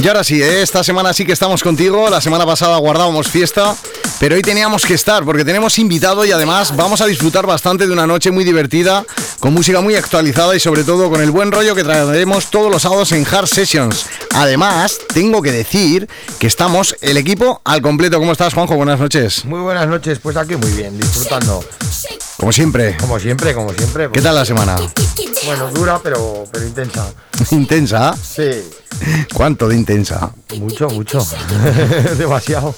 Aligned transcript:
Y 0.00 0.06
ahora 0.06 0.22
sí, 0.22 0.40
¿eh? 0.40 0.62
esta 0.62 0.84
semana 0.84 1.12
sí 1.12 1.26
que 1.26 1.32
estamos 1.32 1.60
contigo. 1.60 2.08
La 2.08 2.20
semana 2.20 2.46
pasada 2.46 2.76
guardábamos 2.78 3.28
fiesta, 3.28 3.74
pero 4.20 4.36
hoy 4.36 4.42
teníamos 4.42 4.86
que 4.86 4.94
estar 4.94 5.24
porque 5.24 5.44
tenemos 5.44 5.76
invitado 5.80 6.24
y 6.24 6.30
además 6.30 6.76
vamos 6.76 7.00
a 7.00 7.06
disfrutar 7.06 7.46
bastante 7.46 7.84
de 7.84 7.92
una 7.92 8.06
noche 8.06 8.30
muy 8.30 8.44
divertida, 8.44 9.04
con 9.40 9.52
música 9.52 9.80
muy 9.80 9.96
actualizada 9.96 10.54
y 10.54 10.60
sobre 10.60 10.84
todo 10.84 11.10
con 11.10 11.20
el 11.20 11.32
buen 11.32 11.50
rollo 11.50 11.74
que 11.74 11.82
traeremos 11.82 12.48
todos 12.48 12.70
los 12.70 12.82
sábados 12.82 13.10
en 13.10 13.26
Hard 13.26 13.48
Sessions. 13.48 14.06
Además, 14.34 15.00
tengo 15.12 15.42
que 15.42 15.50
decir 15.50 16.08
que 16.38 16.46
estamos 16.46 16.94
el 17.00 17.16
equipo 17.16 17.60
al 17.64 17.82
completo. 17.82 18.20
¿Cómo 18.20 18.30
estás, 18.30 18.54
Juanjo? 18.54 18.76
Buenas 18.76 19.00
noches. 19.00 19.44
Muy 19.46 19.60
buenas 19.60 19.88
noches, 19.88 20.20
pues 20.20 20.36
aquí 20.36 20.54
muy 20.54 20.70
bien, 20.70 20.96
disfrutando. 20.96 21.64
Como 22.38 22.52
siempre. 22.52 22.96
Como 22.96 23.18
siempre, 23.18 23.52
como 23.52 23.74
siempre. 23.74 24.08
¿Qué 24.12 24.22
tal 24.22 24.36
la 24.36 24.44
semana? 24.44 24.76
Bueno, 25.44 25.70
dura, 25.72 25.98
pero, 26.00 26.44
pero 26.52 26.64
intensa. 26.64 27.12
¿Intensa? 27.50 28.14
Sí. 28.16 28.48
¿Cuánto 29.34 29.68
de 29.68 29.74
intensa? 29.74 30.30
Mucho, 30.56 30.88
mucho. 30.88 31.26
Demasiado. 32.16 32.76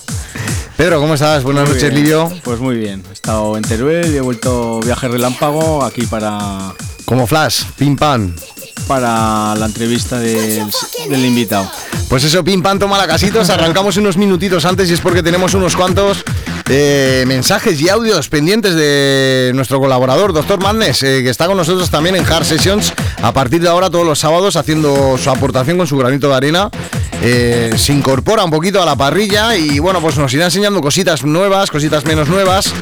Pedro, 0.78 0.98
¿cómo 0.98 1.12
estás? 1.12 1.42
Buenas 1.44 1.64
Muy 1.64 1.74
noches, 1.74 1.90
bien. 1.92 2.02
Livio. 2.02 2.32
Pues 2.42 2.58
muy 2.58 2.76
bien. 2.76 3.04
He 3.10 3.12
estado 3.12 3.58
en 3.58 3.62
Teruel 3.62 4.10
y 4.14 4.16
he 4.16 4.20
vuelto 4.22 4.80
viaje 4.80 5.08
relámpago 5.08 5.84
aquí 5.84 6.06
para, 6.06 6.72
Como 7.04 7.26
Flash, 7.26 7.64
pim 7.76 7.96
pam. 7.96 8.34
Para 8.86 9.54
la 9.54 9.66
entrevista 9.66 10.18
del, 10.18 10.70
del 11.08 11.24
invitado. 11.24 11.70
Pues 12.08 12.24
eso, 12.24 12.42
pim 12.42 12.62
pam, 12.62 12.78
toma 12.78 12.98
la 12.98 13.06
casitos. 13.06 13.50
Arrancamos 13.50 13.96
unos 13.96 14.16
minutitos 14.16 14.64
antes 14.64 14.90
y 14.90 14.94
es 14.94 15.00
porque 15.00 15.22
tenemos 15.22 15.54
unos 15.54 15.76
cuantos 15.76 16.24
eh, 16.68 17.24
mensajes 17.26 17.80
y 17.80 17.88
audios 17.88 18.28
pendientes 18.28 18.74
de 18.74 19.52
nuestro 19.54 19.80
colaborador, 19.80 20.32
Doctor 20.32 20.60
Madness, 20.60 21.02
eh, 21.02 21.22
que 21.22 21.30
está 21.30 21.46
con 21.46 21.56
nosotros 21.56 21.90
también 21.90 22.16
en 22.16 22.24
Hard 22.24 22.44
Sessions 22.44 22.92
a 23.22 23.32
partir 23.32 23.60
de 23.60 23.68
ahora 23.68 23.90
todos 23.90 24.06
los 24.06 24.18
sábados 24.18 24.56
haciendo 24.56 25.18
su 25.18 25.30
aportación 25.30 25.78
con 25.78 25.86
su 25.86 25.96
granito 25.96 26.28
de 26.28 26.34
arena. 26.34 26.70
Eh, 27.22 27.74
se 27.76 27.92
incorpora 27.92 28.44
un 28.44 28.50
poquito 28.50 28.82
a 28.82 28.86
la 28.86 28.96
parrilla 28.96 29.56
y 29.56 29.78
bueno, 29.78 30.00
pues 30.00 30.16
nos 30.16 30.32
irá 30.32 30.46
enseñando 30.46 30.80
cositas 30.80 31.24
nuevas, 31.24 31.70
cositas 31.70 32.04
menos 32.04 32.28
nuevas 32.28 32.72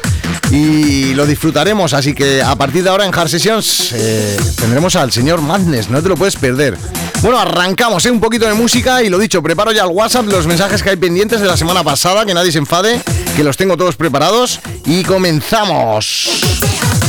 y 0.51 1.13
lo 1.13 1.25
disfrutaremos. 1.25 1.93
Así 1.93 2.13
que 2.13 2.41
a 2.41 2.55
partir 2.55 2.83
de 2.83 2.89
ahora 2.89 3.05
en 3.05 3.13
Hard 3.13 3.29
Sessions 3.29 3.91
eh, 3.93 4.37
tendremos 4.55 4.95
al 4.95 5.11
señor 5.11 5.41
Madness, 5.41 5.88
no 5.89 6.01
te 6.01 6.09
lo 6.09 6.15
puedes 6.15 6.35
perder. 6.35 6.77
Bueno, 7.21 7.37
arrancamos 7.37 8.05
¿eh? 8.05 8.11
un 8.11 8.19
poquito 8.19 8.45
de 8.45 8.53
música 8.53 9.03
y 9.03 9.09
lo 9.09 9.17
dicho, 9.17 9.43
preparo 9.43 9.71
ya 9.71 9.83
el 9.83 9.89
WhatsApp 9.89 10.27
los 10.27 10.47
mensajes 10.47 10.81
que 10.81 10.91
hay 10.91 10.95
pendientes 10.95 11.41
de 11.41 11.47
la 11.47 11.57
semana 11.57 11.83
pasada, 11.83 12.25
que 12.25 12.33
nadie 12.33 12.51
se 12.51 12.59
enfade, 12.59 13.01
que 13.35 13.43
los 13.43 13.57
tengo 13.57 13.75
todos 13.75 13.95
preparados 13.95 14.59
y 14.85 15.03
comenzamos. 15.03 17.08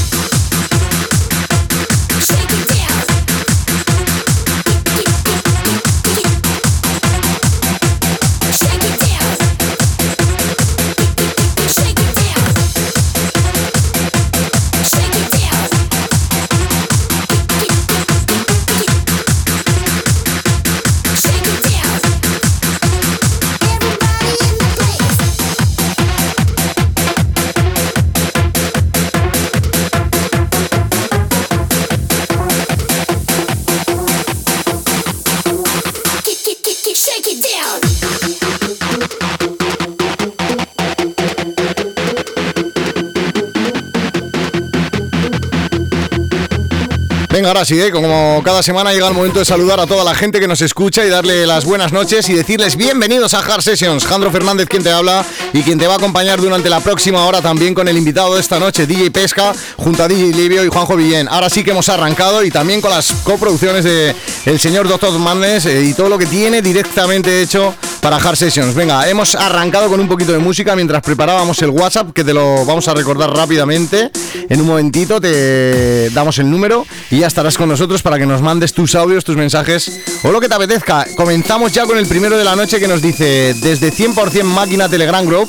Ahora 47.61 47.67
sí, 47.67 47.79
¿eh? 47.79 47.91
como 47.91 48.41
cada 48.43 48.63
semana 48.63 48.91
llega 48.91 49.07
el 49.07 49.13
momento 49.13 49.39
de 49.39 49.45
saludar 49.45 49.79
a 49.81 49.87
toda 49.87 50.03
la 50.03 50.15
gente 50.15 50.41
que 50.41 50.49
nos 50.49 50.63
escucha 50.63 51.05
y 51.05 51.11
darle 51.11 51.47
las 51.47 51.67
buenas 51.67 51.93
noches 51.93 52.27
y 52.31 52.33
decirles 52.33 52.75
bienvenidos 52.75 53.35
a 53.35 53.41
Hard 53.41 53.61
Sessions. 53.61 54.07
Jandro 54.07 54.31
Fernández 54.31 54.67
quien 54.67 54.83
te 54.83 54.91
habla 54.91 55.27
y 55.53 55.63
quien 55.63 55.79
te 55.79 55.87
va 55.87 55.93
a 55.93 55.97
acompañar 55.99 56.41
durante 56.41 56.71
la 56.71 56.81
próxima 56.81 57.27
hora 57.27 57.43
también 57.43 57.75
con 57.75 57.87
el 57.87 57.99
invitado 57.99 58.35
de 58.35 58.41
esta 58.41 58.59
noche, 58.59 58.87
DJ 58.87 59.11
Pesca, 59.11 59.53
junto 59.77 60.03
a 60.03 60.09
DJ 60.09 60.33
Livio 60.33 60.65
y 60.65 60.69
Juanjo 60.69 60.97
Villén. 60.97 61.29
Ahora 61.29 61.51
sí 61.51 61.63
que 61.63 61.73
hemos 61.73 61.91
arrancado 61.91 62.43
y 62.43 62.51
también 62.51 62.81
con 62.81 62.93
las 62.93 63.13
coproducciones 63.25 63.85
de 63.85 64.17
el 64.47 64.59
señor 64.59 64.89
Doctor 64.89 65.19
Madness 65.19 65.67
eh, 65.67 65.85
y 65.85 65.93
todo 65.93 66.09
lo 66.09 66.17
que 66.17 66.25
tiene 66.25 66.63
directamente 66.63 67.43
hecho 67.43 67.75
para 68.01 68.17
Hard 68.17 68.37
Sessions. 68.37 68.75
Venga, 68.75 69.07
hemos 69.07 69.35
arrancado 69.35 69.91
con 69.91 70.01
un 70.01 70.09
poquito 70.09 70.33
de 70.33 70.39
música 70.39 70.75
mientras 70.75 71.03
preparábamos 71.03 71.61
el 71.61 71.69
WhatsApp, 71.69 72.13
que 72.15 72.25
te 72.25 72.33
lo 72.33 72.65
vamos 72.65 72.89
a 72.89 72.95
recordar 72.95 73.31
rápidamente. 73.31 74.11
En 74.49 74.63
un 74.63 74.67
momentito 74.67 75.21
te 75.21 76.09
damos 76.11 76.39
el 76.39 76.51
número 76.51 76.87
y 77.11 77.19
ya 77.19 77.27
estarás 77.27 77.50
con 77.57 77.69
nosotros 77.69 78.03
para 78.03 78.19
que 78.19 78.27
nos 78.27 78.43
mandes 78.43 78.73
tus 78.73 78.95
audios, 78.95 79.25
tus 79.25 79.37
mensajes 79.37 80.01
o 80.23 80.31
lo 80.31 80.41
que 80.41 80.49
te 80.49 80.55
apetezca. 80.55 81.07
Comenzamos 81.17 81.73
ya 81.73 81.85
con 81.87 81.97
el 81.99 82.07
primero 82.07 82.37
de 82.39 82.45
la 82.45 82.57
noche 82.57 82.79
que 82.81 82.89
nos 82.89 83.01
dice 83.03 83.55
desde 83.61 83.93
100% 83.93 84.43
Máquina 84.45 84.89
Telegram 84.89 85.25
Group. 85.27 85.49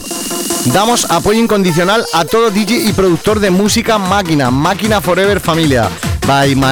Damos 0.65 1.05
apoyo 1.09 1.39
incondicional 1.39 2.05
a 2.13 2.23
todo 2.25 2.51
DJ 2.51 2.87
y 2.89 2.93
productor 2.93 3.39
de 3.39 3.49
música 3.49 3.97
máquina, 3.97 4.51
Máquina 4.51 5.01
Forever 5.01 5.39
Familia. 5.39 5.89
By, 6.27 6.55
my- 6.55 6.63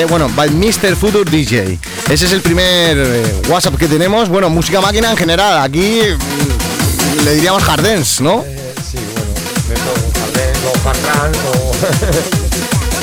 eh, 0.00 0.06
bueno, 0.08 0.28
by 0.36 0.50
Mr. 0.50 0.94
Future 0.94 1.24
DJ. 1.30 1.78
Ese 2.10 2.26
es 2.26 2.32
el 2.32 2.42
primer 2.42 2.96
eh, 2.98 3.40
WhatsApp 3.48 3.76
que 3.76 3.88
tenemos. 3.88 4.28
Bueno, 4.28 4.50
música 4.50 4.80
máquina 4.82 5.10
en 5.10 5.16
general. 5.16 5.62
Aquí 5.62 6.00
mm, 6.02 7.24
le 7.24 7.34
diríamos 7.36 7.62
Hardens, 7.62 8.20
¿no? 8.20 8.44
Eh, 8.46 8.74
sí, 8.90 8.98
bueno. 9.14 9.90
Jardens 10.14 10.58
o 10.64 10.88
hard 10.88 11.36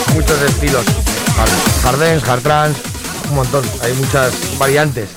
o 0.09 0.13
muchos 0.13 0.41
estilos. 0.43 0.83
Hard- 1.37 1.81
Jardens, 1.83 2.23
hard 2.27 2.41
trance, 2.41 2.81
un 3.29 3.35
montón. 3.35 3.63
Hay 3.81 3.93
muchas 3.93 4.33
variantes 4.57 5.09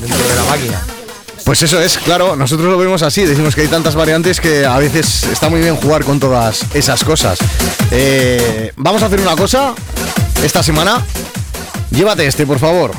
dentro 0.00 0.28
de 0.28 0.34
la 0.34 0.42
máquina. 0.44 0.80
Pues 1.44 1.62
eso 1.62 1.78
es, 1.78 1.98
claro, 1.98 2.36
nosotros 2.36 2.68
lo 2.68 2.78
vemos 2.78 3.02
así, 3.02 3.24
decimos 3.26 3.54
que 3.54 3.62
hay 3.62 3.68
tantas 3.68 3.94
variantes 3.94 4.40
que 4.40 4.64
a 4.64 4.78
veces 4.78 5.24
está 5.24 5.50
muy 5.50 5.60
bien 5.60 5.76
jugar 5.76 6.02
con 6.04 6.18
todas 6.18 6.64
esas 6.72 7.04
cosas. 7.04 7.38
Eh, 7.90 8.72
vamos 8.76 9.02
a 9.02 9.06
hacer 9.06 9.20
una 9.20 9.36
cosa 9.36 9.74
esta 10.42 10.62
semana. 10.62 11.02
Llévate 11.90 12.26
este, 12.26 12.46
por 12.46 12.58
favor. 12.58 12.92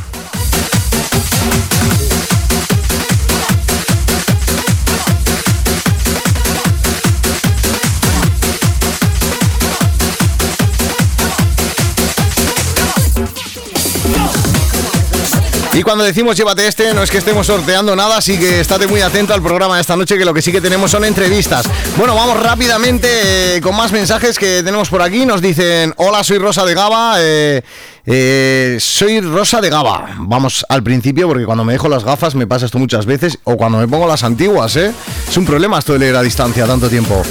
Y 15.76 15.84
cuando 15.84 16.06
decimos 16.06 16.38
llévate 16.38 16.66
este, 16.68 16.94
no 16.94 17.04
es 17.04 17.12
que 17.12 17.18
estemos 17.18 17.48
sorteando 17.48 17.98
nada, 17.98 18.16
así 18.16 18.40
que 18.40 18.62
estate 18.62 18.88
muy 18.88 19.02
atento 19.02 19.34
al 19.34 19.42
programa 19.42 19.76
de 19.76 19.82
esta 19.82 19.98
noche, 19.98 20.18
que 20.18 20.24
lo 20.24 20.34
que 20.34 20.42
sí 20.42 20.54
que 20.54 20.62
tenemos 20.62 20.90
son 20.90 21.04
entrevistas. 21.04 21.66
Bueno, 21.98 22.16
vamos 22.16 22.40
rápidamente 22.40 23.58
eh, 23.58 23.62
con 23.62 23.76
más 23.76 23.92
mensajes 23.92 24.40
que 24.40 24.64
tenemos 24.64 24.88
por 24.88 25.02
aquí. 25.02 25.26
Nos 25.26 25.42
dicen, 25.42 25.94
hola, 25.98 26.24
soy 26.24 26.38
Rosa 26.38 26.64
de 26.64 26.74
Gaba. 26.74 27.16
eh, 27.20 27.62
eh, 28.06 28.78
soy 28.80 29.22
Rosa 29.22 29.62
de 29.62 29.70
Gaba. 29.70 30.16
Vamos 30.20 30.66
al 30.70 30.84
principio, 30.84 31.28
porque 31.28 31.46
cuando 31.46 31.64
me 31.64 31.74
dejo 31.74 31.90
las 31.90 32.04
gafas 32.04 32.36
me 32.36 32.48
pasa 32.48 32.66
esto 32.66 32.78
muchas 32.78 33.06
veces, 33.06 33.40
o 33.44 33.58
cuando 33.58 33.78
me 33.80 33.88
pongo 33.88 34.08
las 34.08 34.24
antiguas, 34.24 34.76
¿eh? 34.76 34.94
Es 35.28 35.38
un 35.38 35.46
problema 35.46 35.80
esto 35.80 35.94
de 35.94 36.00
leer 36.00 36.16
a 36.16 36.22
distancia 36.22 36.66
tanto 36.66 36.90
tiempo. 36.90 37.22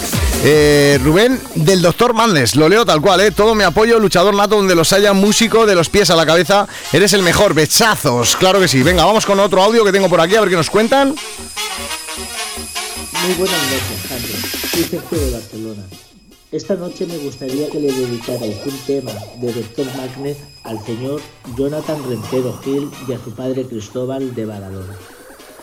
Eh, 0.45 0.99
Rubén 1.03 1.41
del 1.55 1.81
Doctor 1.81 2.13
Mandes, 2.13 2.57
lo 2.57 2.69
leo 2.69 2.85
tal 2.85 3.01
cual, 3.01 3.21
¿eh? 3.21 3.31
Todo 3.31 3.55
mi 3.55 3.65
apoyo, 3.65 3.99
luchador 3.99 4.35
nato 4.35 4.57
donde 4.57 4.75
los 4.75 4.93
haya, 4.93 5.13
músico 5.13 5.65
de 5.67 5.75
los 5.75 5.89
pies 5.89 6.11
a 6.11 6.17
la 6.17 6.27
cabeza, 6.27 6.67
eres 6.93 7.13
el 7.13 7.23
mejor, 7.23 7.55
bechazos, 7.55 8.37
claro 8.37 8.61
que 8.61 8.69
sí. 8.69 8.83
Venga, 8.83 9.05
vamos 9.05 9.25
con 9.25 9.41
otro 9.41 9.63
audio 9.63 9.85
que 9.85 9.93
tengo 9.93 10.09
por 10.09 10.21
aquí, 10.21 10.35
a 10.37 10.41
ver 10.41 10.51
qué 10.51 10.57
nos 10.57 10.71
cuentan. 10.71 11.15
Muy 13.25 13.35
buenas 13.37 13.59
noches, 13.71 14.11
de. 15.51 16.04
Esta 16.55 16.77
noche 16.77 17.05
me 17.05 17.19
gustaría 17.19 17.69
que 17.69 17.81
le 17.81 17.91
dedicarais 17.91 18.65
un 18.65 18.79
tema 18.87 19.11
de 19.41 19.53
Doctor 19.53 19.87
Magnet 19.97 20.37
al 20.63 20.79
señor 20.85 21.21
Jonathan 21.59 22.01
Rentero 22.09 22.57
Gil 22.63 22.89
y 23.09 23.13
a 23.13 23.19
su 23.19 23.33
padre 23.33 23.65
Cristóbal 23.65 24.33
de 24.37 24.45
Badalona. 24.45 24.97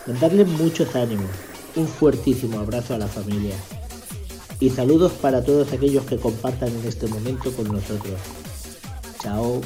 Mandarle 0.06 0.44
muchos 0.44 0.94
ánimos, 0.94 1.32
un 1.78 1.88
fuertísimo 1.88 2.60
abrazo 2.60 2.96
a 2.96 2.98
la 2.98 3.08
familia 3.08 3.56
y 4.60 4.70
saludos 4.70 5.14
para 5.14 5.42
todos 5.42 5.72
aquellos 5.72 6.04
que 6.04 6.18
compartan 6.18 6.68
en 6.68 6.86
este 6.86 7.08
momento 7.08 7.54
con 7.54 7.72
nosotros. 7.72 8.20
Chao. 9.24 9.62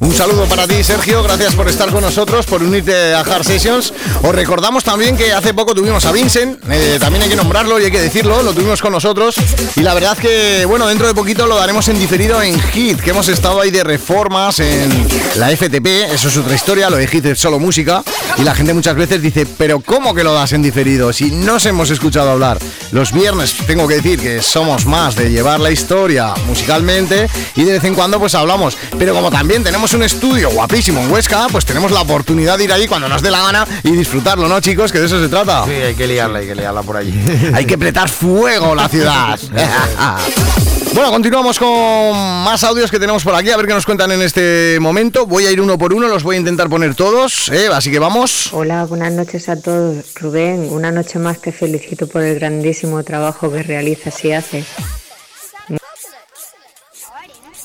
Un 0.00 0.14
saludo 0.14 0.46
para 0.46 0.66
ti, 0.66 0.82
Sergio. 0.82 1.22
Gracias 1.22 1.54
por 1.54 1.68
estar 1.68 1.90
con 1.90 2.02
nosotros, 2.02 2.46
por 2.46 2.62
unirte 2.62 3.12
a 3.12 3.20
Hard 3.20 3.44
Sessions. 3.44 3.92
Os 4.22 4.34
recordamos 4.34 4.82
también 4.82 5.14
que 5.14 5.34
hace 5.34 5.52
poco 5.52 5.74
tuvimos 5.74 6.06
a 6.06 6.12
Vincent. 6.12 6.58
eh, 6.70 6.96
también 6.98 7.22
hay 7.22 7.28
que 7.28 7.36
nombrarlo 7.36 7.78
y 7.78 7.84
hay 7.84 7.90
que 7.90 8.00
decirlo. 8.00 8.42
Lo 8.42 8.54
tuvimos 8.54 8.80
con 8.80 8.92
nosotros. 8.92 9.34
Y 9.76 9.80
la 9.80 9.92
verdad 9.92 10.16
que, 10.16 10.64
bueno, 10.64 10.86
dentro 10.86 11.06
de 11.06 11.12
poquito 11.12 11.46
lo 11.46 11.56
daremos 11.56 11.86
en 11.88 11.98
diferido 11.98 12.40
en 12.40 12.58
Hit, 12.58 12.98
que 12.98 13.10
hemos 13.10 13.28
estado 13.28 13.60
ahí 13.60 13.70
de 13.70 13.84
reformas 13.84 14.60
en 14.60 15.06
la 15.36 15.54
FTP. 15.54 15.86
Eso 16.10 16.28
es 16.28 16.36
otra 16.38 16.54
historia. 16.54 16.88
Lo 16.88 16.96
de 16.96 17.06
Hit 17.06 17.26
es 17.26 17.38
solo 17.38 17.58
música. 17.58 18.02
Y 18.38 18.42
la 18.42 18.54
gente 18.54 18.72
muchas 18.72 18.96
veces 18.96 19.20
dice, 19.20 19.44
¿pero 19.44 19.80
cómo 19.80 20.14
que 20.14 20.24
lo 20.24 20.32
das 20.32 20.54
en 20.54 20.62
diferido? 20.62 21.12
Si 21.12 21.30
no 21.30 21.56
os 21.56 21.66
hemos 21.66 21.90
escuchado 21.90 22.30
hablar. 22.30 22.58
Los 22.92 23.12
viernes 23.12 23.54
tengo 23.66 23.86
que 23.86 23.96
decir 23.96 24.18
que 24.18 24.40
somos 24.40 24.86
más 24.86 25.14
de 25.14 25.30
llevar 25.30 25.60
la 25.60 25.70
historia 25.70 26.32
musicalmente 26.46 27.28
y 27.54 27.64
de 27.64 27.72
vez 27.72 27.84
en 27.84 27.94
cuando 27.94 28.18
pues 28.18 28.34
hablamos. 28.34 28.78
Pero 28.98 29.12
como 29.14 29.30
también 29.30 29.62
tenemos 29.62 29.89
un 29.94 30.02
estudio 30.02 30.50
guapísimo 30.50 31.00
en 31.00 31.10
Huesca, 31.10 31.46
pues 31.50 31.64
tenemos 31.64 31.90
la 31.90 32.02
oportunidad 32.02 32.58
de 32.58 32.64
ir 32.64 32.72
allí 32.72 32.86
cuando 32.86 33.08
nos 33.08 33.22
dé 33.22 33.30
la 33.30 33.40
gana 33.42 33.66
y 33.82 33.90
disfrutarlo, 33.92 34.46
¿no, 34.46 34.60
chicos? 34.60 34.92
Que 34.92 35.00
de 35.00 35.06
eso 35.06 35.20
se 35.20 35.28
trata. 35.28 35.64
Sí, 35.64 35.72
hay 35.72 35.94
que 35.94 36.06
liarla, 36.06 36.38
hay 36.38 36.46
que 36.46 36.54
liarla 36.54 36.82
por 36.82 36.96
allí. 36.96 37.12
Hay 37.54 37.64
que 37.64 37.74
apretar 37.74 38.08
fuego 38.08 38.74
la 38.74 38.88
ciudad. 38.88 39.38
bueno, 40.94 41.10
continuamos 41.10 41.58
con 41.58 42.12
más 42.44 42.62
audios 42.62 42.90
que 42.90 42.98
tenemos 42.98 43.24
por 43.24 43.34
aquí, 43.34 43.50
a 43.50 43.56
ver 43.56 43.66
qué 43.66 43.74
nos 43.74 43.84
cuentan 43.84 44.12
en 44.12 44.22
este 44.22 44.78
momento. 44.80 45.26
Voy 45.26 45.46
a 45.46 45.50
ir 45.50 45.60
uno 45.60 45.76
por 45.78 45.92
uno, 45.92 46.08
los 46.08 46.22
voy 46.22 46.36
a 46.36 46.38
intentar 46.38 46.68
poner 46.68 46.94
todos, 46.94 47.48
¿eh? 47.50 47.68
así 47.72 47.90
que 47.90 47.98
vamos. 47.98 48.52
Hola, 48.52 48.84
buenas 48.84 49.12
noches 49.12 49.48
a 49.48 49.60
todos. 49.60 50.04
Rubén, 50.14 50.68
una 50.70 50.92
noche 50.92 51.18
más 51.18 51.40
te 51.40 51.52
felicito 51.52 52.06
por 52.06 52.22
el 52.22 52.36
grandísimo 52.36 53.02
trabajo 53.02 53.50
que 53.50 53.62
realizas 53.62 54.24
y 54.24 54.32
haces. 54.32 54.66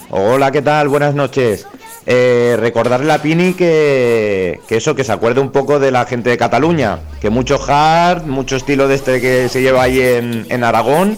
Hola, 0.10 0.52
¿qué 0.52 0.62
tal? 0.62 0.88
Buenas 0.88 1.14
noches. 1.14 1.66
Eh, 2.08 2.56
recordarle 2.60 3.12
a 3.12 3.22
Pini 3.22 3.54
que, 3.54 4.60
que 4.68 4.78
eso, 4.78 4.94
que 4.94 5.04
se 5.04 5.12
acuerde 5.12 5.40
un 5.42 5.52
poco 5.52 5.80
de 5.80 5.90
la 5.90 6.06
gente 6.06 6.30
de 6.30 6.38
Cataluña, 6.38 7.00
que 7.20 7.32
mucho 7.32 7.60
hard, 7.68 8.26
mucho 8.26 8.58
estilo 8.58 8.88
de 8.88 8.96
este 8.96 9.20
que 9.20 9.50
se 9.50 9.62
lleva 9.62 9.84
ahí 9.84 10.00
en, 10.02 10.64
Aragón, 10.64 11.18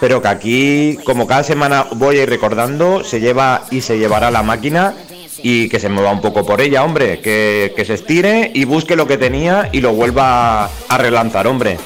pero 0.00 0.20
que 0.20 0.28
aquí, 0.28 0.98
como 1.04 1.28
cada 1.28 1.44
semana 1.44 1.86
voy 1.92 2.18
a 2.18 2.24
ir 2.24 2.28
recordando, 2.28 3.04
se 3.04 3.20
lleva 3.20 3.62
y 3.70 3.82
se 3.82 3.98
llevará 3.98 4.32
la 4.32 4.42
máquina 4.42 4.94
y 5.42 5.68
que 5.68 5.78
se 5.78 5.88
mueva 5.88 6.10
un 6.10 6.20
poco 6.20 6.44
por 6.44 6.60
ella, 6.60 6.82
hombre, 6.82 7.20
que, 7.20 7.72
que 7.76 7.84
se 7.84 7.94
estire 7.94 8.50
y 8.52 8.64
busque 8.64 8.96
lo 8.96 9.06
que 9.06 9.18
tenía 9.18 9.68
y 9.70 9.80
lo 9.80 9.92
vuelva 9.92 10.64
a 10.64 10.98
relanzar, 10.98 11.46
hombre. 11.46 11.78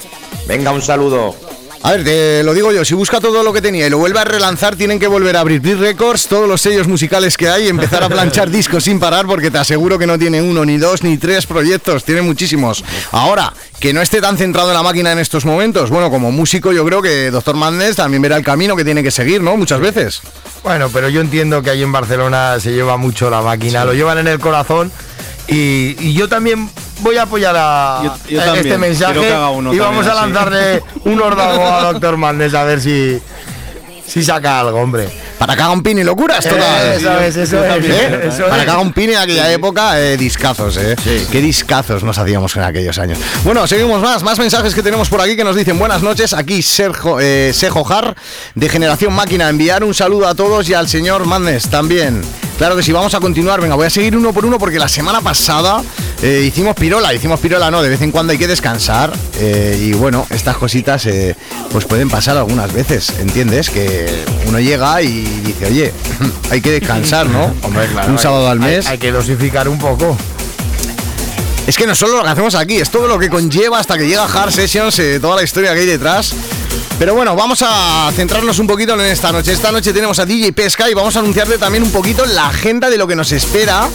Venga, 0.47 0.73
un 0.73 0.83
saludo. 0.83 1.35
A 1.83 1.93
ver, 1.93 2.05
te 2.05 2.43
lo 2.43 2.53
digo 2.53 2.73
yo, 2.73 2.85
si 2.85 2.95
busca 2.95 3.21
todo 3.21 3.43
lo 3.43 3.55
que 3.55 3.63
tenía 3.63 3.87
y 3.87 3.91
lo 3.91 3.97
vuelve 3.97 4.19
a 4.19 4.25
relanzar, 4.25 4.77
tienen 4.77 4.99
que 4.99 5.07
volver 5.07 5.37
a 5.39 5.41
abrir 5.41 5.63
Records, 5.79 6.27
todos 6.27 6.47
los 6.47 6.61
sellos 6.61 6.87
musicales 6.87 7.39
que 7.39 7.49
hay, 7.49 7.65
y 7.65 7.69
empezar 7.69 8.03
a 8.03 8.09
planchar 8.11 8.51
discos 8.51 8.85
sin 8.85 9.01
parar, 9.01 9.27
porque 9.27 9.51
te 9.51 9.57
aseguro 9.57 9.99
que 9.99 10.07
no 10.07 10.19
tiene 10.19 10.43
uno, 10.43 10.67
ni 10.67 10.77
dos, 10.77 11.03
ni 11.03 11.17
tres 11.17 11.47
proyectos, 11.47 12.05
tiene 12.05 12.21
muchísimos. 12.21 12.85
Ahora, 13.13 13.55
que 13.79 13.95
no 13.95 14.03
esté 14.03 14.21
tan 14.21 14.37
centrado 14.37 14.69
en 14.69 14.75
la 14.75 14.83
máquina 14.83 15.13
en 15.13 15.21
estos 15.21 15.47
momentos, 15.47 15.89
bueno, 15.89 16.11
como 16.11 16.31
músico 16.31 16.71
yo 16.71 16.85
creo 16.85 17.01
que 17.01 17.31
Doctor 17.31 17.57
Madness 17.57 17.97
también 17.97 18.21
verá 18.21 18.37
el 18.37 18.45
camino 18.45 18.77
que 18.77 18.85
tiene 18.85 19.03
que 19.03 19.11
seguir, 19.11 19.41
¿no? 19.43 19.57
Muchas 19.57 19.81
veces. 19.81 20.21
Bueno, 20.63 20.91
pero 20.93 21.09
yo 21.09 21.23
entiendo 21.23 21.63
que 21.63 21.71
ahí 21.71 21.83
en 21.83 21.93
Barcelona 21.93 22.61
se 22.61 22.73
lleva 22.73 22.99
mucho 22.99 23.31
la 23.31 23.41
máquina, 23.41 23.87
lo 23.87 23.95
llevan 23.95 24.19
en 24.19 24.29
el 24.29 24.39
corazón 24.39 24.93
y, 25.51 25.97
y 26.01 26.13
yo 26.15 26.29
también 26.29 26.69
voy 27.01 27.17
a 27.17 27.23
apoyar 27.23 27.55
a, 27.59 28.01
Yo- 28.05 28.17
yo 28.29 28.55
este 28.55 28.79
mensaje 28.79 29.13
quiero 29.15 29.29
que 29.29 29.35
haga 29.35 29.51
uno 29.51 29.73
y 29.75 29.79
vamos 29.79 30.07
a 30.07 30.13
así. 30.13 30.21
lanzarle 30.21 30.83
un 31.05 31.21
órdago 31.21 31.67
a 31.67 31.83
Doctor 31.93 32.17
Mandes 32.17 32.55
a 32.55 32.65
ver 32.65 32.81
si, 32.81 33.19
si 34.07 34.23
saca 34.23 34.61
algo, 34.61 34.79
hombre. 34.81 35.09
Para 35.39 35.57
que 35.57 35.63
haga 35.63 35.73
un 35.73 35.83
pin 35.83 35.99
y 35.99 36.05
locuras, 36.05 36.45
total. 36.45 36.61
Eh, 36.61 36.97
eso 36.97 37.19
es, 37.21 37.35
eso 37.39 37.65
es, 37.65 37.85
¿Eh? 37.87 38.21
eso 38.29 38.47
Para 38.47 38.63
que 38.67 38.71
haga 38.71 38.81
un 38.81 38.93
pin 38.93 39.09
en 39.09 39.17
aquella 39.17 39.51
época, 39.51 39.99
eh, 39.99 40.19
discazos, 40.19 40.77
¿eh? 40.77 40.95
Qué 41.33 41.41
discazos 41.41 42.03
nos 42.05 42.19
hacíamos 42.19 42.55
en 42.57 42.63
aquellos 42.65 42.99
años. 42.99 43.19
Bueno, 43.43 43.67
seguimos 43.67 44.03
más, 44.03 44.23
más 44.23 44.39
mensajes 44.39 44.75
que 44.75 44.83
tenemos 44.83 45.09
por 45.09 45.23
aquí 45.23 45.37
que 45.37 45.45
nos 45.45 45.57
dicen 45.57 45.79
buenas 45.79 46.03
noches. 46.03 46.35
Aquí 46.35 46.61
Sergio, 46.61 47.19
eh, 47.21 47.53
Sejo 47.55 47.85
Jar, 47.85 48.15
de 48.55 48.69
Generación 48.69 49.15
Máquina. 49.15 49.49
Enviar 49.49 49.83
un 49.83 49.95
saludo 49.95 50.29
a 50.29 50.35
todos 50.35 50.69
y 50.69 50.75
al 50.75 50.87
señor 50.91 51.25
Madness 51.25 51.71
también. 51.71 52.21
Claro 52.61 52.77
que 52.77 52.83
sí, 52.83 52.93
vamos 52.93 53.15
a 53.15 53.21
continuar. 53.21 53.59
Venga, 53.63 53.75
voy 53.75 53.87
a 53.87 53.91
seguir 53.91 54.15
uno 54.15 54.35
por 54.35 54.45
uno 54.45 54.59
porque 54.59 54.79
la 54.79 54.87
semana 54.87 55.23
pasada 55.23 55.83
eh, 56.23 56.45
hicimos 56.47 56.75
pirola. 56.77 57.15
Hicimos 57.15 57.41
pirola, 57.41 57.71
no, 57.71 57.81
de 57.81 57.89
vez 57.89 58.03
en 58.03 58.11
cuando 58.11 58.33
hay 58.33 58.39
que 58.39 58.47
descansar. 58.47 59.15
eh, 59.39 59.79
y 59.81 59.93
bueno, 59.95 60.27
estas 60.29 60.59
cositas 60.59 61.07
eh, 61.07 61.35
pues 61.73 61.87
pueden 61.87 62.11
pasar 62.11 62.37
algunas 62.37 62.71
veces, 62.71 63.15
¿entiendes? 63.19 63.71
Que 63.71 64.27
uno 64.47 64.61
llega 64.61 65.01
y 65.01 65.23
dice, 65.43 65.65
oye, 65.69 65.93
hay 66.51 66.61
que 66.61 66.73
descansar, 66.73 67.27
¿no? 67.31 67.45
Hombre, 67.63 67.87
claro, 67.87 68.09
un 68.11 68.19
hay- 68.19 68.23
sábado 68.23 68.47
al 68.51 68.63
hay- 68.63 68.71
mes. 68.77 68.87
Hay, 68.89 68.99
que 68.99 69.11
dosificar 69.11 69.67
un 69.67 69.79
poco. 69.79 70.15
Es 71.67 71.79
que 71.79 71.87
no 71.87 71.95
solo 71.95 72.19
lo 72.19 72.25
que 72.25 72.29
hacemos 72.29 72.55
aquí, 72.57 72.77
es 72.77 72.91
todo 72.91 73.09
lo 73.09 73.19
que 73.19 73.31
conlleva 73.31 73.79
hasta 73.79 73.97
que 73.97 74.07
llega 74.07 74.25
Hard 74.27 74.53
Sessions, 74.53 74.99
eh, 74.99 75.19
toda 75.19 75.37
la 75.37 75.45
historia 75.45 75.73
que 75.73 75.81
hay 75.81 75.87
detrás. 75.87 76.35
Pero 77.01 77.15
bueno, 77.15 77.35
vamos 77.35 77.65
a 77.67 78.13
centrarnos 78.15 78.59
un 78.59 78.67
poquito 78.67 78.93
en 78.93 79.01
esta 79.01 79.33
noche. 79.33 79.55
Esta 79.55 79.73
noche 79.73 79.91
tenemos 79.95 80.19
a 80.19 80.27
DJ 80.27 80.53
Pesca 80.53 80.91
y 80.91 80.93
vamos 80.93 81.17
a 81.17 81.21
anunciarte 81.21 81.57
también 81.57 81.83
un 81.83 81.91
poquito 81.91 82.27
la 82.27 82.49
agenda 82.49 82.91
de 82.91 82.99
lo 82.99 83.07
que 83.07 83.17
nos 83.17 83.33
espera. 83.33 83.89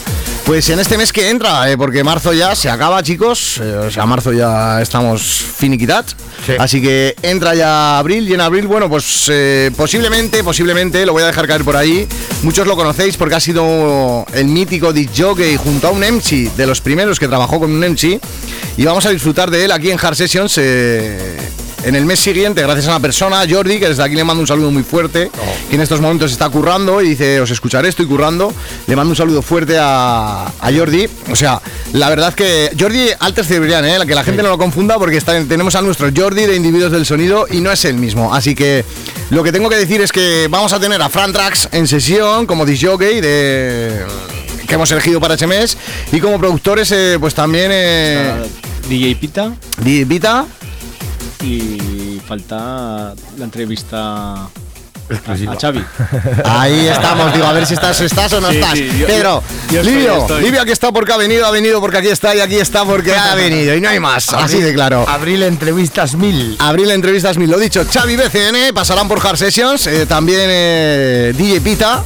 Pues 0.43 0.67
en 0.71 0.79
este 0.79 0.97
mes 0.97 1.13
que 1.13 1.29
entra, 1.29 1.69
eh, 1.71 1.77
porque 1.77 2.03
marzo 2.03 2.33
ya 2.33 2.55
se 2.55 2.67
acaba, 2.67 3.03
chicos. 3.03 3.59
eh, 3.61 3.75
o 3.75 3.91
sea, 3.91 4.07
marzo 4.07 4.33
ya 4.33 4.81
estamos 4.81 5.21
finiquitat. 5.21 6.07
Sí. 6.47 6.53
Así 6.57 6.81
que 6.81 7.15
entra 7.21 7.53
ya 7.53 7.99
abril 7.99 8.27
y 8.27 8.33
en 8.33 8.41
abril, 8.41 8.65
bueno, 8.65 8.89
pues 8.89 9.29
eh, 9.31 9.69
posiblemente, 9.77 10.43
posiblemente, 10.43 11.05
lo 11.05 11.13
voy 11.13 11.21
a 11.21 11.27
dejar 11.27 11.45
caer 11.47 11.63
por 11.63 11.77
ahí. 11.77 12.07
Muchos 12.41 12.65
lo 12.65 12.75
conocéis 12.75 13.17
porque 13.17 13.35
ha 13.35 13.39
sido 13.39 14.25
el 14.33 14.47
mítico 14.47 14.91
jockey 15.15 15.57
junto 15.57 15.89
a 15.89 15.91
un 15.91 15.99
MC, 15.99 16.55
de 16.57 16.65
los 16.65 16.81
primeros 16.81 17.19
que 17.19 17.27
trabajó 17.27 17.59
con 17.59 17.69
un 17.69 17.81
MC. 17.81 18.19
Y 18.77 18.83
vamos 18.83 19.05
a 19.05 19.11
disfrutar 19.11 19.51
de 19.51 19.65
él 19.65 19.71
aquí 19.71 19.91
en 19.91 19.99
Hard 20.03 20.15
Sessions. 20.15 20.59
En 21.85 21.95
el 21.95 22.05
mes 22.05 22.19
siguiente, 22.19 22.61
gracias 22.61 22.87
a 22.87 22.91
una 22.91 22.99
persona, 22.99 23.43
Jordi, 23.49 23.79
que 23.79 23.87
desde 23.89 24.03
aquí 24.03 24.15
le 24.15 24.23
mando 24.23 24.41
un 24.41 24.47
saludo 24.47 24.71
muy 24.71 24.83
fuerte, 24.83 25.29
que 25.69 25.75
en 25.75 25.81
estos 25.81 26.01
momentos 26.01 26.31
está 26.31 26.49
currando 26.49 27.01
y 27.01 27.09
dice, 27.09 27.39
os 27.39 27.51
escucharé, 27.51 27.89
estoy 27.89 28.05
currando. 28.07 28.53
Le 28.87 28.95
mando 28.95 29.11
un 29.11 29.15
saludo 29.15 29.41
fuerte 29.41 29.77
a, 29.79 30.47
a 30.47 30.71
Jordi. 30.75 31.07
O 31.31 31.35
sea, 31.35 31.61
la 31.93 32.09
verdad 32.09 32.33
que 32.33 32.71
Jordi 32.79 33.07
Alter 33.19 33.45
Cebrián, 33.45 33.85
¿eh? 33.85 33.97
que 34.07 34.15
la 34.15 34.23
gente 34.23 34.41
no 34.43 34.49
lo 34.49 34.57
confunda 34.57 34.97
porque 34.97 35.17
está- 35.17 35.41
tenemos 35.45 35.75
a 35.75 35.81
nuestro 35.81 36.09
Jordi 36.15 36.45
de 36.45 36.55
Individuos 36.55 36.91
del 36.91 37.05
Sonido 37.05 37.45
y 37.49 37.61
no 37.61 37.71
es 37.71 37.85
el 37.85 37.95
mismo. 37.97 38.33
Así 38.33 38.55
que 38.55 38.83
lo 39.29 39.43
que 39.43 39.51
tengo 39.51 39.69
que 39.69 39.75
decir 39.77 40.01
es 40.01 40.11
que 40.11 40.47
vamos 40.49 40.73
a 40.73 40.79
tener 40.79 41.01
a 41.01 41.09
Fran 41.09 41.31
Trax 41.33 41.69
en 41.71 41.87
sesión 41.87 42.45
como 42.47 42.65
disc 42.65 42.83
jockey 42.85 43.21
de 43.21 44.03
que 44.67 44.73
hemos 44.73 44.89
elegido 44.91 45.19
para 45.19 45.35
ese 45.35 45.45
mes 45.45 45.77
y 46.11 46.19
como 46.19 46.39
productores 46.39 46.91
eh, 46.91 47.17
pues 47.19 47.35
también 47.35 47.69
eh, 47.71 48.33
DJ 48.89 49.15
Pita 49.15 49.53
Di- 49.83 50.03
Vita 50.05 50.45
y 51.41 52.21
falta 52.27 53.13
la 53.37 53.43
entrevista 53.43 53.97
a, 54.35 54.49
a 55.27 55.55
Xavi. 55.59 55.83
Ahí 56.45 56.87
estamos, 56.87 57.33
digo, 57.33 57.45
a 57.45 57.53
ver 57.53 57.65
si 57.67 57.75
estás, 57.75 57.99
estás 58.01 58.33
o 58.33 58.41
no 58.41 58.49
Sí, 58.49 58.55
estás. 58.57 58.73
sí, 58.73 58.89
yo- 58.99 59.05
Pedro, 59.07 59.43
yo 59.71 59.83
Livio, 59.83 60.17
estoy. 60.17 60.43
Livio 60.43 60.61
aquí 60.61 60.71
está 60.71 60.91
porque 60.91 61.13
ha 61.13 61.17
venido, 61.17 61.45
ha 61.45 61.51
venido 61.51 61.79
porque 61.79 61.97
aquí 61.99 62.07
está 62.07 62.35
y 62.35 62.39
aquí 62.39 62.55
está 62.55 62.85
porque 62.85 63.13
ha 63.15 63.35
venido 63.35 63.75
y 63.75 63.81
no 63.81 63.89
hay 63.89 63.99
más, 63.99 64.29
así 64.33 64.59
de 64.61 64.73
claro. 64.73 65.05
Abril 65.07 65.43
entrevistas 65.43 66.15
mil. 66.15 66.55
Abril 66.59 66.89
entrevistas 66.91 67.37
mil, 67.37 67.49
lo 67.51 67.59
dicho, 67.59 67.85
Xavi 67.91 68.15
BCN 68.15 68.73
pasarán 68.73 69.07
por 69.07 69.25
Hard 69.25 69.37
Sessions, 69.37 69.85
eh, 69.87 70.05
también 70.07 70.39
eh, 70.43 71.33
DJ 71.37 71.61
Pita. 71.61 72.03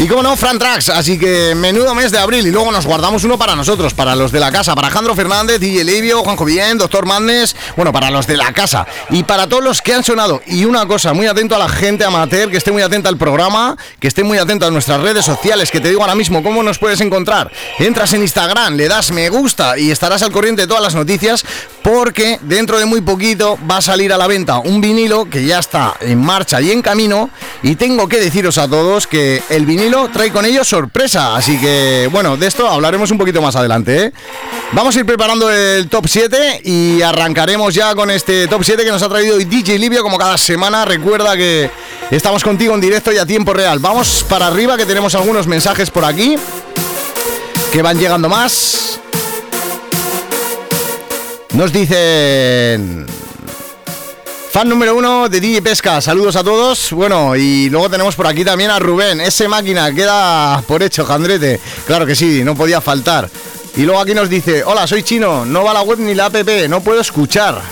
Y 0.00 0.08
como 0.08 0.22
no, 0.22 0.34
Fran 0.34 0.58
Trax, 0.58 0.88
así 0.88 1.18
que 1.18 1.54
menudo 1.54 1.94
mes 1.94 2.10
de 2.10 2.16
abril 2.16 2.46
y 2.46 2.50
luego 2.50 2.72
nos 2.72 2.86
guardamos 2.86 3.22
uno 3.24 3.36
para 3.36 3.54
nosotros, 3.54 3.92
para 3.92 4.16
los 4.16 4.32
de 4.32 4.40
la 4.40 4.50
casa, 4.50 4.74
para 4.74 4.86
Alejandro 4.86 5.14
Fernández, 5.14 5.60
DJ 5.60 5.84
Livio, 5.84 6.22
Juanjo 6.22 6.46
Bien, 6.46 6.78
Doctor 6.78 7.04
Madness, 7.04 7.54
bueno, 7.76 7.92
para 7.92 8.10
los 8.10 8.26
de 8.26 8.38
la 8.38 8.50
casa 8.54 8.86
y 9.10 9.24
para 9.24 9.46
todos 9.46 9.62
los 9.62 9.82
que 9.82 9.92
han 9.92 10.02
sonado. 10.02 10.40
Y 10.46 10.64
una 10.64 10.86
cosa, 10.86 11.12
muy 11.12 11.26
atento 11.26 11.54
a 11.54 11.58
la 11.58 11.68
gente 11.68 12.02
amateur, 12.02 12.50
que 12.50 12.56
esté 12.56 12.72
muy 12.72 12.80
atenta 12.80 13.10
al 13.10 13.18
programa, 13.18 13.76
que 13.98 14.08
esté 14.08 14.24
muy 14.24 14.38
atento 14.38 14.64
a 14.64 14.70
nuestras 14.70 15.02
redes 15.02 15.26
sociales, 15.26 15.70
que 15.70 15.80
te 15.80 15.90
digo 15.90 16.00
ahora 16.00 16.14
mismo 16.14 16.42
cómo 16.42 16.62
nos 16.62 16.78
puedes 16.78 17.02
encontrar. 17.02 17.52
Entras 17.78 18.14
en 18.14 18.22
Instagram, 18.22 18.76
le 18.76 18.88
das 18.88 19.10
me 19.10 19.28
gusta 19.28 19.76
y 19.76 19.90
estarás 19.90 20.22
al 20.22 20.32
corriente 20.32 20.62
de 20.62 20.68
todas 20.68 20.82
las 20.82 20.94
noticias 20.94 21.44
porque 21.82 22.38
dentro 22.40 22.78
de 22.78 22.86
muy 22.86 23.02
poquito 23.02 23.58
va 23.70 23.78
a 23.78 23.82
salir 23.82 24.14
a 24.14 24.18
la 24.18 24.26
venta 24.26 24.60
un 24.60 24.80
vinilo 24.80 25.28
que 25.28 25.44
ya 25.44 25.58
está 25.58 25.94
en 26.00 26.22
marcha 26.22 26.60
y 26.60 26.70
en 26.70 26.80
camino 26.80 27.28
y 27.62 27.74
tengo 27.74 28.08
que 28.08 28.18
deciros 28.18 28.56
a 28.56 28.68
todos 28.68 29.06
que 29.06 29.42
el 29.50 29.66
vinilo 29.66 29.89
trae 30.12 30.30
con 30.30 30.44
ello 30.44 30.64
sorpresa, 30.64 31.34
así 31.34 31.58
que 31.58 32.08
bueno, 32.12 32.36
de 32.36 32.46
esto 32.46 32.68
hablaremos 32.68 33.10
un 33.10 33.18
poquito 33.18 33.42
más 33.42 33.56
adelante. 33.56 34.04
¿eh? 34.04 34.12
Vamos 34.72 34.94
a 34.94 35.00
ir 35.00 35.06
preparando 35.06 35.50
el 35.50 35.88
top 35.88 36.06
7 36.06 36.62
y 36.64 37.02
arrancaremos 37.02 37.74
ya 37.74 37.94
con 37.94 38.10
este 38.10 38.46
top 38.46 38.62
7 38.62 38.84
que 38.84 38.90
nos 38.90 39.02
ha 39.02 39.08
traído 39.08 39.36
DJ 39.36 39.78
Livio 39.78 40.02
como 40.02 40.16
cada 40.16 40.38
semana. 40.38 40.84
Recuerda 40.84 41.36
que 41.36 41.70
estamos 42.10 42.44
contigo 42.44 42.74
en 42.74 42.80
directo 42.80 43.12
y 43.12 43.18
a 43.18 43.26
tiempo 43.26 43.52
real. 43.52 43.80
Vamos 43.80 44.24
para 44.28 44.46
arriba 44.46 44.76
que 44.76 44.86
tenemos 44.86 45.14
algunos 45.14 45.46
mensajes 45.46 45.90
por 45.90 46.04
aquí 46.04 46.36
que 47.72 47.82
van 47.82 47.98
llegando 47.98 48.28
más. 48.28 49.00
Nos 51.52 51.72
dicen... 51.72 53.19
Fan 54.52 54.68
número 54.68 54.96
uno 54.96 55.28
de 55.28 55.40
DJ 55.40 55.62
Pesca, 55.62 56.00
saludos 56.00 56.34
a 56.34 56.42
todos. 56.42 56.90
Bueno, 56.90 57.36
y 57.36 57.70
luego 57.70 57.88
tenemos 57.88 58.16
por 58.16 58.26
aquí 58.26 58.44
también 58.44 58.70
a 58.70 58.80
Rubén, 58.80 59.20
ese 59.20 59.46
máquina, 59.46 59.94
queda 59.94 60.60
por 60.62 60.82
hecho, 60.82 61.04
Jandrete. 61.04 61.60
Claro 61.86 62.04
que 62.04 62.16
sí, 62.16 62.42
no 62.42 62.56
podía 62.56 62.80
faltar. 62.80 63.30
Y 63.76 63.82
luego 63.82 64.00
aquí 64.00 64.12
nos 64.12 64.28
dice, 64.28 64.64
hola, 64.64 64.88
soy 64.88 65.04
chino, 65.04 65.44
no 65.44 65.62
va 65.62 65.72
la 65.72 65.82
web 65.82 66.00
ni 66.00 66.14
la 66.14 66.26
app, 66.26 66.34
no 66.68 66.80
puedo 66.80 67.00
escuchar. 67.00 67.62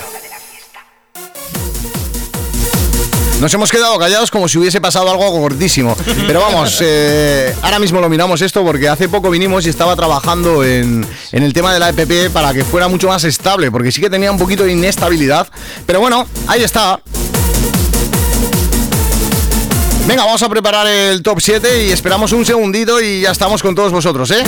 Nos 3.40 3.54
hemos 3.54 3.70
quedado 3.70 3.96
callados 3.98 4.32
como 4.32 4.48
si 4.48 4.58
hubiese 4.58 4.80
pasado 4.80 5.10
algo 5.10 5.30
gordísimo. 5.30 5.96
Pero 6.26 6.40
vamos, 6.40 6.78
eh, 6.82 7.54
ahora 7.62 7.78
mismo 7.78 8.00
lo 8.00 8.08
miramos 8.08 8.42
esto 8.42 8.64
porque 8.64 8.88
hace 8.88 9.08
poco 9.08 9.30
vinimos 9.30 9.64
y 9.66 9.68
estaba 9.68 9.94
trabajando 9.94 10.64
en, 10.64 11.06
en 11.30 11.42
el 11.44 11.52
tema 11.52 11.72
de 11.72 11.78
la 11.78 11.90
EPP 11.90 12.32
para 12.32 12.52
que 12.52 12.64
fuera 12.64 12.88
mucho 12.88 13.06
más 13.06 13.22
estable, 13.22 13.70
porque 13.70 13.92
sí 13.92 14.00
que 14.00 14.10
tenía 14.10 14.32
un 14.32 14.38
poquito 14.38 14.64
de 14.64 14.72
inestabilidad. 14.72 15.46
Pero 15.86 16.00
bueno, 16.00 16.26
ahí 16.48 16.62
está. 16.64 17.00
Venga, 20.08 20.24
vamos 20.24 20.42
a 20.42 20.48
preparar 20.48 20.86
el 20.86 21.22
top 21.22 21.38
7 21.40 21.84
y 21.84 21.92
esperamos 21.92 22.32
un 22.32 22.44
segundito 22.44 23.00
y 23.00 23.20
ya 23.20 23.30
estamos 23.30 23.62
con 23.62 23.74
todos 23.74 23.92
vosotros, 23.92 24.30
¿eh? 24.32 24.42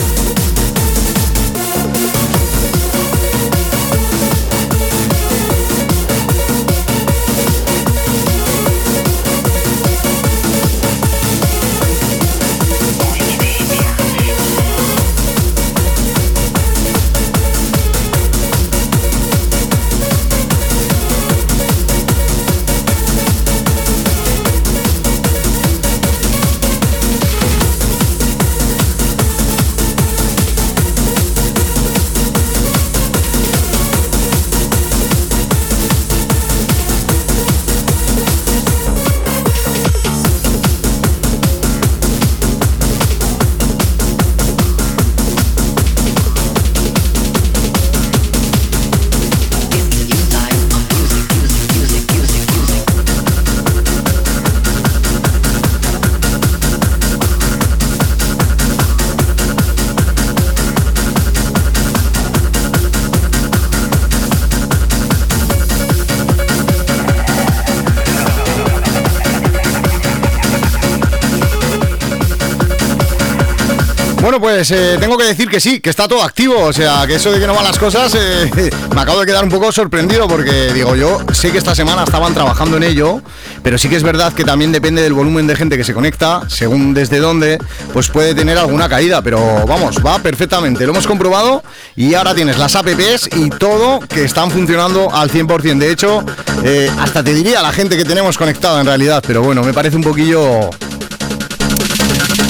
Pues 74.70 74.80
eh, 74.80 74.98
tengo 75.00 75.18
que 75.18 75.24
decir 75.24 75.48
que 75.48 75.58
sí, 75.58 75.80
que 75.80 75.90
está 75.90 76.06
todo 76.06 76.22
activo. 76.22 76.56
O 76.60 76.72
sea, 76.72 77.04
que 77.06 77.16
eso 77.16 77.32
de 77.32 77.40
que 77.40 77.46
no 77.46 77.54
van 77.54 77.64
las 77.64 77.78
cosas, 77.78 78.14
eh, 78.14 78.70
me 78.94 79.00
acabo 79.00 79.18
de 79.18 79.26
quedar 79.26 79.42
un 79.42 79.50
poco 79.50 79.72
sorprendido 79.72 80.28
porque 80.28 80.72
digo, 80.72 80.94
yo 80.94 81.18
sé 81.32 81.50
que 81.50 81.58
esta 81.58 81.74
semana 81.74 82.04
estaban 82.04 82.34
trabajando 82.34 82.76
en 82.76 82.84
ello, 82.84 83.20
pero 83.64 83.78
sí 83.78 83.88
que 83.88 83.96
es 83.96 84.04
verdad 84.04 84.32
que 84.32 84.44
también 84.44 84.70
depende 84.70 85.02
del 85.02 85.12
volumen 85.12 85.48
de 85.48 85.56
gente 85.56 85.76
que 85.76 85.82
se 85.82 85.92
conecta, 85.92 86.42
según 86.48 86.94
desde 86.94 87.18
dónde, 87.18 87.58
pues 87.92 88.10
puede 88.10 88.34
tener 88.34 88.58
alguna 88.58 88.88
caída. 88.88 89.22
Pero 89.22 89.66
vamos, 89.66 89.96
va 90.06 90.20
perfectamente. 90.20 90.84
Lo 90.84 90.92
hemos 90.92 91.06
comprobado 91.06 91.64
y 91.96 92.14
ahora 92.14 92.34
tienes 92.34 92.56
las 92.56 92.76
apps 92.76 93.28
y 93.34 93.50
todo 93.50 93.98
que 94.00 94.24
están 94.24 94.52
funcionando 94.52 95.12
al 95.12 95.30
100%. 95.30 95.78
De 95.78 95.90
hecho, 95.90 96.24
eh, 96.64 96.90
hasta 97.00 97.24
te 97.24 97.34
diría 97.34 97.60
la 97.60 97.72
gente 97.72 97.96
que 97.96 98.04
tenemos 98.04 98.38
conectada 98.38 98.80
en 98.80 98.86
realidad, 98.86 99.24
pero 99.26 99.42
bueno, 99.42 99.64
me 99.64 99.72
parece 99.72 99.96
un 99.96 100.04
poquillo 100.04 100.70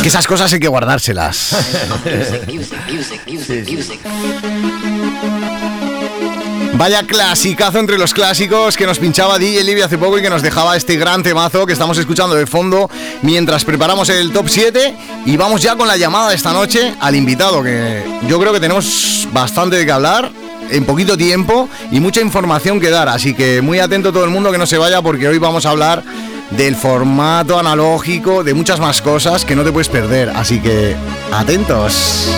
que 0.03 0.09
esas 0.09 0.27
cosas 0.27 0.53
hay 0.53 0.61
que 0.61 0.69
guardárselas. 0.69 1.57
Vaya 6.75 7.03
clasicazo 7.03 7.79
entre 7.79 7.99
los 7.99 8.15
clásicos 8.15 8.77
que 8.77 8.87
nos 8.87 8.99
pinchaba 8.99 9.39
DJ 9.39 9.65
Livia 9.65 9.85
hace 9.85 9.99
poco 9.99 10.19
y 10.19 10.23
que 10.23 10.31
nos 10.31 10.41
dejaba 10.41 10.77
este 10.77 10.97
gran 10.97 11.23
temazo 11.23 11.67
que 11.67 11.75
estamos 11.75 11.99
escuchando 11.99 12.35
de 12.35 12.47
fondo 12.47 12.89
mientras 13.21 13.67
preparamos 13.67 14.09
el 14.09 14.33
top 14.33 14.49
7 14.49 14.97
y 15.27 15.37
vamos 15.37 15.61
ya 15.61 15.77
con 15.77 15.87
la 15.87 15.99
llamada 15.99 16.31
de 16.31 16.37
esta 16.37 16.55
noche 16.55 16.95
al 17.01 17.15
invitado 17.15 17.63
que 17.63 18.03
yo 18.27 18.41
creo 18.41 18.55
que 18.55 18.61
tenemos 18.61 19.29
bastante 19.31 19.77
de 19.77 19.85
qué 19.85 19.93
hablar 19.93 20.33
en 20.71 20.87
poquito 20.87 21.19
tiempo 21.19 21.69
y 21.91 22.01
mucha 22.01 22.23
información 22.23 22.81
que 22.81 22.89
dar, 22.89 23.11
así 23.11 23.35
que 23.35 23.61
muy 23.61 23.79
atento 23.79 24.11
todo 24.11 24.25
el 24.25 24.31
mundo 24.31 24.51
que 24.51 24.59
no 24.59 24.67
se 24.67 24.79
vaya 24.79 25.03
porque 25.03 25.29
hoy 25.29 25.37
vamos 25.37 25.67
a 25.67 25.71
hablar 25.71 26.03
del 26.51 26.77
formato 26.77 27.59
analógico, 27.59 28.45
de 28.45 28.55
muchas 28.55 28.81
más 28.81 29.01
cosas 29.03 29.45
que 29.45 29.57
no 29.57 29.65
te 29.65 29.73
puedes 29.73 29.89
perder. 29.89 30.31
Así 30.31 30.61
que 30.61 30.97
atentos. 31.33 32.29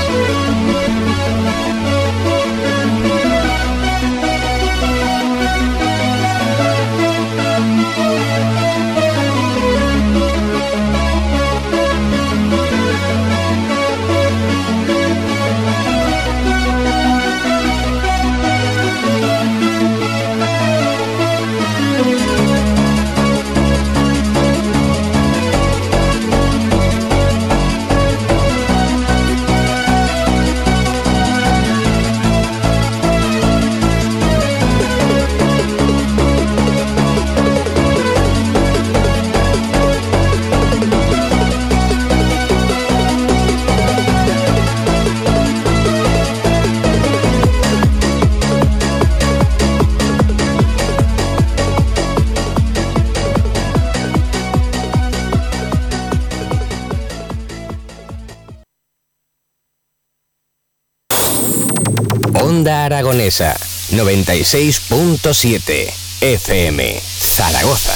Onda 62.62 62.85
Aragonesa 62.85 63.57
96.7 63.90 65.92
FM 66.21 67.00
Zaragoza. 67.02 67.92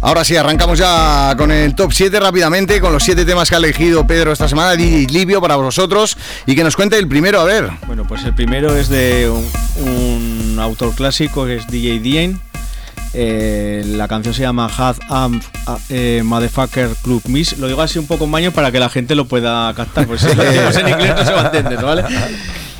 Ahora 0.00 0.24
sí, 0.24 0.36
arrancamos 0.36 0.80
ya 0.80 1.36
con 1.38 1.52
el 1.52 1.76
top 1.76 1.92
7 1.92 2.18
rápidamente, 2.18 2.80
con 2.80 2.92
los 2.92 3.04
7 3.04 3.24
temas 3.24 3.48
que 3.48 3.54
ha 3.54 3.58
elegido 3.58 4.04
Pedro 4.04 4.32
esta 4.32 4.48
semana, 4.48 4.72
DJ 4.72 5.06
Livio 5.12 5.40
para 5.40 5.54
vosotros, 5.54 6.18
y 6.44 6.56
que 6.56 6.64
nos 6.64 6.74
cuente 6.74 6.98
el 6.98 7.06
primero, 7.06 7.40
a 7.40 7.44
ver. 7.44 7.70
Bueno, 7.86 8.04
pues 8.04 8.24
el 8.24 8.34
primero 8.34 8.76
es 8.76 8.88
de 8.88 9.30
un, 9.30 9.48
un 9.86 10.58
autor 10.58 10.92
clásico 10.96 11.46
que 11.46 11.58
es 11.58 11.68
DJ 11.68 12.00
Dien. 12.00 12.40
Eh, 13.14 13.82
la 13.86 14.08
canción 14.08 14.34
se 14.34 14.42
llama 14.42 14.66
Had 14.66 14.96
Am 15.08 15.40
eh, 15.88 16.22
Motherfucker 16.24 16.90
Club 17.02 17.22
Miss. 17.28 17.56
Lo 17.58 17.68
digo 17.68 17.80
así 17.80 17.98
un 17.98 18.06
poco 18.06 18.24
en 18.24 18.32
baño 18.32 18.52
para 18.52 18.72
que 18.72 18.80
la 18.80 18.88
gente 18.88 19.14
lo 19.14 19.26
pueda 19.26 19.72
captar, 19.74 20.06
porque 20.06 20.22
si 20.24 20.34
lo 20.34 20.42
decimos 20.42 20.76
en 20.76 20.88
inglés 20.88 21.14
no 21.16 21.24
se 21.24 21.32
va 21.32 21.42
a 21.42 21.46
entender, 21.46 21.84
¿vale? 21.84 22.04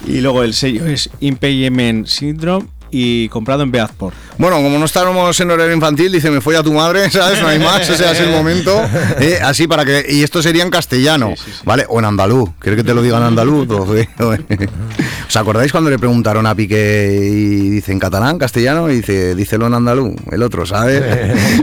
Y 0.06 0.20
luego 0.20 0.42
el 0.42 0.52
sello 0.52 0.84
es 0.84 1.08
Impayment 1.20 2.06
Syndrome 2.06 2.66
y 2.90 3.28
comprado 3.30 3.62
en 3.62 3.70
Beatport. 3.70 4.14
Bueno, 4.36 4.56
como 4.56 4.78
no 4.78 4.84
estábamos 4.84 5.38
en 5.40 5.50
horario 5.50 5.72
infantil, 5.74 6.10
dice, 6.10 6.28
me 6.30 6.40
fue 6.40 6.56
a 6.56 6.62
tu 6.62 6.72
madre, 6.72 7.08
¿sabes? 7.10 7.40
No 7.40 7.48
hay 7.48 7.58
más, 7.60 7.88
ese 7.88 8.10
es 8.10 8.20
el 8.20 8.30
momento. 8.30 8.82
Eh, 9.20 9.38
así 9.42 9.66
para 9.68 9.84
que... 9.84 10.04
Y 10.08 10.22
esto 10.22 10.42
sería 10.42 10.62
en 10.64 10.70
castellano, 10.70 11.34
¿vale? 11.64 11.86
O 11.88 11.98
en 12.00 12.04
andaluz. 12.04 12.50
¿Quieres 12.58 12.80
que 12.80 12.84
te 12.84 12.94
lo 12.94 13.00
diga 13.02 13.16
en 13.18 13.22
andaluz? 13.24 13.68
¿Os 15.28 15.36
acordáis 15.36 15.70
cuando 15.72 15.88
le 15.90 15.98
preguntaron 15.98 16.46
a 16.46 16.54
Piqué 16.54 17.18
y 17.22 17.70
dice 17.70 17.92
en 17.92 17.98
catalán, 17.98 18.38
castellano? 18.38 18.90
Y 18.90 18.96
dice, 18.96 19.34
dícelo 19.34 19.66
en 19.68 19.74
andaluz, 19.74 20.14
el 20.30 20.42
otro, 20.42 20.66
¿sabes? 20.66 21.02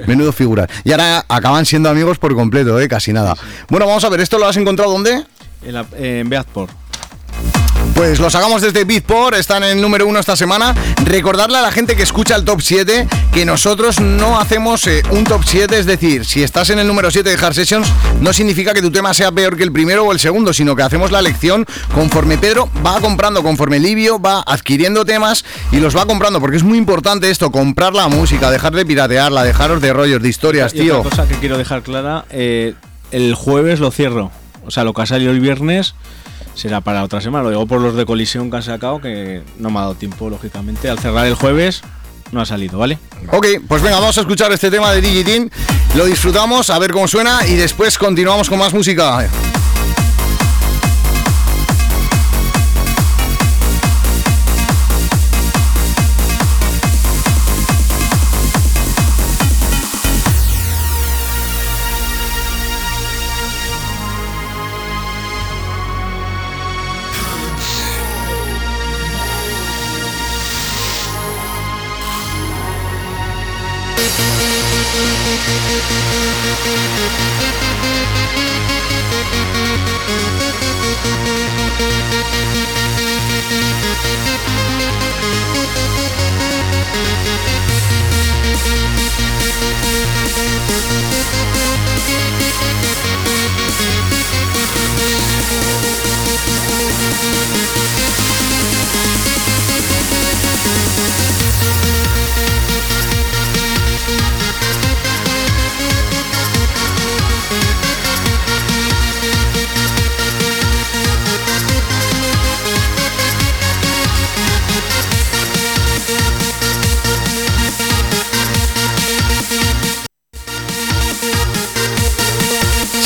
Menudo 0.08 0.32
figura. 0.32 0.68
Y 0.84 0.92
ahora 0.92 1.26
acaban 1.28 1.66
siendo 1.66 1.90
amigos 1.90 2.18
por 2.18 2.34
completo, 2.36 2.80
¿eh? 2.80 2.88
Casi 2.88 3.12
nada. 3.14 3.36
Bueno, 3.70 3.86
vamos 3.86 4.04
a 4.06 4.10
ver, 4.10 4.22
¿esto 4.22 4.38
lo 4.40 4.48
has 4.48 4.58
encontrado 4.58 4.92
dónde? 4.92 5.24
En, 5.64 5.74
la- 5.74 5.86
en 5.98 6.30
Beatport. 6.30 6.72
Pues 7.96 8.20
los 8.20 8.34
sacamos 8.34 8.62
desde 8.62 8.84
Beatport, 8.84 9.36
están 9.38 9.64
en 9.64 9.78
el 9.78 9.82
número 9.82 10.08
uno 10.08 10.20
esta 10.20 10.36
semana. 10.36 10.74
Recordarle 11.06 11.58
a 11.58 11.62
la 11.62 11.72
gente 11.72 11.96
que 11.96 12.02
escucha 12.04 12.36
el 12.36 12.44
top 12.46 12.62
7 12.62 13.08
que 13.32 13.46
nosotros 13.46 14.00
no 14.00 14.40
hacemos 14.40 14.88
eh, 14.88 15.04
un 15.12 15.24
top 15.24 15.42
7, 15.46 15.78
es 15.78 15.86
decir, 15.86 16.26
si 16.26 16.42
estás 16.42 16.70
en 16.72 16.80
el 16.80 16.88
número 16.88 17.12
7 17.12 17.30
de 17.30 17.36
Hard 17.46 17.54
Sessions, 17.54 17.88
no 18.20 18.34
significa 18.34 18.74
que 18.74 18.82
tu 18.82 18.92
tema 18.92 19.14
sea 19.14 19.32
peor 19.32 19.56
que 19.56 19.64
el 19.64 19.72
primero 19.72 20.04
o 20.06 20.12
el 20.12 20.20
segundo, 20.20 20.52
sino 20.52 20.76
que 20.76 20.82
hacemos 20.84 21.12
la 21.12 21.20
elección 21.20 21.66
conforme 21.94 22.38
Pedro 22.38 22.70
va 22.86 23.00
comprando, 23.00 23.44
conforme 23.44 23.80
Livio 23.80 24.20
va 24.20 24.42
adquiriendo 24.48 25.06
temas 25.06 25.46
y 25.72 25.78
los 25.78 25.96
va 25.96 26.06
comprando, 26.06 26.40
porque 26.40 26.58
es 26.58 26.64
muy 26.64 26.78
importante 26.80 27.30
esto, 27.30 27.52
comprar 27.52 27.94
la 27.94 28.08
música, 28.08 28.50
dejar 28.50 28.74
de 28.74 28.86
piratearla, 28.86 29.44
dejaros 29.44 29.80
de 29.82 29.94
rollos, 29.94 30.22
de 30.22 30.30
historias, 30.30 30.74
Y 30.74 30.80
tío. 30.80 31.00
otra 31.00 31.10
cosa 31.12 31.28
que 31.28 31.36
quiero 31.36 31.58
dejar 31.58 31.84
clara, 31.84 32.26
eh, 32.32 32.74
el 33.12 33.36
jueves 33.36 33.80
lo 33.80 33.92
cierro. 33.92 34.32
O 34.66 34.72
sea, 34.72 34.84
lo 34.84 34.94
que 34.94 35.02
ha 35.02 35.06
salido 35.06 35.32
el 35.32 35.40
viernes 35.40 35.96
será 36.62 36.80
para 36.80 37.04
otra 37.04 37.22
semana. 37.22 37.46
Lo 37.46 37.50
digo 37.50 37.66
por 37.66 37.82
los 37.82 37.96
de 37.96 38.06
colisión 38.06 38.52
que 38.52 38.58
han 38.58 38.64
sacado, 38.64 39.02
que 39.02 39.42
no 39.58 39.72
me 39.72 39.80
ha 39.80 39.82
dado 39.82 39.96
tiempo, 39.96 40.30
lógicamente. 40.30 40.90
Al 40.90 41.00
cerrar 41.00 41.26
el 41.26 41.34
jueves 41.34 41.82
no 42.32 42.40
ha 42.40 42.46
salido, 42.46 42.78
¿vale? 42.78 43.00
Ok, 43.32 43.48
pues 43.68 43.82
venga, 43.82 44.00
vamos 44.00 44.18
a 44.18 44.22
escuchar 44.22 44.52
este 44.52 44.70
tema 44.70 44.92
de 44.92 45.02
Digitin. 45.02 45.52
Lo 45.96 46.06
disfrutamos, 46.06 46.70
a 46.70 46.78
ver 46.78 46.92
cómo 46.92 47.08
suena 47.08 47.48
y 47.48 47.56
después 47.56 47.98
continuamos 47.98 48.48
con 48.48 48.60
más 48.60 48.74
música. 48.74 49.28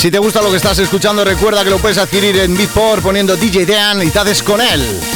Si 0.05 0.11
te 0.11 0.19
gusta 0.19 0.39
lo 0.39 0.51
que 0.51 0.57
estás 0.57 0.77
escuchando, 0.77 1.25
recuerda 1.25 1.63
que 1.63 1.71
lo 1.71 1.79
puedes 1.79 1.97
adquirir 1.97 2.37
en 2.37 2.55
Beatport 2.55 3.01
poniendo 3.01 3.35
DJ 3.35 3.65
Dan 3.65 4.03
y 4.03 4.11
te 4.11 4.43
con 4.43 4.61
él. 4.61 5.14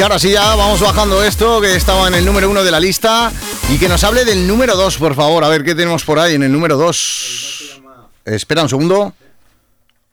Y 0.00 0.02
ahora 0.02 0.18
sí, 0.18 0.30
ya 0.30 0.54
vamos 0.54 0.80
bajando 0.80 1.22
esto 1.22 1.60
que 1.60 1.76
estaba 1.76 2.08
en 2.08 2.14
el 2.14 2.24
número 2.24 2.48
uno 2.48 2.64
de 2.64 2.70
la 2.70 2.80
lista 2.80 3.30
y 3.70 3.76
que 3.76 3.86
nos 3.86 4.02
hable 4.02 4.24
del 4.24 4.48
número 4.48 4.74
dos, 4.74 4.96
por 4.96 5.14
favor. 5.14 5.44
A 5.44 5.48
ver 5.50 5.62
qué 5.62 5.74
tenemos 5.74 6.06
por 6.06 6.18
ahí 6.18 6.36
en 6.36 6.42
el 6.42 6.50
número 6.50 6.78
dos. 6.78 7.78
Espera 8.24 8.62
un 8.62 8.70
segundo. 8.70 9.12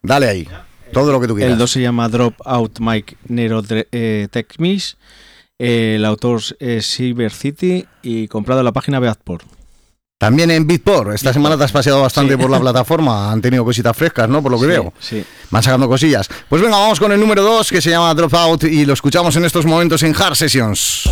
Dale 0.02 0.28
ahí. 0.28 0.50
Todo 0.92 1.14
lo 1.14 1.22
que 1.22 1.28
tú 1.28 1.36
quieras. 1.36 1.54
El 1.54 1.58
2 1.58 1.72
se 1.72 1.80
llama 1.80 2.10
Drop 2.10 2.34
Out 2.44 2.80
Mike 2.82 3.16
Nero 3.30 3.64
eh, 3.70 4.28
Tech. 4.30 4.54
Eh, 4.60 5.94
el 5.96 6.04
autor 6.04 6.42
es 6.60 6.94
Cyber 6.94 7.32
City 7.32 7.86
y 8.04 8.28
comprado 8.28 8.60
en 8.60 8.66
la 8.66 8.74
página 8.74 9.00
Beatport. 9.00 9.57
También 10.20 10.50
en 10.50 10.66
Beatport. 10.66 11.14
Esta 11.14 11.32
semana 11.32 11.58
te 11.58 11.64
has 11.64 11.72
paseado 11.72 12.02
bastante 12.02 12.34
Sí. 12.34 12.42
por 12.42 12.50
la 12.50 12.60
plataforma. 12.62 13.32
Han 13.32 13.40
tenido 13.42 13.64
cositas 13.64 13.96
frescas, 13.96 14.28
¿no? 14.28 14.42
Por 14.42 14.52
lo 14.52 14.58
que 14.58 14.64
Sí, 14.66 14.70
veo. 14.72 14.94
Sí. 15.00 15.24
Van 15.52 15.62
sacando 15.62 15.88
cosillas. 15.88 16.28
Pues 16.50 16.62
venga, 16.62 16.78
vamos 16.78 17.00
con 17.00 17.12
el 17.12 17.20
número 17.20 17.44
2 17.44 17.70
que 17.70 17.82
se 17.82 17.92
llama 17.92 18.14
Dropout 18.16 18.64
y 18.64 18.86
lo 18.86 18.94
escuchamos 18.94 19.36
en 19.36 19.46
estos 19.46 19.66
momentos 19.68 20.02
en 20.04 20.16
Hard 20.20 20.36
Sessions. 20.36 21.08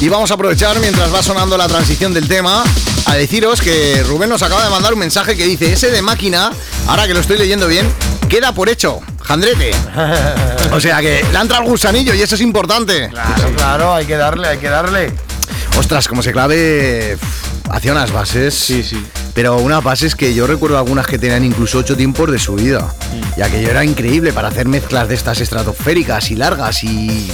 Y 0.00 0.08
vamos 0.08 0.30
a 0.30 0.34
aprovechar 0.34 0.78
mientras 0.78 1.12
va 1.12 1.22
sonando 1.24 1.56
la 1.56 1.66
transición 1.66 2.14
del 2.14 2.28
tema 2.28 2.62
a 3.06 3.14
deciros 3.14 3.60
que 3.60 4.04
Rubén 4.04 4.28
nos 4.28 4.42
acaba 4.42 4.62
de 4.62 4.70
mandar 4.70 4.92
un 4.92 5.00
mensaje 5.00 5.36
que 5.36 5.44
dice 5.44 5.72
ese 5.72 5.90
de 5.90 6.02
máquina, 6.02 6.52
ahora 6.86 7.08
que 7.08 7.14
lo 7.14 7.20
estoy 7.20 7.36
leyendo 7.36 7.66
bien, 7.66 7.84
queda 8.28 8.52
por 8.52 8.68
hecho, 8.68 9.00
Jandrete. 9.22 9.72
O 10.72 10.80
sea 10.80 11.00
que 11.00 11.24
le 11.32 11.38
ha 11.38 11.40
entrado 11.40 11.64
el 11.64 11.70
gusanillo 11.70 12.14
y 12.14 12.22
eso 12.22 12.36
es 12.36 12.40
importante. 12.42 13.08
Claro, 13.08 13.52
claro, 13.56 13.94
hay 13.94 14.06
que 14.06 14.16
darle, 14.16 14.48
hay 14.48 14.58
que 14.58 14.68
darle. 14.68 15.12
Ostras, 15.78 16.06
como 16.06 16.22
se 16.22 16.30
clave 16.30 17.16
hacia 17.70 17.90
unas 17.90 18.12
bases. 18.12 18.54
Sí, 18.54 18.82
sí. 18.84 19.04
Pero 19.34 19.56
unas 19.56 19.82
bases 19.82 20.14
que 20.14 20.34
yo 20.34 20.46
recuerdo 20.46 20.78
algunas 20.78 21.06
que 21.06 21.18
tenían 21.18 21.44
incluso 21.44 21.78
ocho 21.78 21.96
tiempos 21.96 22.30
de 22.30 22.38
subida. 22.38 22.94
Y 23.36 23.40
aquello 23.40 23.70
era 23.70 23.84
increíble 23.84 24.32
para 24.32 24.48
hacer 24.48 24.68
mezclas 24.68 25.08
de 25.08 25.14
estas 25.14 25.40
estratosféricas 25.40 26.30
y 26.30 26.36
largas 26.36 26.84
y 26.84 27.30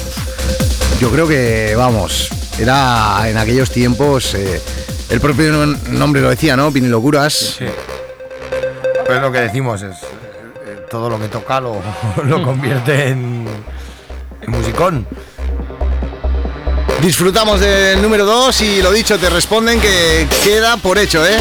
yo 1.00 1.10
creo 1.10 1.26
que, 1.26 1.74
vamos, 1.76 2.30
era 2.58 3.28
en 3.28 3.36
aquellos 3.36 3.70
tiempos, 3.70 4.34
eh, 4.34 4.60
el 5.10 5.20
propio 5.20 5.52
nom- 5.52 5.82
nombre 5.88 6.22
lo 6.22 6.30
decía, 6.30 6.56
¿no? 6.56 6.70
Vinilocuras. 6.70 7.56
Sí. 7.58 7.66
Pues 9.06 9.20
lo 9.20 9.30
que 9.32 9.40
decimos 9.40 9.82
es, 9.82 9.96
eh, 10.66 10.86
todo 10.90 11.10
lo 11.10 11.20
que 11.20 11.28
toca 11.28 11.60
lo, 11.60 11.80
lo 12.24 12.42
convierte 12.42 13.08
en, 13.08 13.46
en 14.40 14.50
musicón. 14.50 15.06
Disfrutamos 17.02 17.60
del 17.60 18.00
número 18.00 18.24
2 18.24 18.60
y 18.62 18.80
lo 18.82 18.90
dicho, 18.90 19.18
te 19.18 19.28
responden 19.28 19.78
que 19.80 20.26
queda 20.42 20.76
por 20.78 20.96
hecho, 20.98 21.24
¿eh? 21.26 21.36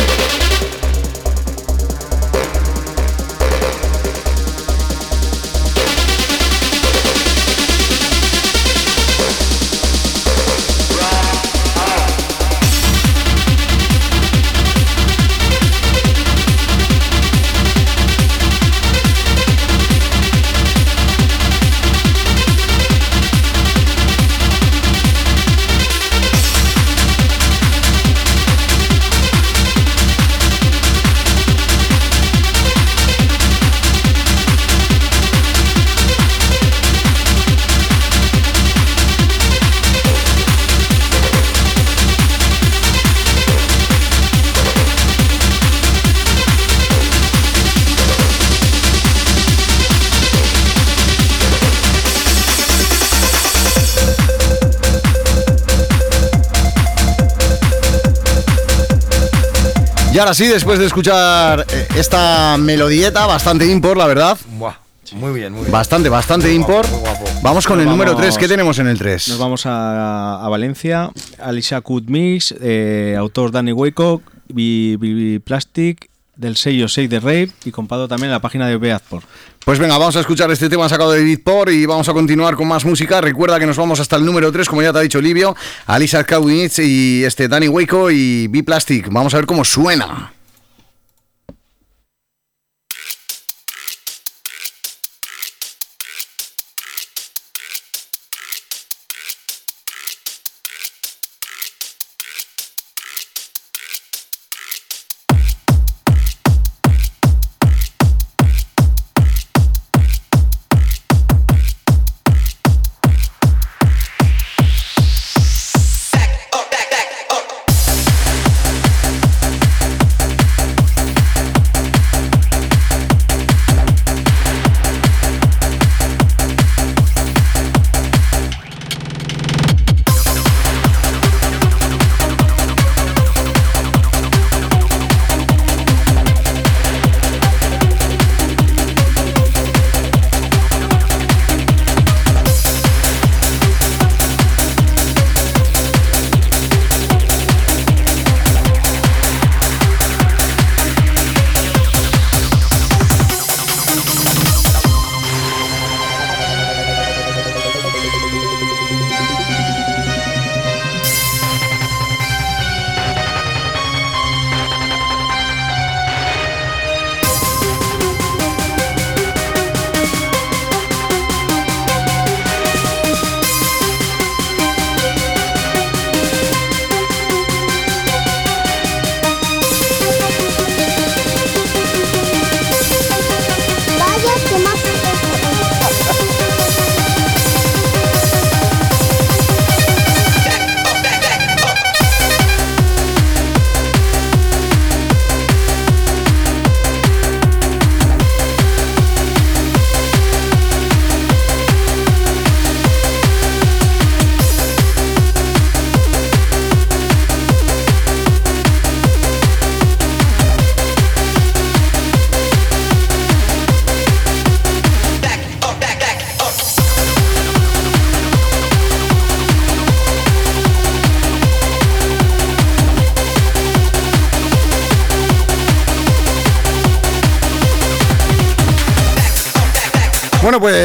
Y 60.14 60.20
ahora 60.20 60.34
sí, 60.36 60.46
después 60.48 60.78
de 60.78 60.86
escuchar 60.86 61.66
eh, 61.72 61.88
esta 61.98 62.56
melodieta, 62.60 63.26
bastante 63.26 63.66
impor, 63.66 63.98
la 63.98 64.06
verdad. 64.06 64.38
Buah, 64.58 64.76
muy 65.14 65.34
bien, 65.34 65.52
muy 65.54 65.62
bien. 65.62 65.72
Bastante, 65.72 66.08
bastante 66.08 66.48
Muy 66.50 66.58
guapo, 66.60 66.74
impor. 66.74 66.92
muy 66.92 67.00
guapo. 67.00 67.26
Vamos 67.42 67.66
con 67.66 67.78
Nos 67.78 67.86
el 67.86 67.90
número 67.90 68.12
vamos- 68.12 68.22
3. 68.28 68.38
¿Qué 68.38 68.48
tenemos 68.48 68.78
en 68.78 68.88
el 68.88 68.98
3? 69.00 69.30
Nos 69.30 69.40
vamos 69.40 69.66
a, 69.66 70.46
a 70.46 70.50
Valencia. 70.50 71.10
Alicia 71.40 71.82
Cut 71.82 72.06
Mix, 72.08 72.54
eh, 72.62 73.16
autor 73.18 73.52
Danny 73.52 73.72
Waycock, 73.72 74.22
Bi- 74.50 75.40
Plastic, 75.44 76.10
del 76.36 76.58
sello 76.58 76.88
Shake 76.88 77.10
the 77.10 77.20
Rave 77.20 77.50
y 77.66 77.72
comprado 77.72 78.08
también 78.08 78.30
en 78.30 78.34
la 78.34 78.42
página 78.42 78.68
de 78.68 78.78
Beatport. 78.78 79.26
Pues 79.64 79.80
venga, 79.80 79.98
vamos 79.98 80.16
a 80.16 80.20
escuchar 80.20 80.52
este 80.52 80.70
tema 80.70 80.90
sacado 80.90 81.12
de 81.12 81.24
Beatport 81.24 81.72
y 81.72 81.86
vamos 81.86 82.10
a 82.10 82.14
continuar 82.14 82.56
con 82.56 82.68
más 82.68 82.86
música. 82.86 83.22
Recuerda 83.22 83.60
que 83.60 83.66
nos 83.66 83.78
vamos 83.78 84.00
hasta 84.00 84.16
el 84.16 84.26
número 84.26 84.52
3, 84.52 84.68
como 84.68 84.82
ya 84.82 84.92
te 84.92 85.00
ha 85.00 85.02
dicho 85.02 85.22
Livio, 85.22 85.56
Alisa 85.86 86.24
Kawinitz 86.24 86.80
y 86.80 87.24
este 87.24 87.48
Danny 87.48 87.68
Waco 87.68 88.12
y 88.12 88.48
B-Plastic. 88.48 89.10
Vamos 89.10 89.34
a 89.34 89.38
ver 89.38 89.46
cómo 89.46 89.64
suena. 89.64 90.34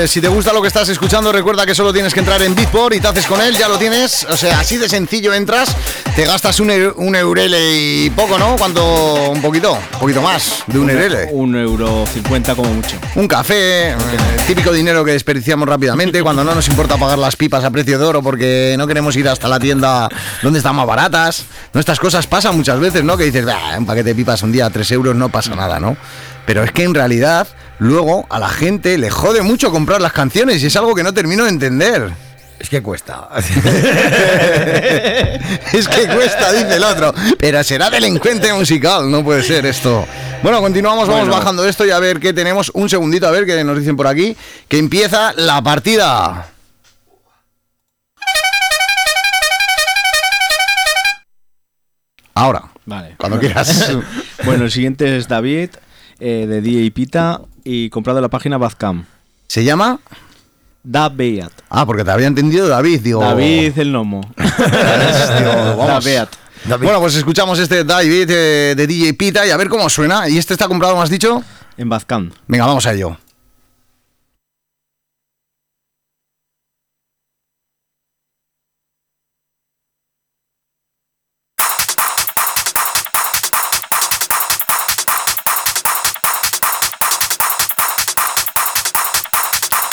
Si 0.08 0.22
te 0.22 0.28
gusta 0.28 0.52
lo 0.54 0.62
que 0.62 0.68
estás 0.68 0.88
escuchando, 0.88 1.30
recuerda 1.32 1.66
que 1.66 1.74
solo 1.74 1.92
tienes 1.92 2.14
que 2.14 2.20
entrar 2.20 2.40
en 2.40 2.54
Beatport 2.54 2.94
y 2.94 3.00
te 3.00 3.08
haces 3.08 3.26
con 3.26 3.40
él, 3.42 3.54
ya 3.56 3.68
lo 3.68 3.78
tienes. 3.78 4.26
O 4.30 4.36
sea, 4.36 4.60
así 4.60 4.78
de 4.78 4.88
sencillo 4.88 5.34
entras, 5.34 5.76
te 6.16 6.24
gastas 6.24 6.60
un, 6.60 6.70
un 6.96 7.14
eurele 7.14 7.76
y 7.76 8.10
poco, 8.10 8.38
¿no? 8.38 8.56
¿Cuánto? 8.56 9.30
Un 9.30 9.42
poquito, 9.42 9.72
un 9.74 9.98
poquito 10.00 10.22
más 10.22 10.62
de 10.66 10.78
un 10.78 10.88
eurele. 10.88 11.28
Un 11.32 11.54
euro 11.56 12.06
cincuenta 12.06 12.54
como 12.54 12.72
mucho. 12.72 12.96
Un 13.16 13.28
café, 13.28 13.90
eh, 13.90 13.96
típico 14.46 14.72
dinero 14.72 15.04
que 15.04 15.12
desperdiciamos 15.12 15.68
rápidamente 15.68 16.22
cuando 16.22 16.42
no 16.42 16.54
nos 16.54 16.66
importa 16.68 16.96
pagar 16.96 17.18
las 17.18 17.36
pipas 17.36 17.62
a 17.64 17.70
precio 17.70 17.98
de 17.98 18.04
oro 18.06 18.22
porque 18.22 18.76
no 18.78 18.86
queremos 18.86 19.14
ir 19.16 19.28
hasta 19.28 19.46
la 19.46 19.60
tienda 19.60 20.08
donde 20.42 20.58
están 20.60 20.74
más 20.74 20.86
baratas. 20.86 21.44
No, 21.74 21.80
estas 21.80 22.00
cosas 22.00 22.26
pasan 22.26 22.56
muchas 22.56 22.80
veces, 22.80 23.04
¿no? 23.04 23.16
Que 23.18 23.24
dices, 23.24 23.44
"Bah, 23.44 23.76
un 23.76 23.84
paquete 23.84 24.08
de 24.10 24.14
pipas 24.14 24.42
un 24.42 24.52
día 24.52 24.66
a 24.66 24.70
3 24.70 24.90
euros 24.92 25.14
no 25.14 25.28
pasa 25.28 25.54
nada, 25.54 25.78
¿no? 25.78 25.96
Pero 26.46 26.62
es 26.62 26.72
que 26.72 26.84
en 26.84 26.94
realidad 26.94 27.46
luego 27.78 28.26
a 28.30 28.38
la 28.38 28.48
gente 28.48 28.98
le 28.98 29.10
jode 29.10 29.42
mucho 29.42 29.70
comprar 29.70 30.00
las 30.00 30.12
canciones 30.12 30.62
y 30.62 30.66
es 30.66 30.76
algo 30.76 30.94
que 30.94 31.02
no 31.02 31.12
termino 31.14 31.44
de 31.44 31.50
entender. 31.50 32.10
Es 32.58 32.68
que 32.68 32.82
cuesta. 32.82 33.28
es 35.72 35.88
que 35.88 36.08
cuesta, 36.08 36.52
dice 36.52 36.74
el 36.74 36.82
otro. 36.82 37.14
Pero 37.38 37.62
será 37.62 37.88
delincuente 37.88 38.52
musical, 38.52 39.08
no 39.08 39.22
puede 39.22 39.44
ser 39.44 39.64
esto. 39.64 40.04
Bueno, 40.42 40.60
continuamos, 40.60 41.06
vamos 41.08 41.26
Bueno. 41.28 41.38
bajando 41.38 41.64
esto 41.64 41.86
y 41.86 41.90
a 41.90 42.00
ver 42.00 42.18
qué 42.18 42.32
tenemos. 42.32 42.72
Un 42.74 42.88
segundito, 42.88 43.28
a 43.28 43.30
ver 43.30 43.46
qué 43.46 43.62
nos 43.62 43.78
dicen 43.78 43.96
por 43.96 44.08
aquí. 44.08 44.36
Que 44.66 44.78
empieza 44.78 45.32
la 45.36 45.62
partida. 45.62 46.48
Ahora, 52.34 52.64
Vale. 52.86 53.14
cuando 53.18 53.38
quieras. 53.38 53.92
bueno, 54.44 54.64
el 54.64 54.70
siguiente 54.70 55.16
es 55.16 55.28
David, 55.28 55.70
eh, 56.20 56.46
de 56.48 56.60
DJ 56.60 56.90
Pita 56.92 57.40
y 57.68 57.90
comprado 57.90 58.22
la 58.22 58.28
página 58.28 58.56
Bazcam. 58.56 59.04
¿Se 59.46 59.62
llama? 59.62 60.00
David. 60.82 61.48
Ah, 61.68 61.84
porque 61.84 62.02
te 62.02 62.10
había 62.10 62.26
entendido 62.26 62.66
David, 62.66 63.00
digo. 63.02 63.20
David 63.20 63.78
el 63.78 63.92
Nomo. 63.92 64.22
Digo, 64.38 65.76
vamos. 65.76 66.04
David. 66.04 66.28
Bueno, 66.82 67.00
pues 67.00 67.16
escuchamos 67.16 67.58
este 67.58 67.84
David 67.84 68.30
eh, 68.30 68.74
de 68.74 68.86
DJ 68.86 69.12
Pita 69.14 69.46
y 69.46 69.50
a 69.50 69.56
ver 69.58 69.68
cómo 69.68 69.90
suena. 69.90 70.28
¿Y 70.30 70.38
este 70.38 70.54
está 70.54 70.66
comprado, 70.66 70.96
me 70.96 71.02
has 71.02 71.10
dicho? 71.10 71.42
En 71.76 71.90
Bazcam. 71.90 72.30
Venga, 72.46 72.64
vamos 72.64 72.86
a 72.86 72.94
ello. 72.94 73.18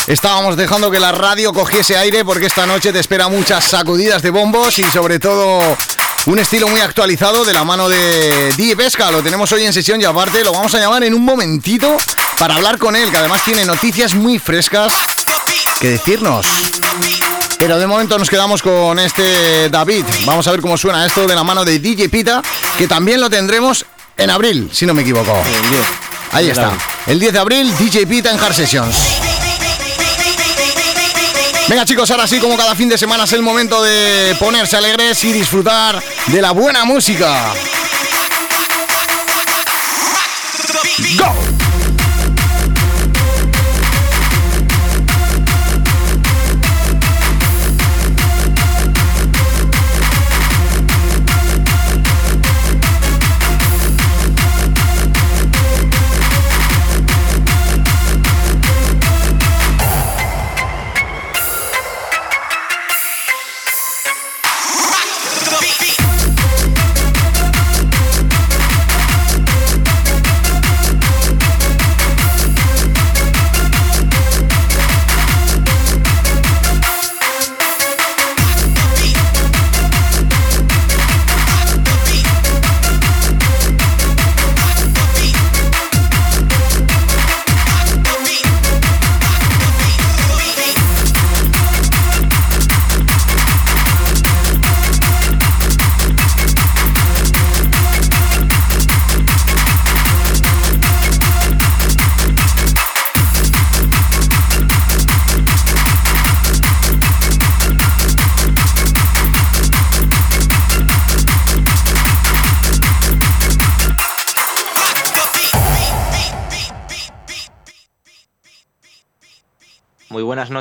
Estábamos 0.07 0.55
dejando 0.55 0.91
que 0.91 0.99
la 0.99 1.11
radio 1.11 1.51
cogiese 1.51 1.97
aire 1.97 2.23
porque 2.23 2.45
esta 2.45 2.67
noche 2.67 2.93
te 2.93 2.99
espera 2.99 3.27
muchas 3.27 3.63
sacudidas 3.63 4.21
de 4.21 4.29
bombos 4.29 4.77
y 4.77 4.83
sobre 4.83 5.17
todo 5.17 5.59
un 6.27 6.37
estilo 6.39 6.67
muy 6.67 6.79
actualizado 6.79 7.43
de 7.43 7.53
la 7.53 7.63
mano 7.63 7.89
de 7.89 8.53
Die 8.55 8.75
Pesca. 8.75 9.09
Lo 9.09 9.23
tenemos 9.23 9.51
hoy 9.51 9.65
en 9.65 9.73
sesión 9.73 9.99
y 9.99 10.05
aparte 10.05 10.43
lo 10.43 10.51
vamos 10.51 10.75
a 10.75 10.79
llamar 10.79 11.03
en 11.03 11.15
un 11.15 11.25
momentito 11.25 11.97
para 12.37 12.55
hablar 12.55 12.77
con 12.77 12.95
él, 12.95 13.09
que 13.09 13.17
además 13.17 13.43
tiene 13.43 13.65
noticias 13.65 14.13
muy 14.13 14.37
frescas 14.37 14.93
que 15.79 15.89
decirnos. 15.89 16.45
Pero 17.57 17.79
de 17.79 17.87
momento 17.87 18.19
nos 18.19 18.29
quedamos 18.29 18.61
con 18.61 18.99
este 18.99 19.69
David. 19.69 20.05
Vamos 20.25 20.47
a 20.47 20.51
ver 20.51 20.61
cómo 20.61 20.77
suena 20.77 21.03
esto 21.03 21.25
de 21.25 21.33
la 21.33 21.43
mano 21.43 21.65
de 21.65 21.79
DJ 21.79 22.09
Pita, 22.09 22.43
que 22.77 22.87
también 22.87 23.19
lo 23.19 23.29
tendremos 23.31 23.85
en 24.17 24.29
abril, 24.29 24.69
si 24.71 24.85
no 24.85 24.93
me 24.93 25.01
equivoco. 25.01 25.35
El 25.35 25.69
10. 25.71 25.85
Ahí 26.31 26.49
está. 26.51 26.73
El 27.07 27.19
10 27.19 27.33
de 27.33 27.39
abril, 27.39 27.77
DJ 27.79 28.05
Pita 28.05 28.31
en 28.31 28.39
Hard 28.39 28.53
Sessions. 28.53 29.34
Venga 31.67 31.83
chicos, 31.83 32.11
ahora 32.11 32.27
sí, 32.27 32.39
como 32.39 32.55
cada 32.55 32.75
fin 32.75 32.89
de 32.89 32.97
semana 32.97 33.23
es 33.23 33.33
el 33.33 33.41
momento 33.41 33.81
de 33.81 34.35
ponerse 34.39 34.77
alegres 34.77 35.23
y 35.23 35.33
disfrutar 35.33 36.01
de 36.27 36.41
la 36.41 36.51
buena 36.51 36.85
música. 36.85 37.53
¡Go! 41.17 41.54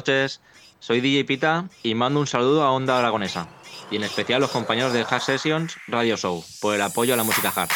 Noches, 0.05 0.43
soy 0.81 1.01
DJ 1.01 1.25
Pita 1.25 1.67
y 1.83 1.95
mando 1.95 2.21
un 2.21 2.27
saludo 2.27 2.63
a 2.63 2.73
Onda 2.73 2.99
Aragonesa 2.99 3.49
y 3.91 3.97
en 3.97 4.05
especial 4.05 4.37
a 4.37 4.41
los 4.41 4.51
compañeros 4.51 4.93
de 4.93 5.07
Hard 5.09 5.23
Sessions 5.23 5.79
Radio 5.87 6.19
Show 6.19 6.45
por 6.61 6.75
el 6.75 6.83
apoyo 6.83 7.15
a 7.15 7.17
la 7.17 7.25
música 7.25 7.51
hard. 7.57 7.71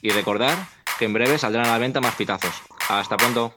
Y 0.00 0.10
recordar 0.10 0.56
que 0.96 1.06
en 1.06 1.12
breve 1.12 1.38
saldrán 1.38 1.66
a 1.66 1.72
la 1.72 1.78
venta 1.78 2.00
más 2.00 2.14
pitazos. 2.14 2.54
Hasta 2.88 3.16
pronto. 3.16 3.52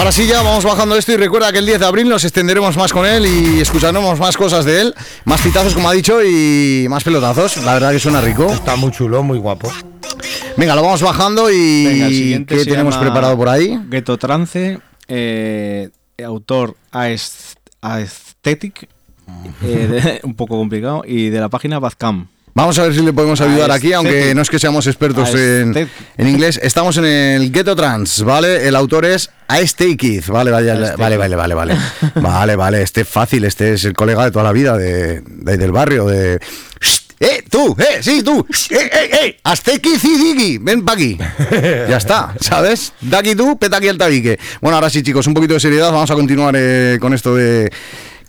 Ahora 0.00 0.12
sí, 0.12 0.26
ya 0.26 0.40
vamos 0.40 0.64
bajando 0.64 0.96
esto 0.96 1.12
y 1.12 1.16
recuerda 1.18 1.52
que 1.52 1.58
el 1.58 1.66
10 1.66 1.78
de 1.80 1.84
abril 1.84 2.08
nos 2.08 2.24
extenderemos 2.24 2.74
más 2.74 2.90
con 2.90 3.04
él 3.04 3.26
y 3.26 3.60
escucharemos 3.60 4.18
más 4.18 4.34
cosas 4.34 4.64
de 4.64 4.80
él, 4.80 4.94
más 5.26 5.42
pitazos 5.42 5.74
como 5.74 5.90
ha 5.90 5.92
dicho 5.92 6.24
y 6.24 6.86
más 6.88 7.04
pelotazos. 7.04 7.58
La 7.58 7.74
verdad 7.74 7.92
que 7.92 7.98
suena 7.98 8.22
rico. 8.22 8.50
Está 8.50 8.76
muy 8.76 8.92
chulo, 8.92 9.22
muy 9.22 9.36
guapo. 9.36 9.70
Venga, 10.56 10.74
lo 10.74 10.80
vamos 10.82 11.02
bajando 11.02 11.50
y 11.50 11.84
Venga, 11.84 12.06
el 12.06 12.46
¿qué 12.46 12.64
tenemos 12.64 12.96
preparado 12.96 13.36
por 13.36 13.50
ahí? 13.50 13.78
Ghetto 13.90 14.16
Trance, 14.16 14.78
eh, 15.06 15.90
autor 16.24 16.76
Aes- 16.92 17.56
Aesthetic, 17.82 18.88
eh, 19.62 19.66
de- 19.66 20.20
un 20.26 20.34
poco 20.34 20.56
complicado, 20.56 21.02
y 21.06 21.28
de 21.28 21.40
la 21.40 21.50
página 21.50 21.78
Bazcam. 21.78 22.26
Vamos 22.54 22.78
a 22.78 22.82
ver 22.82 22.94
si 22.94 23.00
le 23.02 23.12
podemos 23.12 23.40
ayudar 23.40 23.70
aquí, 23.70 23.92
aunque 23.92 24.34
no 24.34 24.42
es 24.42 24.50
que 24.50 24.58
seamos 24.58 24.86
expertos 24.86 25.34
en, 25.34 25.68
Aesthetic. 25.68 25.88
en 26.18 26.28
inglés. 26.28 26.60
Estamos 26.62 26.96
en 26.96 27.04
el 27.04 27.52
Ghetto 27.52 27.76
Trans, 27.76 28.22
¿vale? 28.22 28.66
El 28.66 28.76
autor 28.76 29.04
es 29.04 29.30
Aesthetic, 29.48 30.26
vale, 30.28 30.50
vale, 30.50 30.72
vale, 30.96 31.16
vale, 31.16 31.36
vale, 31.36 31.54
vale. 31.54 31.76
Vale, 32.16 32.56
vale, 32.56 32.82
este 32.82 33.02
es 33.02 33.08
fácil, 33.08 33.44
este 33.44 33.74
es 33.74 33.84
el 33.84 33.94
colega 33.94 34.24
de 34.24 34.30
toda 34.30 34.44
la 34.44 34.52
vida, 34.52 34.76
de, 34.76 35.22
de 35.24 35.56
del 35.56 35.72
barrio, 35.72 36.06
de... 36.06 36.40
¡Eh, 37.22 37.44
tú! 37.50 37.76
¡Eh, 37.78 37.98
sí, 38.02 38.22
tú! 38.22 38.46
¡Eh, 38.70 38.90
eh, 38.92 39.10
eh! 39.22 39.40
¡Aztequi, 39.44 39.98
Zidigi! 39.98 40.56
Ven 40.56 40.84
pa' 40.86 40.92
aquí. 40.94 41.18
Ya 41.88 41.98
está, 41.98 42.34
¿sabes? 42.40 42.94
Da 43.02 43.18
aquí 43.18 43.34
tú, 43.34 43.58
peta 43.58 43.76
aquí 43.76 43.88
el 43.88 43.98
tabique. 43.98 44.38
Bueno, 44.62 44.76
ahora 44.76 44.88
sí, 44.88 45.02
chicos, 45.02 45.26
un 45.26 45.34
poquito 45.34 45.52
de 45.54 45.60
seriedad. 45.60 45.92
Vamos 45.92 46.10
a 46.10 46.14
continuar 46.14 46.54
eh, 46.56 46.96
con 46.98 47.12
esto 47.12 47.34
de 47.34 47.70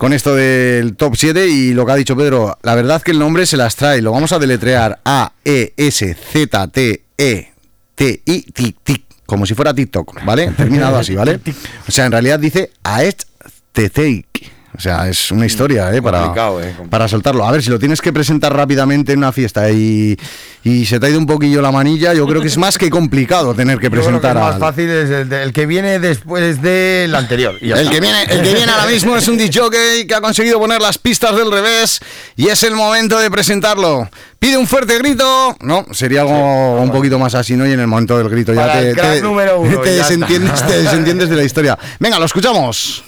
con 0.01 0.13
esto 0.13 0.33
del 0.33 0.95
top 0.95 1.15
7 1.15 1.47
y 1.47 1.73
lo 1.75 1.85
que 1.85 1.91
ha 1.91 1.95
dicho 1.95 2.17
Pedro, 2.17 2.57
la 2.63 2.73
verdad 2.73 3.03
que 3.03 3.11
el 3.11 3.19
nombre 3.19 3.45
se 3.45 3.55
las 3.55 3.75
trae, 3.75 4.01
lo 4.01 4.11
vamos 4.11 4.31
a 4.31 4.39
deletrear 4.39 4.99
A 5.05 5.33
E 5.45 5.73
S 5.77 6.15
Z 6.15 6.67
T 6.69 7.03
E 7.15 7.51
T 7.93 8.21
I 8.25 8.41
tic 8.51 8.77
tic, 8.83 9.03
como 9.27 9.45
si 9.45 9.53
fuera 9.53 9.75
TikTok, 9.75 10.25
¿vale? 10.25 10.47
Terminado 10.57 10.97
así, 10.97 11.13
¿vale? 11.13 11.39
O 11.87 11.91
sea, 11.91 12.07
en 12.07 12.13
realidad 12.13 12.39
dice 12.39 12.71
Aesthetic. 12.81 14.30
O 14.75 14.79
sea, 14.79 15.10
es 15.10 15.31
una 15.31 15.45
historia, 15.45 15.93
¿eh? 15.93 16.01
Para, 16.01 16.27
eh, 16.63 16.75
para 16.89 17.07
soltarlo. 17.07 17.45
A 17.45 17.51
ver, 17.51 17.62
si 17.62 17.69
lo 17.69 17.77
tienes 17.77 17.99
que 18.01 18.13
presentar 18.13 18.55
rápidamente 18.55 19.12
en 19.12 19.17
una 19.19 19.34
fiesta 19.34 19.69
y, 19.69 20.17
y 20.63 20.86
se 20.86 20.97
te 20.97 21.07
ha 21.07 21.10
ido 21.10 21.19
un 21.19 21.25
poquillo 21.25 21.62
la 21.62 21.71
manilla, 21.73 22.13
yo 22.13 22.25
creo 22.25 22.41
que 22.41 22.47
es 22.47 22.57
más 22.57 22.77
que 22.77 22.89
complicado 22.89 23.53
tener 23.53 23.79
que 23.79 23.88
Yo 23.88 23.91
creo 23.91 24.01
que 24.03 24.07
presentar 24.07 24.38
el 24.38 24.41
más 24.43 24.60
fácil 24.60 24.89
es 24.89 25.10
el, 25.10 25.27
de- 25.29 25.43
el 25.43 25.51
que 25.51 25.65
viene 25.65 25.99
después 25.99 26.62
del 26.62 27.13
anterior. 27.13 27.55
y 27.60 27.67
ya 27.67 27.81
el 27.81 27.89
que, 27.89 27.99
viene, 27.99 28.23
el 28.23 28.41
que 28.43 28.53
viene 28.53 28.71
ahora 28.71 28.86
mismo 28.88 29.17
es 29.17 29.27
un 29.27 29.38
DJ 29.38 30.07
que 30.07 30.15
ha 30.15 30.21
conseguido 30.21 30.57
poner 30.57 30.81
las 30.81 30.97
pistas 30.97 31.36
del 31.36 31.51
revés 31.51 31.99
y 32.38 32.47
es 32.47 32.63
el 32.63 32.73
momento 32.73 33.19
de 33.19 33.29
presentarlo. 33.29 34.10
Pide 34.39 34.57
un 34.57 34.67
fuerte 34.67 34.97
grito. 34.99 35.55
No, 35.60 35.86
sería 35.91 36.21
algo 36.21 36.81
un 36.81 36.91
poquito 36.91 37.19
más 37.19 37.36
así, 37.36 37.55
¿no? 37.57 37.67
Y 37.67 37.73
en 37.73 37.79
el 37.81 37.88
momento 37.88 38.17
del 38.17 38.29
grito 38.29 38.53
ya 38.53 38.62
Para 38.62 38.79
te, 38.79 38.89
el 38.91 38.95
crack 38.95 39.13
te- 39.15 39.21
número 39.21 39.60
uno, 39.60 39.79
te 39.84 39.97
ya 39.97 40.03
desentiendes, 40.07 40.65
te 40.65 40.81
desentiendes 40.81 41.29
de 41.29 41.36
la 41.36 41.43
historia. 41.43 41.77
Venga, 41.99 42.17
lo 42.17 42.25
escuchamos. 42.25 43.03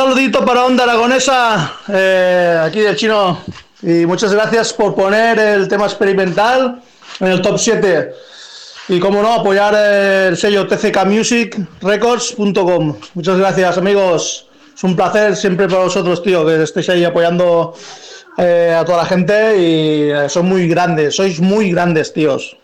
Saludito 0.00 0.44
para 0.46 0.64
Onda 0.64 0.84
Aragonesa, 0.84 1.74
eh, 1.92 2.58
aquí 2.64 2.80
del 2.80 2.96
chino. 2.96 3.38
Y 3.82 4.06
muchas 4.06 4.32
gracias 4.32 4.72
por 4.72 4.94
poner 4.94 5.38
el 5.38 5.68
tema 5.68 5.84
experimental 5.84 6.80
en 7.20 7.26
el 7.26 7.42
top 7.42 7.58
7. 7.58 8.10
Y 8.88 8.98
como 8.98 9.20
no, 9.20 9.34
apoyar 9.34 9.74
el 9.74 10.38
sello 10.38 10.66
tckmusicrecords.com. 10.66 12.96
Muchas 13.12 13.36
gracias, 13.36 13.76
amigos. 13.76 14.48
Es 14.74 14.82
un 14.84 14.96
placer 14.96 15.36
siempre 15.36 15.68
para 15.68 15.82
vosotros, 15.82 16.22
tío, 16.22 16.46
que 16.46 16.62
estéis 16.62 16.88
ahí 16.88 17.04
apoyando 17.04 17.74
eh, 18.38 18.74
a 18.74 18.82
toda 18.86 19.02
la 19.02 19.04
gente 19.04 19.58
y 19.58 20.10
eh, 20.10 20.30
son 20.30 20.46
muy 20.46 20.66
grandes, 20.66 21.14
sois 21.14 21.40
muy 21.40 21.72
grandes, 21.72 22.14
tíos. 22.14 22.56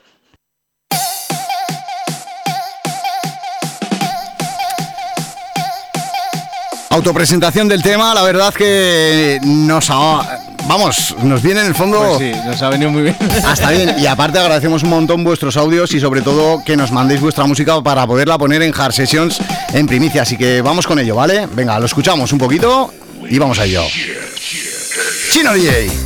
Autopresentación 6.96 7.68
del 7.68 7.82
tema, 7.82 8.14
la 8.14 8.22
verdad 8.22 8.54
que 8.54 9.38
nos 9.44 9.90
ha, 9.90 10.40
vamos, 10.66 11.14
nos 11.22 11.42
viene 11.42 11.61
en 11.61 11.66
el 11.66 11.74
fondo 11.74 11.98
Pues 11.98 12.18
sí, 12.18 12.40
nos 12.46 12.62
ha 12.62 12.70
venido 12.70 12.90
muy 12.90 13.02
bien. 13.02 13.16
hasta 13.44 13.70
bien. 13.70 13.96
Y 13.98 14.06
aparte 14.06 14.38
agradecemos 14.38 14.82
un 14.82 14.88
montón 14.88 15.22
vuestros 15.22 15.59
audios 15.59 15.92
y 15.92 16.00
sobre 16.00 16.22
todo 16.22 16.64
que 16.64 16.74
nos 16.74 16.92
mandéis 16.92 17.20
vuestra 17.20 17.44
música 17.44 17.82
para 17.82 18.06
poderla 18.06 18.38
poner 18.38 18.62
en 18.62 18.72
Hard 18.74 18.94
Sessions 18.94 19.42
en 19.74 19.87
primicia. 19.87 20.22
Así 20.22 20.38
que 20.38 20.62
vamos 20.62 20.87
con 20.87 20.98
ello, 20.98 21.14
¿vale? 21.16 21.46
Venga, 21.52 21.78
lo 21.78 21.85
escuchamos 21.85 22.32
un 22.32 22.38
poquito 22.38 22.90
y 23.28 23.38
vamos 23.38 23.59
a 23.59 23.66
ello. 23.66 23.82
Chino 25.30 25.52
DJ. 25.52 26.06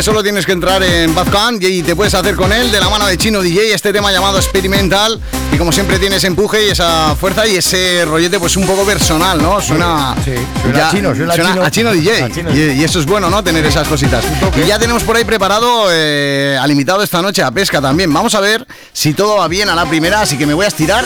Que 0.00 0.04
solo 0.04 0.22
tienes 0.22 0.46
que 0.46 0.52
entrar 0.52 0.82
en 0.82 1.14
Bazcan 1.14 1.58
y 1.60 1.82
te 1.82 1.94
puedes 1.94 2.14
hacer 2.14 2.34
con 2.34 2.50
él 2.54 2.72
de 2.72 2.80
la 2.80 2.88
mano 2.88 3.04
de 3.06 3.18
Chino 3.18 3.42
DJ 3.42 3.74
este 3.74 3.92
tema 3.92 4.10
llamado 4.10 4.38
Experimental 4.38 5.20
y 5.52 5.58
como 5.58 5.72
siempre 5.72 5.98
tienes 5.98 6.24
empuje 6.24 6.68
y 6.68 6.70
esa 6.70 7.14
fuerza 7.20 7.46
y 7.46 7.56
ese 7.56 8.06
rollete 8.06 8.40
pues 8.40 8.56
un 8.56 8.66
poco 8.66 8.84
personal, 8.84 9.42
¿no? 9.42 9.60
Suena, 9.60 10.14
Sí, 10.24 10.32
suena 10.62 10.88
a 10.88 10.90
chino, 10.90 11.14
suena 11.14 11.34
a 11.34 11.36
chino. 11.36 11.62
a 11.64 11.70
chino 11.70 11.92
DJ 11.92 12.22
A 12.22 12.30
chino. 12.30 12.50
Y, 12.56 12.80
y 12.80 12.82
eso 12.84 12.98
es 12.98 13.04
bueno, 13.04 13.28
¿no? 13.28 13.44
Tener 13.44 13.66
esas 13.66 13.86
cositas. 13.86 14.24
Y 14.56 14.66
ya 14.66 14.78
tenemos 14.78 15.02
por 15.02 15.16
ahí 15.16 15.24
preparado 15.26 15.88
eh, 15.90 16.56
al 16.58 16.70
invitado 16.70 17.02
esta 17.02 17.20
noche 17.20 17.42
a 17.42 17.50
pesca 17.50 17.82
también. 17.82 18.10
Vamos 18.10 18.34
a 18.34 18.40
ver 18.40 18.66
si 18.94 19.12
todo 19.12 19.36
va 19.36 19.48
bien 19.48 19.68
a 19.68 19.74
la 19.74 19.84
primera, 19.84 20.22
así 20.22 20.38
que 20.38 20.46
me 20.46 20.54
voy 20.54 20.64
a 20.64 20.68
estirar. 20.68 21.04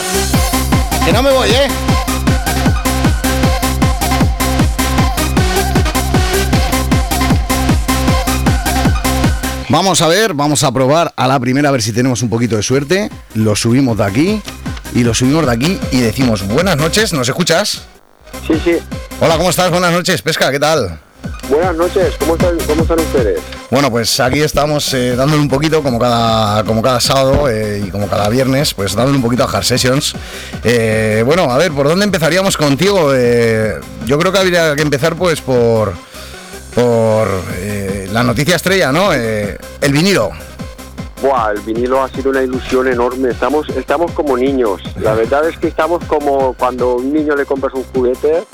Que 1.04 1.12
no 1.12 1.20
me 1.20 1.32
voy, 1.32 1.50
¿eh? 1.50 1.66
Vamos 9.74 10.02
a 10.02 10.06
ver, 10.06 10.34
vamos 10.34 10.62
a 10.62 10.70
probar 10.70 11.12
a 11.16 11.26
la 11.26 11.40
primera 11.40 11.68
a 11.68 11.72
ver 11.72 11.82
si 11.82 11.90
tenemos 11.90 12.22
un 12.22 12.30
poquito 12.30 12.54
de 12.54 12.62
suerte. 12.62 13.10
Lo 13.34 13.56
subimos 13.56 13.98
de 13.98 14.04
aquí 14.04 14.42
y 14.94 15.02
lo 15.02 15.12
subimos 15.14 15.44
de 15.46 15.52
aquí 15.52 15.80
y 15.90 16.00
decimos 16.00 16.46
buenas 16.46 16.76
noches, 16.76 17.12
¿nos 17.12 17.28
escuchas? 17.28 17.82
Sí, 18.46 18.54
sí. 18.62 18.76
Hola, 19.18 19.36
¿cómo 19.36 19.50
estás? 19.50 19.72
Buenas 19.72 19.90
noches, 19.90 20.22
Pesca, 20.22 20.52
¿qué 20.52 20.60
tal? 20.60 21.00
Buenas 21.48 21.74
noches. 21.74 22.14
¿Cómo 22.20 22.36
están, 22.36 22.56
cómo 22.68 22.82
están 22.82 23.00
ustedes? 23.00 23.40
Bueno, 23.68 23.90
pues 23.90 24.20
aquí 24.20 24.42
estamos 24.42 24.94
eh, 24.94 25.16
dándole 25.16 25.42
un 25.42 25.48
poquito, 25.48 25.82
como 25.82 25.98
cada, 25.98 26.62
como 26.62 26.80
cada 26.80 27.00
sábado 27.00 27.50
eh, 27.50 27.82
y 27.84 27.90
como 27.90 28.06
cada 28.06 28.28
viernes, 28.28 28.74
pues 28.74 28.94
dándole 28.94 29.16
un 29.16 29.24
poquito 29.24 29.42
a 29.42 29.50
Hard 29.50 29.64
Sessions. 29.64 30.14
Eh, 30.62 31.24
bueno, 31.26 31.50
a 31.50 31.58
ver, 31.58 31.72
¿por 31.72 31.88
dónde 31.88 32.04
empezaríamos 32.04 32.56
contigo? 32.56 33.12
Yo 33.12 34.18
creo 34.20 34.30
que 34.30 34.38
habría 34.38 34.76
que 34.76 34.82
empezar 34.82 35.16
pues 35.16 35.40
por, 35.40 35.94
por 36.76 37.28
la 38.14 38.22
noticia 38.22 38.54
estrella, 38.54 38.92
¿no? 38.92 39.12
Eh, 39.12 39.58
el 39.80 39.92
vinilo. 39.92 40.30
Buah, 41.20 41.50
el 41.50 41.58
vinilo 41.62 42.00
ha 42.00 42.08
sido 42.08 42.30
una 42.30 42.42
ilusión 42.42 42.86
enorme. 42.86 43.30
Estamos, 43.30 43.68
estamos 43.70 44.12
como 44.12 44.36
niños. 44.36 44.80
La 45.00 45.14
verdad 45.14 45.48
es 45.48 45.58
que 45.58 45.66
estamos 45.66 46.04
como 46.04 46.54
cuando 46.54 46.92
a 46.92 46.94
un 46.94 47.12
niño 47.12 47.34
le 47.34 47.44
compras 47.44 47.74
un 47.74 47.82
juguete, 47.92 48.44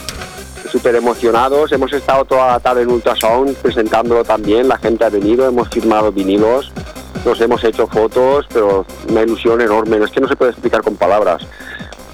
súper 0.73 0.95
emocionados. 0.95 1.73
Hemos 1.73 1.93
estado 1.93 2.25
toda 2.25 2.53
la 2.53 2.61
tarde 2.61 2.83
en 2.83 2.91
Ultrasound 2.91 3.55
presentándolo 3.57 4.25
también. 4.25 4.67
La 4.67 4.79
gente 4.79 5.05
ha 5.05 5.11
venido, 5.11 5.47
hemos 5.47 5.69
firmado 5.69 6.11
vinilos, 6.11 6.73
nos 7.27 7.39
hemos 7.43 7.63
hecho 7.63 7.87
fotos, 7.87 8.47
pero 8.51 8.87
una 9.11 9.21
ilusión 9.21 9.61
enorme. 9.61 10.03
Es 10.03 10.11
que 10.11 10.23
no 10.23 10.29
se 10.29 10.37
puede 10.37 10.53
explicar 10.53 10.81
con 10.81 10.97
palabras. 10.97 11.43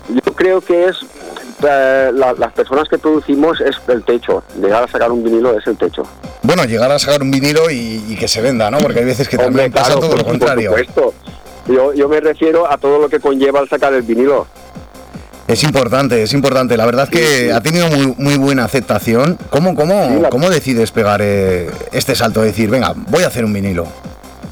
Yo 0.08 0.34
creo 0.34 0.60
que 0.60 0.86
es 0.86 0.96
eh, 1.62 2.10
la- 2.14 2.34
las 2.34 2.52
personas 2.52 2.88
que 2.88 2.98
producimos 2.98 3.60
es 3.60 3.76
el 3.88 4.02
techo. 4.04 4.42
Llegar 4.60 4.84
a 4.84 4.88
sacar 4.88 5.10
un 5.12 5.22
vinilo 5.24 5.56
es 5.58 5.66
el 5.66 5.76
techo. 5.76 6.02
Bueno, 6.42 6.64
llegar 6.64 6.90
a 6.92 6.98
sacar 6.98 7.22
un 7.22 7.30
vinilo 7.30 7.70
y, 7.70 8.04
y 8.08 8.16
que 8.16 8.28
se 8.28 8.40
venda, 8.40 8.70
¿no? 8.70 8.78
Porque 8.78 9.00
hay 9.00 9.04
veces 9.04 9.28
que 9.28 9.36
también 9.38 9.72
pasa 9.72 9.86
claro, 9.86 10.00
todo 10.00 10.10
por- 10.10 10.18
lo 10.20 10.24
contrario. 10.26 10.70
Por 10.70 10.86
supuesto. 10.86 11.14
Yo, 11.68 11.92
yo 11.94 12.08
me 12.08 12.20
refiero 12.20 12.70
a 12.70 12.76
todo 12.78 12.98
lo 13.00 13.08
que 13.08 13.18
conlleva 13.18 13.60
el 13.60 13.68
sacar 13.68 13.92
el 13.92 14.02
vinilo. 14.02 14.46
Es 15.48 15.62
importante, 15.62 16.22
es 16.22 16.32
importante. 16.32 16.76
La 16.76 16.86
verdad 16.86 17.04
es 17.04 17.10
que 17.10 17.52
ha 17.52 17.60
tenido 17.60 17.88
muy, 17.88 18.14
muy 18.18 18.36
buena 18.36 18.64
aceptación. 18.64 19.38
¿Cómo, 19.50 19.74
cómo, 19.76 20.28
cómo 20.28 20.50
decides 20.50 20.90
pegar 20.90 21.20
eh, 21.22 21.70
este 21.92 22.14
salto? 22.16 22.40
de 22.40 22.48
decir, 22.48 22.68
venga, 22.68 22.92
voy 22.96 23.22
a 23.22 23.28
hacer 23.28 23.44
un 23.44 23.52
vinilo. 23.52 23.86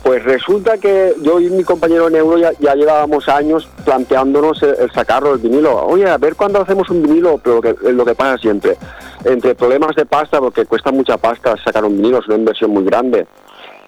Pues 0.04 0.22
resulta 0.22 0.76
que 0.76 1.14
yo 1.22 1.40
y 1.40 1.48
mi 1.48 1.64
compañero 1.64 2.10
Neuro 2.10 2.36
ya, 2.36 2.52
ya 2.60 2.74
llevábamos 2.74 3.26
años 3.26 3.66
planteándonos 3.86 4.62
el, 4.62 4.76
el 4.78 4.92
sacarlo 4.92 5.32
el 5.32 5.38
vinilo. 5.38 5.86
Oye, 5.86 6.06
a 6.06 6.18
ver 6.18 6.36
cuándo 6.36 6.60
hacemos 6.60 6.90
un 6.90 7.02
vinilo, 7.02 7.40
pero 7.42 7.62
que, 7.62 7.70
es 7.70 7.94
lo 7.94 8.04
que 8.04 8.14
pasa 8.14 8.36
siempre. 8.36 8.76
Entre 9.24 9.54
problemas 9.54 9.96
de 9.96 10.04
pasta, 10.04 10.40
porque 10.40 10.66
cuesta 10.66 10.92
mucha 10.92 11.16
pasta 11.16 11.56
sacar 11.64 11.86
un 11.86 11.96
vinilo, 11.96 12.18
es 12.18 12.26
una 12.26 12.36
inversión 12.36 12.70
muy 12.70 12.84
grande. 12.84 13.26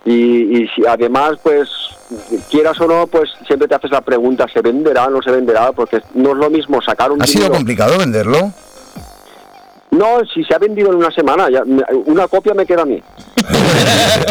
Y, 0.07 0.63
y 0.63 0.69
si 0.69 0.87
además, 0.87 1.33
pues, 1.43 1.69
quieras 2.51 2.81
o 2.81 2.87
no, 2.87 3.07
pues 3.09 3.29
siempre 3.47 3.69
te 3.69 3.75
haces 3.75 3.91
la 3.91 4.01
pregunta, 4.01 4.47
¿se 4.51 4.63
venderá 4.63 5.07
o 5.07 5.11
no 5.11 5.21
se 5.21 5.31
venderá? 5.31 5.73
Porque 5.73 6.01
no 6.15 6.31
es 6.31 6.37
lo 6.39 6.49
mismo 6.49 6.81
sacar 6.81 7.13
un 7.13 7.21
¿Ha 7.21 7.27
sido 7.27 7.41
vinilo... 7.41 7.57
complicado 7.57 7.99
venderlo? 7.99 8.53
No, 9.97 10.19
si 10.33 10.45
se 10.45 10.55
ha 10.55 10.59
vendido 10.59 10.91
en 10.91 10.97
una 10.99 11.11
semana, 11.11 11.49
ya, 11.51 11.63
una 12.07 12.29
copia 12.29 12.55
me 12.55 12.67
queda 12.67 12.83
a 12.83 12.87
mí. 12.87 13.03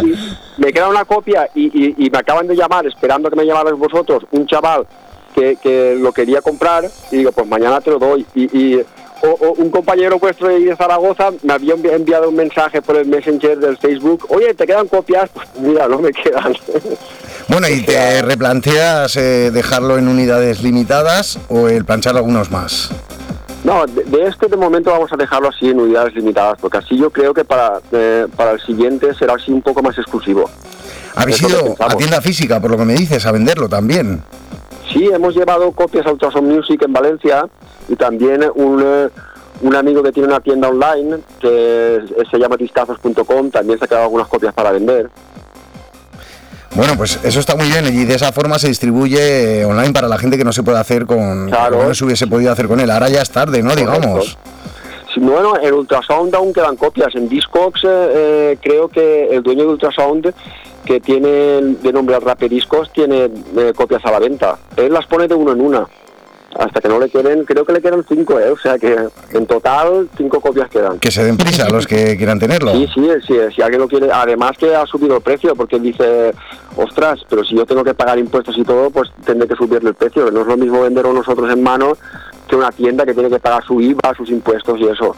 Y 0.03 0.13
me 0.61 0.71
queda 0.71 0.87
una 0.89 1.05
copia 1.05 1.49
y, 1.55 1.65
y- 1.65 1.95
y 2.05 2.09
me 2.09 2.17
acaban 2.19 2.47
de 2.47 2.55
llamar, 2.55 2.85
esperando 2.85 3.29
que 3.29 3.35
me 3.35 3.45
llamarais 3.45 3.77
vosotros, 3.77 4.23
un 4.31 4.45
chaval 4.47 4.85
que, 5.33 5.57
que 5.61 5.95
lo 5.99 6.11
quería 6.13 6.41
comprar 6.41 6.85
y 7.11 7.17
digo, 7.17 7.31
pues 7.31 7.47
mañana 7.47 7.81
te 7.81 7.91
lo 7.91 7.99
doy. 7.99 8.25
Y, 8.35 8.79
o, 9.23 9.27
o 9.29 9.53
un 9.53 9.69
compañero 9.71 10.19
vuestro 10.19 10.49
de 10.49 10.75
Zaragoza 10.75 11.31
me 11.43 11.53
había 11.53 11.73
envi- 11.75 11.91
enviado 11.93 12.29
un 12.29 12.35
mensaje 12.35 12.81
por 12.81 12.95
el 12.97 13.07
Messenger 13.07 13.57
del 13.57 13.77
Facebook, 13.77 14.27
oye, 14.29 14.53
¿te 14.53 14.67
quedan 14.67 14.87
copias? 14.87 15.29
Pues 15.33 15.47
mira, 15.59 15.87
no 15.87 15.99
me 15.99 16.11
quedan. 16.11 16.53
Bueno, 17.47 17.67
¿y 17.69 17.81
te 17.83 18.23
replanteas 18.23 19.15
eh, 19.17 19.51
dejarlo 19.51 19.99
en 19.99 20.07
unidades 20.07 20.63
limitadas 20.63 21.37
o 21.47 21.67
el 21.69 21.85
planchar 21.85 22.17
algunos 22.17 22.49
más? 22.49 22.89
No, 23.65 23.83
de, 23.87 24.03
de 24.03 24.27
este 24.27 24.47
de 24.47 24.57
momento 24.57 24.91
vamos 24.91 25.11
a 25.11 25.17
dejarlo 25.17 25.49
así 25.49 25.71
en 25.71 25.79
unidades 25.79 26.13
limitadas, 26.13 26.59
porque 26.61 26.77
así 26.77 26.95
yo 26.99 27.09
creo 27.09 27.33
que 27.33 27.43
para, 27.43 27.79
eh, 27.91 28.27
para 28.35 28.51
el 28.51 28.61
siguiente 28.61 29.11
será 29.15 29.33
así 29.33 29.51
un 29.51 29.63
poco 29.63 29.81
más 29.81 29.97
exclusivo. 29.97 30.47
¿Habéis 31.15 31.41
ido 31.41 31.75
a 31.79 31.97
tienda 31.97 32.21
física, 32.21 32.61
por 32.61 32.69
lo 32.69 32.77
que 32.77 32.85
me 32.85 32.93
dices, 32.93 33.25
a 33.25 33.31
venderlo 33.31 33.67
también? 33.67 34.21
Sí, 34.93 35.09
hemos 35.11 35.35
llevado 35.35 35.71
copias 35.71 36.05
a 36.05 36.11
Ultrasound 36.11 36.47
Music 36.47 36.79
en 36.85 36.93
Valencia 36.93 37.47
y 37.89 37.95
también 37.95 38.45
un, 38.53 38.83
eh, 38.85 39.09
un 39.61 39.75
amigo 39.75 40.03
que 40.03 40.11
tiene 40.11 40.29
una 40.29 40.41
tienda 40.41 40.69
online 40.69 41.17
que 41.39 42.03
se 42.29 42.37
llama 42.37 42.57
discazos.com 42.57 43.49
también 43.49 43.79
se 43.79 43.85
ha 43.85 43.87
quedado 43.87 44.05
algunas 44.05 44.27
copias 44.27 44.53
para 44.53 44.73
vender. 44.73 45.09
Bueno, 46.75 46.97
pues 46.97 47.19
eso 47.23 47.39
está 47.39 47.55
muy 47.55 47.67
bien 47.67 47.85
y 47.87 48.03
de 48.03 48.15
esa 48.15 48.33
forma 48.33 48.59
se 48.59 48.67
distribuye 48.67 49.61
eh, 49.61 49.65
online 49.65 49.93
para 49.93 50.09
la 50.09 50.17
gente 50.17 50.37
que 50.37 50.43
no 50.43 50.51
se 50.51 50.61
puede 50.61 50.77
hacer 50.77 51.05
con... 51.05 51.47
Claro. 51.47 51.79
que 51.79 51.85
no 51.85 51.95
se 51.95 52.03
hubiese 52.03 52.27
podido 52.27 52.51
hacer 52.51 52.67
con 52.67 52.79
él. 52.81 52.91
Ahora 52.91 53.07
ya 53.09 53.21
es 53.21 53.29
tarde, 53.29 53.63
¿no? 53.63 53.75
Digamos. 53.75 54.37
Bueno, 55.17 55.53
en 55.61 55.73
Ultrasound 55.73 56.35
aún 56.35 56.53
quedan 56.53 56.75
copias. 56.75 57.15
En 57.15 57.29
Discogs 57.29 57.83
eh, 57.83 57.87
eh, 57.87 58.57
creo 58.61 58.89
que 58.89 59.27
el 59.29 59.41
dueño 59.43 59.63
de 59.63 59.69
Ultrasound, 59.69 60.33
que 60.83 60.99
tiene 60.99 61.27
de 61.27 61.93
nombre 61.93 62.19
Rapper 62.19 62.49
Discos, 62.49 62.91
tiene 62.91 63.29
eh, 63.57 63.73
copias 63.75 64.03
a 64.05 64.11
la 64.11 64.19
venta. 64.19 64.57
Él 64.75 64.91
las 64.91 65.05
pone 65.05 65.27
de 65.27 65.35
uno 65.35 65.53
en 65.53 65.61
una. 65.61 65.87
Hasta 66.57 66.79
que 66.79 66.87
no 66.87 66.99
le 66.99 67.09
queden, 67.09 67.43
creo 67.43 67.65
que 67.65 67.73
le 67.73 67.81
quedan 67.81 68.05
cinco, 68.07 68.39
¿eh? 68.39 68.49
O 68.49 68.57
sea 68.57 68.79
que 68.79 68.95
en 69.31 69.45
total 69.45 70.07
cinco 70.15 70.39
copias 70.39 70.69
quedan. 70.69 70.99
Que 70.99 71.11
se 71.11 71.23
den 71.23 71.35
prisa 71.35 71.69
los 71.69 71.85
que 71.85 72.15
quieran 72.17 72.39
tenerlo. 72.39 72.71
Sí, 72.71 72.87
sí, 72.93 73.09
sí, 73.27 73.33
si 73.53 73.61
alguien 73.61 73.81
lo 73.81 73.89
quiere. 73.89 74.09
Además 74.11 74.57
que 74.57 74.73
ha 74.73 74.85
subido 74.85 75.17
el 75.17 75.21
precio 75.21 75.53
porque 75.55 75.79
dice, 75.79 76.33
ostras, 76.77 77.19
pero 77.29 77.43
si 77.43 77.55
yo 77.55 77.65
tengo 77.65 77.83
que 77.83 77.93
pagar 77.93 78.17
impuestos 78.17 78.57
y 78.57 78.63
todo, 78.63 78.89
pues 78.89 79.09
tendré 79.25 79.49
que 79.49 79.55
subirle 79.55 79.89
el 79.89 79.95
precio. 79.95 80.31
No 80.31 80.41
es 80.41 80.47
lo 80.47 80.55
mismo 80.55 80.81
venderlo 80.81 81.11
nosotros 81.11 81.51
en 81.51 81.61
mano 81.61 81.97
que 82.47 82.55
una 82.55 82.71
tienda 82.71 83.05
que 83.05 83.13
tiene 83.13 83.29
que 83.29 83.39
pagar 83.39 83.63
su 83.65 83.81
IVA, 83.81 84.13
sus 84.15 84.29
impuestos 84.29 84.79
y 84.79 84.85
eso. 84.85 85.15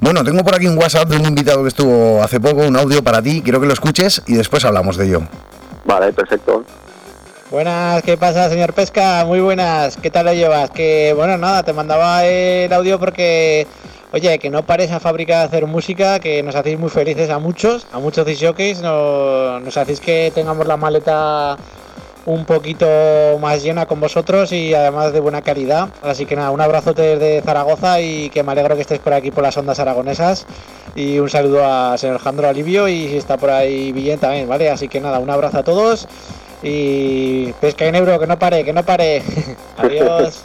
Bueno, 0.00 0.22
tengo 0.22 0.44
por 0.44 0.54
aquí 0.54 0.66
un 0.66 0.76
WhatsApp 0.76 1.08
de 1.08 1.16
un 1.16 1.24
invitado 1.24 1.62
que 1.62 1.68
estuvo 1.68 2.22
hace 2.22 2.40
poco, 2.40 2.66
un 2.66 2.76
audio 2.76 3.02
para 3.02 3.22
ti, 3.22 3.40
quiero 3.42 3.60
que 3.60 3.66
lo 3.66 3.72
escuches 3.72 4.22
y 4.26 4.34
después 4.34 4.64
hablamos 4.64 4.96
de 4.96 5.06
ello. 5.06 5.20
Vale, 5.86 6.12
perfecto. 6.12 6.64
Buenas, 7.50 8.02
¿qué 8.02 8.16
pasa, 8.16 8.48
señor 8.48 8.72
Pesca? 8.72 9.22
Muy 9.26 9.38
buenas, 9.38 9.98
¿qué 9.98 10.10
tal 10.10 10.24
lo 10.24 10.32
llevas? 10.32 10.70
Que 10.70 11.12
bueno, 11.14 11.36
nada, 11.36 11.62
te 11.62 11.74
mandaba 11.74 12.24
el 12.24 12.72
audio 12.72 12.98
porque, 12.98 13.66
oye, 14.12 14.38
que 14.38 14.48
no 14.48 14.64
pares 14.64 14.90
a 14.90 14.98
fábrica 14.98 15.40
de 15.40 15.44
hacer 15.44 15.66
música, 15.66 16.18
que 16.20 16.42
nos 16.42 16.54
hacéis 16.54 16.78
muy 16.78 16.88
felices 16.88 17.28
a 17.28 17.38
muchos, 17.38 17.86
a 17.92 17.98
muchos 17.98 18.24
disjockeys, 18.24 18.80
no, 18.80 19.60
nos 19.60 19.76
hacéis 19.76 20.00
que 20.00 20.32
tengamos 20.34 20.66
la 20.66 20.78
maleta 20.78 21.58
un 22.24 22.46
poquito 22.46 22.86
más 23.38 23.62
llena 23.62 23.84
con 23.84 24.00
vosotros 24.00 24.50
y 24.50 24.72
además 24.72 25.12
de 25.12 25.20
buena 25.20 25.42
calidad. 25.42 25.90
Así 26.02 26.24
que 26.24 26.36
nada, 26.36 26.50
un 26.50 26.62
abrazote 26.62 27.02
desde 27.02 27.42
Zaragoza 27.42 28.00
y 28.00 28.30
que 28.30 28.42
me 28.42 28.52
alegro 28.52 28.74
que 28.74 28.80
estés 28.80 29.00
por 29.00 29.12
aquí 29.12 29.30
por 29.30 29.42
las 29.44 29.56
ondas 29.58 29.78
aragonesas. 29.78 30.46
Y 30.94 31.18
un 31.18 31.28
saludo 31.28 31.62
a 31.62 31.98
señor 31.98 32.16
Alejandro 32.16 32.48
Alivio 32.48 32.88
y 32.88 33.08
si 33.08 33.18
está 33.18 33.36
por 33.36 33.50
ahí 33.50 33.92
bien 33.92 34.18
también, 34.18 34.48
¿vale? 34.48 34.70
Así 34.70 34.88
que 34.88 35.00
nada, 35.00 35.18
un 35.18 35.28
abrazo 35.28 35.58
a 35.58 35.62
todos 35.62 36.08
y 36.64 37.52
pesca 37.60 37.86
en 37.86 37.94
euro, 37.94 38.18
que 38.18 38.26
no 38.26 38.38
pare, 38.38 38.64
que 38.64 38.72
no 38.72 38.82
pare. 38.82 39.22
Adiós. 39.76 40.44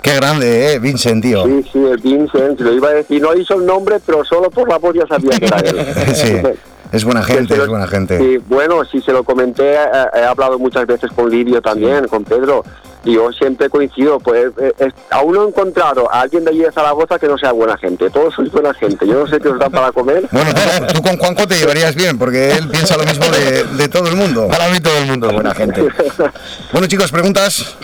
Qué 0.00 0.14
grande, 0.14 0.72
¿eh? 0.72 0.78
Vincent, 0.78 1.22
tío. 1.22 1.44
Sí, 1.44 1.70
sí, 1.72 1.78
el 1.78 1.98
Vincent, 1.98 2.60
lo 2.60 2.72
iba 2.72 2.88
a 2.88 2.94
decir. 2.94 3.20
No 3.20 3.34
hizo 3.36 3.54
el 3.54 3.66
nombre, 3.66 3.96
pero 4.04 4.24
solo 4.24 4.48
por 4.50 4.68
la 4.68 4.78
voz 4.78 4.94
ya 4.94 5.06
sabía 5.06 5.38
que 5.38 5.44
era 5.44 5.58
él. 5.58 5.76
Sí, 6.14 6.32
es 6.92 7.04
buena 7.04 7.22
gente, 7.22 7.54
es 7.54 7.66
buena 7.66 7.86
gente. 7.86 8.18
Sí, 8.18 8.38
bueno, 8.48 8.84
si 8.84 9.00
se 9.00 9.12
lo 9.12 9.24
comenté, 9.24 9.74
eh, 9.74 9.88
he 10.14 10.22
hablado 10.22 10.58
muchas 10.58 10.86
veces 10.86 11.10
con 11.12 11.30
Livio 11.30 11.60
también, 11.60 12.08
con 12.08 12.24
Pedro, 12.24 12.64
y 13.04 13.14
yo 13.14 13.32
siempre 13.32 13.70
coincido, 13.70 14.18
pues 14.18 14.46
eh, 14.58 14.72
eh, 14.78 14.90
aún 15.10 15.34
no 15.34 15.44
he 15.44 15.48
encontrado 15.48 16.12
a 16.12 16.20
alguien 16.20 16.44
de 16.44 16.50
allí 16.50 16.60
de 16.60 16.72
Zaragoza 16.72 17.18
que 17.18 17.28
no 17.28 17.38
sea 17.38 17.52
buena 17.52 17.76
gente, 17.76 18.10
todos 18.10 18.34
sois 18.34 18.50
buena 18.50 18.74
gente, 18.74 19.06
yo 19.06 19.20
no 19.20 19.26
sé 19.26 19.40
qué 19.40 19.48
os 19.48 19.58
dan 19.58 19.70
para 19.70 19.92
comer. 19.92 20.28
Bueno, 20.38 20.52
tú, 20.52 20.94
tú 20.94 21.02
con 21.02 21.16
Juanjo 21.16 21.46
te 21.46 21.58
llevarías 21.58 21.94
bien, 21.94 22.18
porque 22.18 22.52
él 22.52 22.68
piensa 22.68 22.96
lo 22.96 23.04
mismo 23.04 23.26
de, 23.26 23.64
de 23.64 23.88
todo 23.88 24.08
el 24.08 24.16
mundo. 24.16 24.46
Para 24.48 24.68
mí 24.68 24.78
todo 24.80 24.96
el 24.98 25.06
mundo 25.06 25.28
es 25.28 25.32
buena 25.32 25.54
gente. 25.54 25.88
Bueno, 26.72 26.86
chicos, 26.86 27.10
preguntas. 27.10 27.76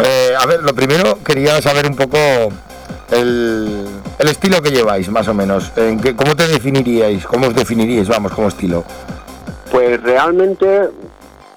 Eh, 0.00 0.34
a 0.38 0.44
ver, 0.46 0.62
lo 0.62 0.74
primero 0.74 1.18
quería 1.22 1.62
saber 1.62 1.86
un 1.86 1.94
poco 1.94 2.18
el, 3.10 3.86
el 4.18 4.28
estilo 4.28 4.62
que 4.62 4.70
lleváis, 4.70 5.08
más 5.10 5.28
o 5.28 5.34
menos. 5.34 5.72
¿En 5.76 6.00
qué, 6.00 6.14
¿Cómo 6.14 6.34
te 6.36 6.46
definiríais? 6.46 7.26
¿Cómo 7.26 7.48
os 7.48 7.54
definiríais, 7.54 8.08
vamos, 8.08 8.32
como 8.32 8.48
estilo? 8.48 8.84
Pues 9.70 10.02
realmente 10.02 10.90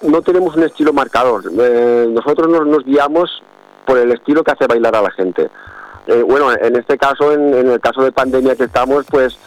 no 0.01 0.21
tenemos 0.21 0.55
un 0.55 0.63
estilo 0.63 0.93
marcador. 0.93 1.43
Eh, 1.59 2.07
nosotros 2.09 2.47
nos, 2.49 2.65
nos 2.67 2.83
guiamos 2.83 3.41
por 3.85 3.97
el 3.97 4.11
estilo 4.11 4.43
que 4.43 4.51
hace 4.51 4.67
bailar 4.67 4.95
a 4.95 5.01
la 5.01 5.11
gente. 5.11 5.49
Eh, 6.07 6.23
bueno, 6.25 6.51
en 6.53 6.75
este 6.75 6.97
caso, 6.97 7.31
en, 7.33 7.53
en 7.53 7.69
el 7.69 7.79
caso 7.79 8.01
de 8.01 8.11
pandemia 8.11 8.55
que 8.55 8.63
estamos, 8.63 9.05
pues 9.09 9.37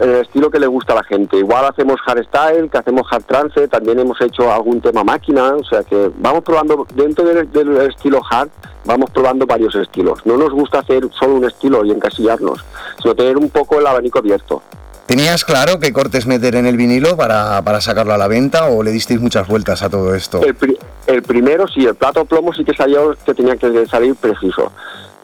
el 0.00 0.16
estilo 0.16 0.50
que 0.50 0.58
le 0.58 0.66
gusta 0.66 0.92
a 0.92 0.96
la 0.96 1.04
gente. 1.04 1.36
Igual 1.36 1.64
hacemos 1.64 2.00
hardstyle, 2.00 2.70
que 2.70 2.78
hacemos 2.78 3.06
hard 3.10 3.24
trance, 3.24 3.68
también 3.68 3.98
hemos 3.98 4.20
hecho 4.20 4.52
algún 4.52 4.80
tema 4.80 5.04
máquina, 5.04 5.54
o 5.54 5.64
sea 5.64 5.82
que 5.82 6.10
vamos 6.18 6.42
probando, 6.44 6.86
dentro 6.94 7.24
del, 7.24 7.50
del 7.50 7.76
estilo 7.82 8.20
hard, 8.30 8.48
vamos 8.84 9.10
probando 9.10 9.46
varios 9.46 9.74
estilos. 9.74 10.20
No 10.24 10.36
nos 10.36 10.52
gusta 10.52 10.80
hacer 10.80 11.08
solo 11.18 11.34
un 11.34 11.44
estilo 11.44 11.84
y 11.84 11.90
encasillarnos, 11.90 12.64
sino 13.02 13.14
tener 13.14 13.36
un 13.36 13.50
poco 13.50 13.78
el 13.78 13.86
abanico 13.86 14.18
abierto. 14.18 14.62
¿Tenías 15.06 15.44
claro 15.44 15.78
qué 15.78 15.92
cortes 15.92 16.26
meter 16.26 16.56
en 16.56 16.66
el 16.66 16.76
vinilo 16.76 17.16
para, 17.16 17.62
para 17.62 17.80
sacarlo 17.80 18.12
a 18.12 18.18
la 18.18 18.26
venta 18.26 18.66
o 18.66 18.82
le 18.82 18.90
disteis 18.90 19.20
muchas 19.20 19.46
vueltas 19.46 19.82
a 19.84 19.88
todo 19.88 20.16
esto? 20.16 20.42
El, 20.42 20.56
pri- 20.56 20.76
el 21.06 21.22
primero 21.22 21.68
sí, 21.68 21.86
el 21.86 21.94
plato 21.94 22.24
plomo 22.24 22.52
sí 22.52 22.64
que 22.64 22.74
sabíamos 22.74 23.16
que 23.24 23.32
tenía 23.32 23.56
que 23.56 23.86
salir 23.86 24.16
preciso. 24.16 24.72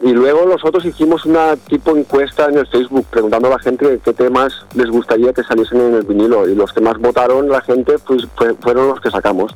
Y 0.03 0.11
luego 0.11 0.45
nosotros 0.45 0.83
hicimos 0.85 1.25
una 1.25 1.55
tipo 1.55 1.95
encuesta 1.95 2.47
en 2.49 2.57
el 2.57 2.67
Facebook 2.67 3.05
preguntando 3.09 3.47
a 3.47 3.51
la 3.51 3.59
gente 3.59 3.99
qué 4.03 4.13
temas 4.13 4.51
les 4.75 4.89
gustaría 4.89 5.31
que 5.31 5.43
saliesen 5.43 5.79
en 5.79 5.93
el 5.95 6.03
vinilo 6.03 6.47
y 6.49 6.55
los 6.55 6.73
que 6.73 6.81
más 6.81 6.97
votaron 6.99 7.47
la 7.47 7.61
gente 7.61 7.93
pues 8.05 8.27
fue- 8.35 8.53
fueron 8.55 8.89
los 8.89 8.99
que 8.99 9.09
sacamos. 9.09 9.55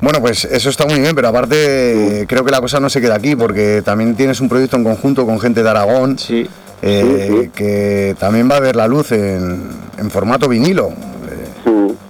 Bueno, 0.00 0.20
pues 0.22 0.46
eso 0.46 0.70
está 0.70 0.86
muy 0.86 0.98
bien, 0.98 1.14
pero 1.14 1.28
aparte 1.28 2.24
creo 2.26 2.42
que 2.42 2.50
la 2.50 2.60
cosa 2.62 2.80
no 2.80 2.88
se 2.88 3.02
queda 3.02 3.16
aquí, 3.16 3.36
porque 3.36 3.82
también 3.84 4.14
tienes 4.16 4.40
un 4.40 4.48
proyecto 4.48 4.76
en 4.78 4.84
conjunto 4.84 5.26
con 5.26 5.38
gente 5.38 5.62
de 5.62 5.68
Aragón, 5.68 6.18
sí. 6.18 6.48
eh, 6.80 7.50
que 7.54 8.16
también 8.18 8.50
va 8.50 8.56
a 8.56 8.60
ver 8.60 8.76
la 8.76 8.88
luz 8.88 9.12
en, 9.12 9.62
en 9.98 10.10
formato 10.10 10.48
vinilo. 10.48 10.90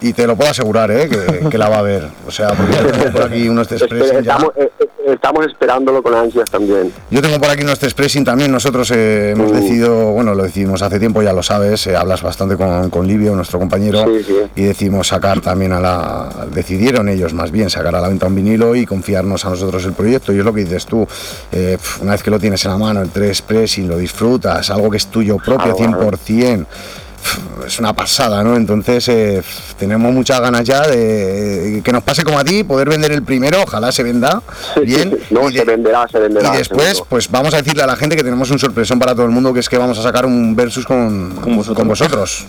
Y 0.01 0.13
te 0.13 0.27
lo 0.27 0.37
puedo 0.37 0.51
asegurar, 0.51 0.91
eh, 0.91 1.09
que, 1.09 1.49
que 1.49 1.59
la 1.59 1.69
va 1.69 1.79
a 1.79 1.83
ver. 1.83 2.09
O 2.27 2.31
sea, 2.31 2.49
porque 2.55 3.11
por 3.11 3.23
aquí 3.23 3.49
unos 3.49 3.69
test 3.69 3.83
Espera, 3.83 4.01
pressing 4.01 4.23
ya. 4.25 4.33
estamos, 4.33 4.53
eh, 4.57 4.71
eh, 4.79 4.89
estamos 5.13 5.47
esperándolo 5.47 6.03
con 6.03 6.15
ansias 6.15 6.51
también. 6.51 6.93
Yo 7.11 7.21
tengo 7.23 7.39
por 7.39 7.51
aquí 7.51 7.63
unos 7.63 7.79
test 7.79 7.97
pressing 7.97 8.25
también. 8.25 8.51
Nosotros 8.51 8.91
eh, 8.91 9.31
hemos 9.31 9.53
decidido, 9.53 10.13
bueno, 10.13 10.35
lo 10.35 10.43
decidimos 10.43 10.83
hace 10.83 10.99
tiempo, 10.99 11.23
ya 11.23 11.33
lo 11.33 11.43
sabes, 11.43 11.87
eh, 11.87 11.97
hablas 11.97 12.23
bastante 12.23 12.57
con, 12.57 12.91
con 12.91 13.07
Livio, 13.07 13.35
nuestro 13.35 13.59
compañero, 13.59 14.07
y 14.55 14.63
decidimos 14.63 15.09
sacar 15.09 15.41
también 15.41 15.73
a 15.73 15.81
la. 15.81 16.29
Decidieron 16.55 17.09
ellos 17.09 17.35
más 17.35 17.51
bien 17.51 17.71
sacar 17.71 17.95
a 17.95 18.01
la 18.01 18.09
venta 18.09 18.27
un 18.27 18.35
vinilo 18.35 18.75
y 18.75 18.87
confiarnos 18.87 19.45
a 19.45 19.51
nosotros 19.51 19.85
el 19.85 19.93
proyecto. 19.93 20.33
Y 20.33 20.39
es 20.39 20.45
lo 20.45 20.53
que 20.53 20.61
dices 20.65 20.87
tú, 20.87 21.07
eh, 21.53 21.77
una 22.01 22.13
vez 22.13 22.23
que 22.23 22.31
lo 22.31 22.39
tienes 22.39 22.65
en 22.65 22.71
la 22.73 22.79
mano, 22.79 23.03
el 23.03 23.11
test 23.11 23.45
pressing, 23.47 23.89
lo 23.89 23.97
disfrutas, 23.99 24.71
algo 24.71 24.91
que 24.91 24.97
es 24.97 25.07
tuyo 25.07 25.37
propio, 25.37 25.75
claro. 25.75 26.11
100%. 26.11 26.67
pf, 26.67 27.10
Es 27.67 27.79
una 27.79 27.93
pasada, 27.93 28.43
¿no? 28.43 28.57
Entonces 28.57 29.07
eh, 29.09 29.43
tenemos 29.79 30.13
muchas 30.13 30.41
ganas 30.41 30.65
ya 30.65 30.87
de 30.87 31.83
que 31.85 31.93
nos 31.93 32.03
pase 32.03 32.25
como 32.25 32.39
a 32.39 32.45
ti, 32.45 32.65
poder 32.65 32.89
vender 32.89 33.13
el 33.13 33.23
primero, 33.23 33.63
ojalá 33.63 33.93
se 33.93 34.03
venda 34.03 34.43
bien. 34.85 35.19
No, 35.31 35.51
se 35.51 35.65
venderá, 35.65 36.09
se 36.09 36.19
venderá. 36.19 36.55
Y 36.55 36.59
después, 36.59 36.89
seguro. 36.89 37.07
pues 37.09 37.31
vamos 37.31 37.55
a 37.55 37.59
decirle 37.59 37.83
a 37.83 37.87
la 37.87 37.97
gente 37.97 38.17
que 38.17 38.25
tenemos 38.25 38.51
un 38.51 38.59
sorpresón 38.59 38.99
para 38.99 39.15
todo 39.15 39.27
el 39.27 39.31
mundo, 39.31 39.53
que 39.53 39.61
es 39.61 39.69
que 39.69 39.79
vamos 39.79 39.99
a 39.99 40.03
sacar 40.03 40.27
un 40.27 40.57
versus 40.57 40.85
con, 40.85 41.37
con 41.37 41.89
vosotros. 41.89 42.47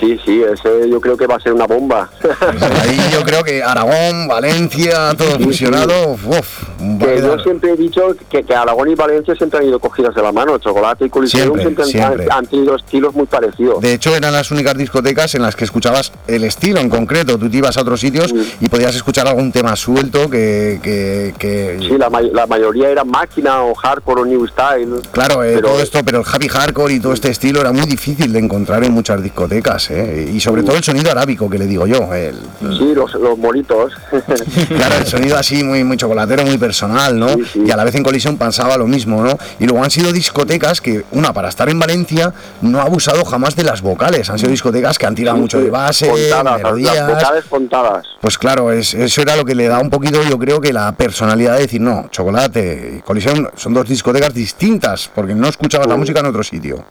Sí, 0.00 0.18
sí, 0.24 0.42
ese 0.42 0.88
yo 0.88 1.00
creo 1.00 1.16
que 1.16 1.26
va 1.26 1.36
a 1.36 1.40
ser 1.40 1.52
una 1.52 1.66
bomba. 1.66 2.10
Ahí 2.82 2.98
yo 3.12 3.22
creo 3.22 3.44
que 3.44 3.62
Aragón, 3.62 4.26
Valencia, 4.28 5.12
todo 5.16 5.38
fusionado, 5.38 6.12
uf, 6.12 6.62
a 6.80 6.98
Que 7.04 7.20
yo 7.20 7.38
siempre 7.40 7.72
he 7.72 7.76
dicho 7.76 8.16
que, 8.30 8.42
que 8.42 8.54
Aragón 8.54 8.90
y 8.90 8.94
Valencia 8.94 9.34
siempre 9.34 9.60
han 9.60 9.66
ido 9.66 9.78
cogidas 9.78 10.14
de 10.14 10.22
la 10.22 10.32
mano. 10.32 10.58
Chocolate 10.58 11.04
y 11.04 11.10
Coliseum 11.10 11.58
Siempre, 11.60 11.84
siempre, 11.84 12.26
han- 12.30 12.46
tenido 12.46 12.74
estilos 12.76 13.14
muy 13.14 13.26
parecidos. 13.26 13.80
De 13.82 13.92
hecho, 13.94 14.16
eran 14.16 14.32
las 14.32 14.50
únicas 14.50 14.74
discotecas 14.76 15.34
en 15.34 15.42
las 15.42 15.54
que 15.54 15.64
escuchabas 15.64 16.12
el 16.26 16.44
estilo 16.44 16.80
en 16.80 16.88
concreto. 16.88 17.38
Tú 17.38 17.50
te 17.50 17.58
ibas 17.58 17.76
a 17.76 17.82
otros 17.82 18.00
sitios 18.00 18.34
y 18.60 18.68
podías 18.68 18.96
escuchar 18.96 19.28
algún 19.28 19.52
tema 19.52 19.76
suelto 19.76 20.30
que... 20.30 20.80
que- 20.82 21.34
que- 21.38 21.76
Sí, 21.80 21.96
la, 21.98 22.08
may- 22.10 22.30
la 22.32 22.46
mayoría 22.46 22.88
era 22.88 23.04
máquina 23.04 23.62
o 23.62 23.74
hardcore 23.74 24.22
o 24.22 24.24
new 24.24 24.46
style. 24.46 25.00
Claro, 25.12 25.44
eh, 25.44 25.52
Pero- 25.56 25.68
todo 25.68 25.82
esto, 25.82 26.00
pero 26.04 26.20
el 26.20 26.24
happy 26.26 26.48
hardcore 26.48 26.94
y 26.94 27.00
todo 27.00 27.12
este 27.12 27.28
estilo 27.28 27.60
era 27.60 27.72
muy 27.72 27.86
difícil 27.86 28.32
de 28.32 28.38
encontrar 28.38 28.82
en 28.84 28.92
muchas 28.92 29.22
discotecas, 29.22 29.89
eh, 29.90 30.30
y 30.32 30.40
sobre 30.40 30.62
todo 30.62 30.76
el 30.76 30.84
sonido 30.84 31.10
arábico 31.10 31.50
que 31.50 31.58
le 31.58 31.66
digo 31.66 31.86
yo, 31.86 32.12
el, 32.14 32.36
Sí, 32.78 32.92
los, 32.94 33.12
los 33.14 33.36
moritos. 33.38 33.92
Claro, 34.68 34.94
el 34.98 35.06
sonido 35.06 35.36
así 35.36 35.62
muy, 35.64 35.82
muy 35.84 35.96
chocolatero, 35.96 36.44
muy 36.44 36.56
personal, 36.58 37.18
¿no? 37.18 37.28
Y 37.54 37.70
a 37.70 37.76
la 37.76 37.84
vez 37.84 37.94
en 37.94 38.02
colisión 38.02 38.36
pasaba 38.36 38.76
lo 38.76 38.86
mismo, 38.86 39.22
¿no? 39.24 39.36
Y 39.58 39.66
luego 39.66 39.82
han 39.84 39.90
sido 39.90 40.12
discotecas 40.12 40.80
que, 40.80 41.04
una, 41.12 41.32
para 41.32 41.48
estar 41.48 41.68
en 41.68 41.78
Valencia, 41.78 42.32
no 42.62 42.78
ha 42.80 42.82
abusado 42.84 43.24
jamás 43.24 43.56
de 43.56 43.64
las 43.64 43.82
vocales. 43.82 44.30
Han 44.30 44.38
sido 44.38 44.50
discotecas 44.50 44.98
que 44.98 45.06
han 45.06 45.14
tirado 45.14 45.36
Sí, 45.36 45.42
mucho 45.42 45.60
de 45.60 45.70
base, 45.70 46.08
contadas, 46.08 46.62
las 46.62 47.06
vocales 47.08 47.44
contadas. 47.48 48.06
Pues 48.20 48.38
claro, 48.38 48.70
es- 48.72 48.94
eso 48.94 49.22
era 49.22 49.36
lo 49.36 49.44
que 49.44 49.54
le 49.54 49.66
da 49.68 49.78
un 49.80 49.90
poquito, 49.90 50.22
yo 50.22 50.38
creo 50.38 50.60
que 50.60 50.72
la 50.72 50.92
personalidad 50.92 51.54
de 51.54 51.60
decir, 51.62 51.80
no, 51.80 52.06
chocolate 52.10 52.94
y 52.98 53.00
colisión 53.02 53.48
son 53.56 53.74
dos 53.74 53.88
discotecas 53.88 54.32
distintas, 54.34 55.10
porque 55.14 55.34
no 55.34 55.48
escuchabas 55.48 55.86
la 55.88 55.96
música 55.96 56.20
en 56.20 56.26
otro 56.26 56.42
sitio. 56.42 56.84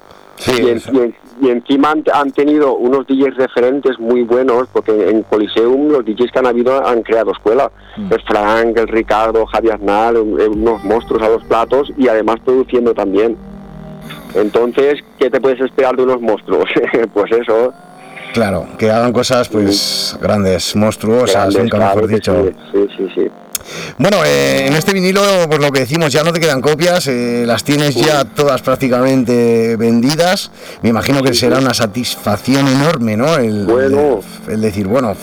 Y, 0.47 0.69
en- 0.69 0.81
y 0.93 0.97
en- 0.99 1.15
y 1.41 1.49
encima 1.49 1.91
han, 1.91 2.03
han 2.13 2.31
tenido 2.31 2.75
unos 2.75 3.07
DJs 3.07 3.35
referentes 3.37 3.97
muy 3.99 4.23
buenos, 4.23 4.67
porque 4.73 5.09
en 5.09 5.23
Coliseum 5.23 5.89
los 5.89 6.03
DJs 6.05 6.31
que 6.31 6.39
han 6.39 6.47
habido 6.47 6.85
han 6.85 7.01
creado 7.01 7.31
escuela. 7.31 7.71
El 7.97 8.21
Frank, 8.23 8.77
el 8.77 8.87
Ricardo, 8.87 9.45
Javier 9.45 9.73
Arnal, 9.75 10.17
un- 10.17 10.39
unos 10.41 10.83
monstruos 10.83 11.21
a 11.23 11.29
los 11.29 11.43
platos 11.45 11.91
y 11.97 12.07
además 12.07 12.37
produciendo 12.43 12.93
también. 12.93 13.37
Entonces, 14.35 14.99
¿qué 15.17 15.29
te 15.29 15.39
puedes 15.41 15.59
esperar 15.61 15.95
de 15.95 16.03
unos 16.03 16.21
monstruos? 16.21 16.65
pues 17.13 17.31
eso. 17.31 17.73
Claro, 18.33 18.67
que 18.77 18.91
hagan 18.91 19.11
cosas 19.11 19.49
pues 19.49 20.17
grandes, 20.21 20.75
monstruosas, 20.75 21.53
grandes, 21.53 21.63
nunca 21.63 21.77
mejor 21.77 22.07
dicho. 22.07 22.51
Sí, 22.71 22.87
sí, 22.97 23.07
sí. 23.15 23.27
Bueno, 23.97 24.17
eh, 24.25 24.67
en 24.67 24.73
este 24.73 24.93
vinilo, 24.93 25.21
pues 25.47 25.59
lo 25.59 25.71
que 25.71 25.81
decimos, 25.81 26.11
ya 26.11 26.23
no 26.23 26.31
te 26.31 26.39
quedan 26.39 26.61
copias, 26.61 27.07
eh, 27.07 27.43
las 27.45 27.63
tienes 27.63 27.95
ya 27.95 28.23
todas 28.25 28.61
prácticamente 28.61 29.75
vendidas. 29.77 30.51
Me 30.81 30.89
imagino 30.89 31.21
que 31.21 31.33
será 31.33 31.59
una 31.59 31.73
satisfacción 31.73 32.67
enorme, 32.67 33.17
¿no? 33.17 33.35
El, 33.35 33.69
el, 33.69 34.19
el 34.47 34.61
decir, 34.61 34.87
bueno, 34.87 35.13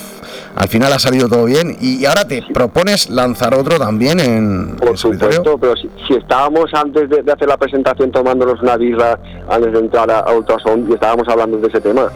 al 0.54 0.68
final 0.68 0.92
ha 0.92 0.98
salido 0.98 1.28
todo 1.28 1.44
bien 1.44 1.76
y 1.80 2.04
ahora 2.04 2.26
te 2.26 2.42
propones 2.54 3.11
lanzar 3.11 3.54
otro 3.54 3.78
también 3.78 4.20
en, 4.20 4.76
Por 4.76 4.90
en 4.90 4.96
supuesto, 4.96 5.59
pero 5.59 5.74
si, 5.76 5.90
si 6.07 6.14
estábamos 6.14 6.72
antes 6.72 7.09
de, 7.09 7.22
de 7.22 7.32
hacer 7.32 7.48
la 7.48 7.57
presentación 7.57 8.12
tomándonos 8.12 8.61
una 8.62 8.76
birra 8.76 9.18
antes 9.48 9.72
de 9.72 9.78
entrar 9.78 10.11
a, 10.11 10.20
a 10.20 10.32
Ultrasound 10.34 10.88
y 10.90 10.94
estábamos 10.94 11.26
hablando 11.28 11.59
de 11.59 11.68
ese 11.68 11.80
tema. 11.80 12.11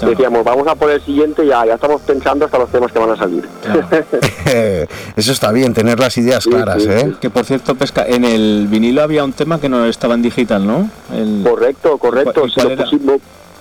Decíamos, 0.00 0.44
vamos 0.44 0.66
a 0.66 0.74
por 0.74 0.90
el 0.90 1.00
siguiente, 1.02 1.46
ya, 1.46 1.64
ya 1.64 1.74
estamos 1.74 2.02
pensando 2.02 2.44
hasta 2.44 2.58
los 2.58 2.68
temas 2.70 2.92
que 2.92 2.98
van 2.98 3.10
a 3.10 3.16
salir. 3.16 3.48
Eso 5.16 5.32
está 5.32 5.52
bien, 5.52 5.72
tener 5.72 5.98
las 5.98 6.16
ideas 6.18 6.44
claras, 6.44 6.84
¿eh? 6.86 7.14
Que 7.20 7.30
por 7.30 7.44
cierto, 7.44 7.74
Pesca, 7.74 8.04
en 8.06 8.24
el 8.24 8.66
vinilo 8.68 9.02
había 9.02 9.24
un 9.24 9.32
tema 9.32 9.60
que 9.60 9.68
no 9.68 9.84
estaba 9.86 10.14
en 10.14 10.22
digital, 10.22 10.66
¿no? 10.66 10.90
El... 11.12 11.42
Correcto, 11.48 11.96
correcto. 11.98 12.46
¿Y 12.46 12.50
Si 12.50 12.60
lo 12.60 12.76
pusimos, 12.76 13.16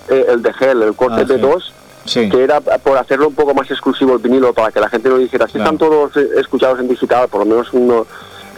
eh, 0.09 0.25
el 0.29 0.41
de 0.41 0.53
Gel, 0.53 0.81
el 0.83 0.93
corte 0.95 1.21
Ah, 1.21 1.25
de 1.25 1.35
sí. 1.35 1.41
dos, 1.41 1.73
Sí. 2.05 2.29
que 2.29 2.43
era 2.43 2.59
por 2.59 2.97
hacerlo 2.97 3.29
un 3.29 3.35
poco 3.35 3.53
más 3.53 3.69
exclusivo 3.71 4.13
el 4.13 4.19
vinilo, 4.19 4.53
para 4.53 4.71
que 4.71 4.79
la 4.81 4.89
gente 4.89 5.07
lo 5.07 5.17
dijera. 5.17 5.45
Si 5.47 5.53
Claro. 5.53 5.71
están 5.71 5.77
todos 5.77 6.17
eh, 6.17 6.27
escuchados 6.37 6.79
en 6.79 6.89
digital, 6.89 7.29
por 7.29 7.41
lo 7.41 7.45
menos 7.45 7.67
uno. 7.71 8.05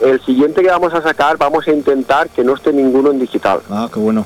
El 0.02 0.20
siguiente 0.26 0.62
que 0.62 0.68
vamos 0.70 0.94
a 0.94 1.02
sacar, 1.02 1.38
vamos 1.38 1.68
a 1.68 1.72
intentar 1.72 2.28
que 2.30 2.44
no 2.44 2.56
esté 2.56 2.74
ninguno 2.74 3.12
en 3.12 3.20
digital. 3.20 3.60
Ah, 3.70 3.88
qué 3.94 4.00
bueno. 4.00 4.26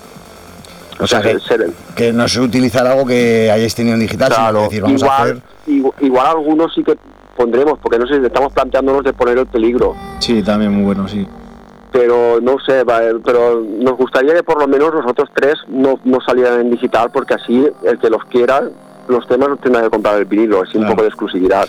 O 0.99 1.07
sea, 1.07 1.21
que, 1.21 1.37
que 1.95 2.11
no 2.13 2.27
se 2.27 2.41
utilizar 2.41 2.85
algo 2.85 3.05
que 3.05 3.49
hayáis 3.51 3.73
tenido 3.73 3.95
en 3.95 4.01
digital, 4.01 4.33
sino 4.33 4.53
que 4.53 4.63
decir, 4.65 4.81
vamos 4.83 5.03
a 5.03 5.17
hacer... 5.23 5.41
igual, 5.67 5.93
igu- 5.95 6.05
igual 6.05 6.27
algunos 6.27 6.73
sí 6.73 6.83
que 6.83 6.97
pondremos, 7.37 7.79
porque 7.79 7.97
no 7.97 8.05
sé, 8.05 8.17
estamos 8.25 8.51
planteándonos 8.53 9.03
de 9.03 9.13
poner 9.13 9.37
el 9.37 9.45
peligro. 9.47 9.95
Sí, 10.19 10.43
también 10.43 10.73
muy 10.73 10.83
bueno, 10.83 11.07
sí. 11.07 11.25
Pero 11.91 12.39
no 12.41 12.57
sé, 12.59 12.83
va, 12.83 13.03
eh, 13.03 13.13
pero 13.23 13.61
nos 13.79 13.97
gustaría 13.97 14.33
que 14.35 14.43
por 14.43 14.59
lo 14.59 14.67
menos 14.67 14.93
los 14.93 15.05
otros 15.07 15.29
tres 15.33 15.55
no, 15.69 15.99
no 16.03 16.19
salieran 16.21 16.61
en 16.61 16.71
digital, 16.71 17.09
porque 17.11 17.33
así 17.35 17.67
el 17.83 17.97
que 17.97 18.09
los 18.09 18.23
quiera, 18.25 18.61
los 19.07 19.25
temas 19.27 19.49
los 19.49 19.59
tendrá 19.61 19.81
que 19.83 19.89
comprar 19.89 20.17
el 20.17 20.25
vinilo, 20.25 20.63
es 20.63 20.75
un 20.75 20.85
poco 20.85 21.01
de 21.01 21.07
exclusividad. 21.07 21.67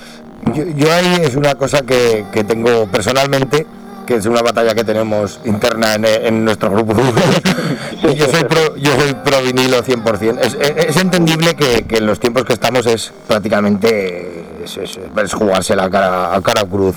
Yo, 0.54 0.64
yo 0.76 0.92
ahí 0.92 1.20
es 1.22 1.36
una 1.36 1.54
cosa 1.54 1.82
que, 1.82 2.26
que 2.32 2.42
tengo 2.44 2.86
personalmente, 2.88 3.64
que 4.06 4.14
es 4.16 4.26
una 4.26 4.42
batalla 4.42 4.74
que 4.74 4.84
tenemos 4.84 5.40
interna 5.44 5.94
en, 5.94 6.04
en 6.04 6.44
nuestro 6.44 6.70
grupo. 6.70 6.94
yo, 8.02 8.26
soy 8.26 8.44
pro, 8.44 8.76
yo 8.76 8.92
soy 8.98 9.14
pro 9.14 9.42
vinilo 9.42 9.82
100%. 9.82 10.38
Es, 10.40 10.54
es- 10.54 10.86
es 10.88 10.96
entendible 10.96 11.54
que, 11.54 11.84
que 11.86 11.98
en 11.98 12.06
los 12.06 12.18
tiempos 12.20 12.44
que 12.44 12.52
estamos 12.52 12.86
es 12.86 13.12
prácticamente 13.28 14.44
es, 14.64 14.76
es- 14.76 14.98
es 15.22 15.32
jugarse 15.34 15.76
la 15.76 15.88
cara 15.90 16.34
a 16.34 16.40
cara 16.40 16.62
cruz. 16.64 16.96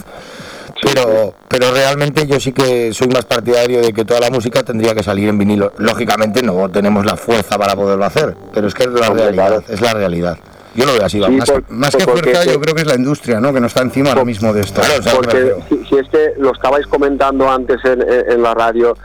Pero, 0.81 1.33
pero 1.47 1.71
realmente 1.71 2.25
yo 2.27 2.39
sí 2.39 2.51
que 2.51 2.93
soy 2.93 3.07
más 3.07 3.23
partidario 3.25 3.81
de 3.81 3.93
que 3.93 4.03
toda 4.03 4.19
la 4.19 4.29
música 4.29 4.63
tendría 4.63 4.93
que 4.93 5.03
salir 5.03 5.29
en 5.29 5.37
vinilo. 5.37 5.71
Lógicamente 5.77 6.41
no 6.41 6.67
tenemos 6.69 7.05
la 7.05 7.15
fuerza 7.15 7.57
para 7.57 7.75
poderlo 7.75 8.03
hacer, 8.03 8.35
pero 8.53 8.67
es 8.67 8.73
que 8.73 8.83
es 8.83 8.89
la 8.89 9.09
realidad, 9.09 9.63
es 9.69 9.79
la 9.79 9.93
realidad. 9.93 10.37
Yo 10.75 10.85
lo 10.85 10.93
veo 10.93 11.05
así, 11.05 11.19
más, 11.19 11.53
más 11.69 11.95
que 11.95 12.03
fuerza, 12.03 12.45
yo 12.45 12.59
creo 12.59 12.73
que 12.73 12.81
es 12.81 12.87
la 12.87 12.95
industria, 12.95 13.39
¿no? 13.39 13.53
Que 13.53 13.59
no 13.59 13.67
está 13.67 13.81
encima 13.81 14.09
ahora 14.09 14.25
mismo 14.25 14.51
de 14.53 14.61
esto. 14.61 14.81
Porque 15.15 15.55
si, 15.69 15.85
si 15.85 15.95
es 15.97 16.09
que 16.09 16.33
lo 16.37 16.51
estabais 16.51 16.87
comentando 16.87 17.49
antes 17.49 17.79
en 17.83 18.41
la 18.41 18.53
radio, 18.53 18.95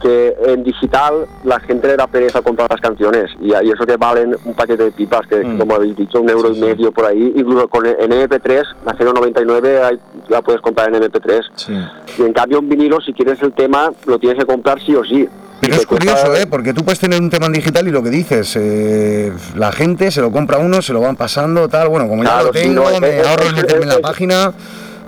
que 0.00 0.34
en 0.46 0.62
digital 0.64 1.26
la 1.44 1.58
gente 1.60 1.88
le 1.88 1.96
da 1.96 2.06
pereza 2.06 2.40
comprar 2.42 2.70
las 2.70 2.80
canciones 2.80 3.30
y, 3.40 3.48
y 3.48 3.70
eso 3.70 3.84
que 3.86 3.96
valen 3.96 4.36
un 4.44 4.54
paquete 4.54 4.84
de 4.84 4.90
pipas, 4.92 5.26
que 5.26 5.36
Mm. 5.44 5.58
como 5.58 5.74
habéis 5.74 5.96
dicho, 5.96 6.20
un 6.20 6.28
euro 6.30 6.52
y 6.52 6.60
medio 6.60 6.92
por 6.92 7.06
ahí, 7.06 7.32
incluso 7.36 7.68
con 7.68 7.84
en 7.86 7.96
MP3, 8.12 8.62
a 8.86 8.94
0,99 8.94 9.82
hay- 9.82 9.98
la 10.28 10.42
puedes 10.42 10.60
comprar 10.60 10.88
en 10.88 10.96
MP3. 11.02 11.40
Y 12.18 12.22
en 12.22 12.32
cambio 12.32 12.58
un 12.60 12.68
vinilo, 12.68 13.00
si 13.00 13.12
quieres 13.12 13.40
el 13.42 13.52
tema, 13.52 13.90
lo 14.06 14.18
tienes 14.18 14.38
que 14.38 14.46
comprar 14.46 14.80
sí 14.84 14.94
o 14.94 15.04
sí. 15.04 15.28
Pero 15.60 15.74
es 15.74 15.86
curioso, 15.86 16.36
¿eh? 16.36 16.46
Porque 16.46 16.72
tú 16.72 16.84
puedes 16.84 17.00
tener 17.00 17.20
un 17.20 17.30
tema 17.30 17.46
en 17.46 17.52
digital 17.52 17.88
y 17.88 17.90
lo 17.90 18.00
que 18.02 18.10
dices, 18.10 18.54
eh, 18.56 19.32
la 19.56 19.72
gente 19.72 20.10
se 20.12 20.20
lo 20.20 20.30
compra 20.30 20.58
uno, 20.58 20.80
se 20.82 20.92
lo 20.92 21.00
van 21.00 21.16
pasando, 21.16 21.68
tal. 21.68 21.88
Bueno, 21.88 22.08
como 22.08 22.22
ya 22.22 22.42
lo 22.44 22.50
tengo, 22.52 22.88
no, 22.88 23.00
me 23.00 23.18
es- 23.20 23.26
ahorro 23.26 23.42
es- 23.44 23.54
meterme 23.54 23.82
en 23.82 23.88
la 23.88 23.94
es- 23.96 24.00
página. 24.00 24.52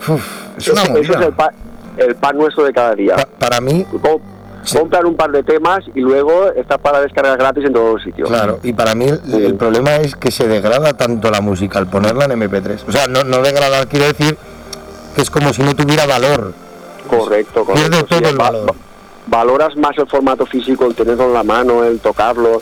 Uf, 0.08 0.56
es 0.58 0.68
una 0.68 0.82
es 0.82 0.90
movida. 0.90 1.24
el, 1.26 1.32
pa- 1.34 1.52
el 1.98 2.14
pan 2.16 2.36
nuestro 2.36 2.64
de 2.64 2.72
cada 2.72 2.94
día. 2.96 3.14
para 3.38 3.60
mí... 3.60 3.86
comprar 4.72 5.06
un 5.06 5.16
par 5.16 5.30
de 5.32 5.42
temas 5.42 5.80
y 5.94 6.00
luego 6.00 6.50
está 6.56 6.78
para 6.78 7.00
descargar 7.00 7.36
gratis 7.38 7.64
en 7.64 7.72
todos 7.72 7.94
los 7.94 8.02
sitios. 8.02 8.28
Claro, 8.28 8.60
y 8.62 8.72
para 8.72 8.94
mí 8.94 9.06
el, 9.06 9.44
el 9.44 9.54
problema 9.54 9.96
es 9.96 10.14
que 10.16 10.30
se 10.30 10.46
degrada 10.48 10.94
tanto 10.94 11.30
la 11.30 11.40
música 11.40 11.78
al 11.78 11.86
ponerla 11.88 12.24
en 12.26 12.32
MP3. 12.32 12.80
O 12.88 12.92
sea, 12.92 13.06
no, 13.06 13.24
no 13.24 13.38
degradar, 13.42 13.86
quiero 13.88 14.06
decir 14.06 14.36
que 15.14 15.22
es 15.22 15.30
como 15.30 15.52
si 15.52 15.62
no 15.62 15.74
tuviera 15.74 16.06
valor. 16.06 16.52
Correcto, 17.08 17.64
correcto. 17.64 17.90
Pierde 17.90 18.04
todo 18.04 18.18
sí, 18.18 18.24
el 18.24 18.40
va- 18.40 18.50
valor. 18.50 18.74
valoras 19.26 19.76
más 19.76 19.96
el 19.98 20.06
formato 20.06 20.46
físico, 20.46 20.86
el 20.86 20.94
tenerlo 20.94 21.24
en 21.24 21.32
la 21.34 21.42
mano, 21.42 21.84
el 21.84 21.98
tocarlo. 22.00 22.60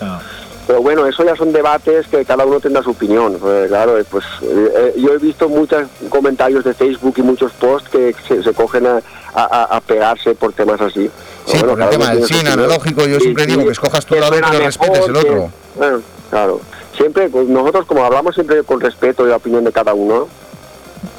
Pero 0.66 0.82
bueno, 0.82 1.06
eso 1.06 1.24
ya 1.24 1.34
son 1.34 1.50
debates 1.50 2.06
que 2.08 2.26
cada 2.26 2.44
uno 2.44 2.60
tendrá 2.60 2.82
su 2.82 2.90
opinión. 2.90 3.38
Pues, 3.40 3.68
claro, 3.68 3.96
eh, 3.98 4.04
pues 4.10 4.24
eh, 4.42 4.72
eh, 4.76 4.94
yo 4.98 5.14
he 5.14 5.18
visto 5.18 5.48
muchos 5.48 5.84
comentarios 6.10 6.62
de 6.62 6.74
Facebook 6.74 7.14
y 7.16 7.22
muchos 7.22 7.52
posts 7.52 7.88
que 7.88 8.14
se, 8.26 8.42
se 8.42 8.52
cogen 8.52 8.86
a, 8.86 9.00
a- 9.34 9.76
a 9.76 9.80
pegarse 9.80 10.34
por 10.34 10.52
temas 10.52 10.78
así. 10.82 11.10
Sí, 11.48 11.58
por 11.58 11.80
el 11.80 11.88
tema 11.90 12.10
del 12.14 12.24
tiene 12.26 12.50
opinión. 12.50 12.58
analógico, 12.70 13.06
yo 13.06 13.16
Sí, 13.16 13.22
siempre 13.22 13.44
sí, 13.44 13.50
digo 13.50 13.64
que 13.64 13.72
escojas 13.72 14.04
tu 14.06 14.14
que 14.14 14.20
lado 14.20 14.32
pero 14.34 14.64
respetes 14.64 15.06
el 15.06 15.12
que- 15.12 15.18
otro. 15.18 15.50
bueno, 15.76 16.00
claro. 16.30 16.60
Siempre, 16.96 17.28
pues, 17.28 17.48
nosotros 17.48 17.86
como 17.86 18.04
hablamos 18.04 18.34
siempre 18.34 18.62
con 18.64 18.80
respeto 18.80 19.24
y 19.26 19.30
la 19.30 19.36
opinión 19.36 19.64
de 19.64 19.72
cada 19.72 19.94
uno, 19.94 20.26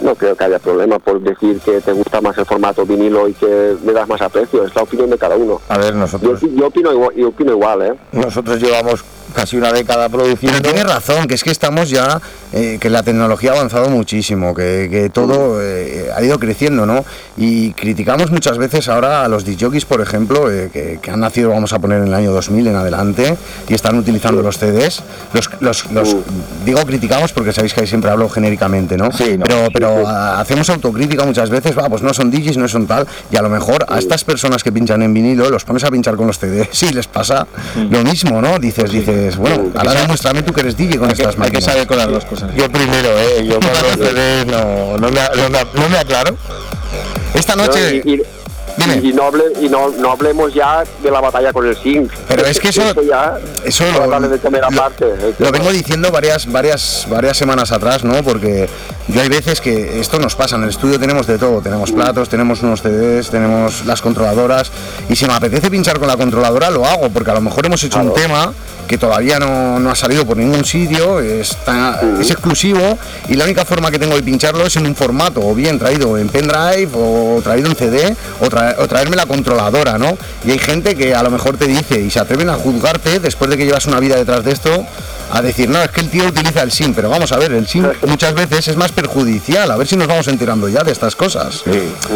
no 0.01 0.15
creo 0.15 0.35
que 0.35 0.43
haya 0.43 0.59
problema 0.59 0.99
por 0.99 1.21
decir 1.21 1.59
que 1.61 1.79
te 1.79 1.93
gusta 1.93 2.19
más 2.19 2.37
el 2.37 2.45
formato 2.45 2.85
vinilo 2.85 3.27
y 3.29 3.33
que 3.33 3.75
le 3.85 3.93
das 3.93 4.07
más 4.07 4.21
aprecio. 4.21 4.65
Es 4.65 4.75
la 4.75 4.81
opinión 4.83 5.09
de 5.09 5.17
cada 5.17 5.35
uno. 5.37 5.61
A 5.69 5.77
ver, 5.77 5.93
Yo, 5.93 5.99
nosotros, 5.99 6.41
yo 6.41 6.67
opino 6.67 6.91
igual, 6.91 7.15
yo 7.15 7.29
opino 7.29 7.51
igual, 7.53 7.81
¿eh? 7.83 7.93
nosotros 8.11 8.61
llevamos 8.61 9.03
casi 9.33 9.55
una 9.57 9.71
década 9.71 10.09
produciendo. 10.09 10.59
Pero 10.61 10.73
tienes 10.73 10.91
razón, 10.91 11.27
que 11.27 11.35
es 11.35 11.43
que 11.43 11.51
estamos 11.51 11.89
ya, 11.89 12.19
eh, 12.51 12.77
que 12.81 12.89
la 12.89 13.03
tecnología 13.03 13.51
ha 13.51 13.55
avanzado 13.55 13.87
muchísimo, 13.89 14.53
que, 14.55 14.89
que 14.91 15.09
todo 15.09 15.61
eh, 15.61 16.09
ha 16.13 16.21
ido 16.23 16.39
creciendo, 16.39 16.85
¿no? 16.85 17.05
Y 17.41 17.71
criticamos 17.71 18.31
muchas 18.31 18.57
veces 18.57 18.89
ahora 18.89 19.23
a 19.23 19.29
los 19.29 19.45
DJs, 19.45 19.85
por 19.85 20.01
ejemplo, 20.01 20.51
eh, 20.51 20.69
que, 20.73 20.99
que 21.01 21.09
han 21.09 21.21
nacido, 21.21 21.51
vamos 21.51 21.71
a 21.71 21.79
poner, 21.79 21.99
en 22.01 22.07
el 22.09 22.13
año 22.13 22.33
2000 22.33 22.67
en 22.67 22.75
adelante, 22.75 23.37
y 23.69 23.73
están 23.73 23.97
utilizando 23.97 24.41
los 24.41 24.57
CDs. 24.57 25.01
Los, 25.31 25.49
los, 25.61 25.89
los- 25.91 26.17
digo 26.65 26.85
criticamos 26.85 27.31
porque 27.31 27.53
sabéis 27.53 27.73
que 27.73 27.79
ahí 27.79 27.87
siempre 27.87 28.11
hablo 28.11 28.27
genéricamente, 28.27 28.97
¿no? 28.97 29.09
Pero, 29.47 29.69
pero 29.71 30.03
ah, 30.05 30.41
hacemos 30.41 30.69
autocrítica 30.69 31.23
muchas 31.23 31.49
veces, 31.49 31.77
va, 31.77 31.87
pues 31.87 32.01
no 32.01 32.13
son 32.13 32.29
DJs, 32.29 32.57
no 32.57 32.67
son 32.67 32.87
tal, 32.87 33.07
y 33.31 33.37
a 33.37 33.41
lo 33.41 33.49
mejor 33.49 33.85
a 33.87 33.99
estas 33.99 34.25
personas 34.25 34.61
que 34.61 34.73
pinchan 34.73 35.01
en 35.01 35.13
vinilo 35.13 35.49
los 35.49 35.63
pones 35.63 35.85
a 35.85 35.91
pinchar 35.91 36.17
con 36.17 36.27
los 36.27 36.37
CDs 36.39 36.83
y 36.83 36.91
les 36.91 37.07
pasa 37.07 37.47
lo 37.89 38.03
mismo, 38.03 38.41
¿no? 38.41 38.59
Dices, 38.59 38.91
dices, 38.91 39.37
bueno, 39.37 39.71
ahora 39.75 39.93
demuéstrame 39.93 40.43
tú 40.43 40.51
que 40.51 40.59
eres 40.59 40.75
DJ 40.75 40.97
con 40.97 41.09
estas 41.09 41.37
máquinas. 41.37 41.63
saber 41.63 41.87
con 41.87 41.97
las 41.97 42.09
dos 42.09 42.25
cosas. 42.25 42.53
Yo 42.53 42.69
primero, 42.69 43.17
¿eh? 43.17 43.45
Yo 43.45 43.59
con 43.61 43.69
los 43.71 43.93
CDs 44.09 44.45
no, 44.45 44.97
no, 44.97 45.09
me, 45.09 45.21
no, 45.49 45.81
no 45.81 45.89
me 45.89 45.97
aclaro. 45.97 46.35
Esta 47.39 47.55
noche... 47.55 48.01
No, 48.05 48.11
y, 48.11 48.15
y- 48.15 48.21
y 49.09 49.13
no, 49.13 49.23
hable- 49.29 49.51
y 49.61 49.67
no, 49.67 49.89
no 49.89 50.11
hablemos 50.11 50.53
ya 50.53 50.83
de 51.03 51.11
la 51.11 51.19
batalla 51.19 51.51
con 51.51 51.67
el 51.67 51.75
zinc. 51.75 52.11
Pero 52.29 52.45
es 52.45 52.59
que 52.59 52.69
eso- 52.69 52.81
ya 53.01 53.37
eso 53.65 53.83
hay 53.83 53.91
que 53.91 53.97
lo- 53.97 54.03
hablarle 54.05 54.27
de 54.29 54.37
comer 54.39 54.63
aparte. 54.63 55.05
¿eh? 55.05 55.33
Lo 55.39 55.51
vengo 55.51 55.69
diciendo 55.71 56.11
varias, 56.11 56.49
varias, 56.49 57.05
varias 57.09 57.35
semanas 57.35 57.73
atrás, 57.73 58.05
¿no? 58.05 58.23
Porque 58.23 58.69
yo 59.09 59.21
hay 59.21 59.27
veces 59.27 59.59
que 59.59 59.99
esto 59.99 60.17
nos 60.19 60.35
pasa. 60.35 60.55
En 60.55 60.63
el 60.63 60.69
estudio 60.69 60.97
tenemos 60.97 61.27
de 61.27 61.37
todo. 61.37 61.59
Tenemos 61.61 61.91
platos, 61.91 62.29
tenemos 62.29 62.61
unos 62.61 62.81
CDs, 62.81 63.29
tenemos 63.29 63.85
las 63.85 64.01
controladoras. 64.01 64.71
Y 65.09 65.15
si 65.17 65.25
me 65.25 65.33
apetece 65.33 65.69
pinchar 65.69 65.99
con 65.99 66.07
la 66.07 66.15
controladora, 66.15 66.69
lo 66.69 66.85
hago. 66.85 67.09
Porque 67.09 67.31
a 67.31 67.33
lo 67.33 67.41
mejor 67.41 67.65
hemos 67.65 67.83
hecho 67.83 67.99
un 67.99 68.13
tema 68.13 68.53
que 68.89 68.97
todavía 68.97 69.37
no, 69.37 69.79
no 69.79 69.91
ha 69.91 69.95
salido 69.95 70.25
por 70.25 70.35
ningún 70.35 70.65
sitio, 70.65 71.19
está, 71.19 72.01
es 72.19 72.31
exclusivo. 72.31 72.97
Y 73.27 73.35
la 73.35 73.43
única 73.45 73.63
forma 73.63 73.91
que 73.91 73.99
tengo 73.99 74.15
de 74.15 74.23
pincharlo 74.23 74.65
es 74.65 74.75
en 74.77 74.87
un 74.87 74.95
formato, 74.95 75.41
o 75.41 75.53
bien 75.53 75.77
traído 75.77 76.17
en 76.17 76.27
pendrive, 76.27 76.89
o 76.95 77.39
traído 77.43 77.69
en 77.69 77.75
CD, 77.75 78.15
o, 78.41 78.45
o 78.45 78.87
traerme 78.87 79.15
la 79.15 79.27
controladora, 79.27 79.99
¿no? 79.99 80.17
Y 80.43 80.49
hay 80.49 80.57
gente 80.57 80.95
que 80.95 81.13
a 81.13 81.21
lo 81.21 81.29
mejor 81.29 81.55
te 81.55 81.67
dice 81.67 82.01
y 82.01 82.09
se 82.09 82.19
atreven 82.19 82.49
a 82.49 82.55
juzgarte 82.55 83.19
después 83.19 83.51
de 83.51 83.57
que 83.57 83.65
llevas 83.67 83.85
una 83.85 83.99
vida 83.99 84.15
detrás 84.15 84.43
de 84.43 84.53
esto, 84.53 84.71
a 85.31 85.41
decir, 85.41 85.69
no, 85.69 85.81
es 85.81 85.89
que 85.89 86.01
el 86.01 86.09
tío 86.09 86.25
utiliza 86.25 86.61
el 86.63 86.71
SIM, 86.71 86.93
pero 86.93 87.09
vamos 87.09 87.31
a 87.31 87.37
ver, 87.37 87.51
el 87.51 87.67
SIM 87.67 87.85
muchas 88.07 88.33
veces 88.33 88.67
es 88.67 88.77
más 88.77 88.91
perjudicial, 88.91 89.69
a 89.69 89.77
ver 89.77 89.87
si 89.87 89.95
nos 89.95 90.07
vamos 90.07 90.27
enterando 90.27 90.67
ya 90.69 90.83
de 90.83 90.91
estas 90.91 91.15
cosas. 91.15 91.63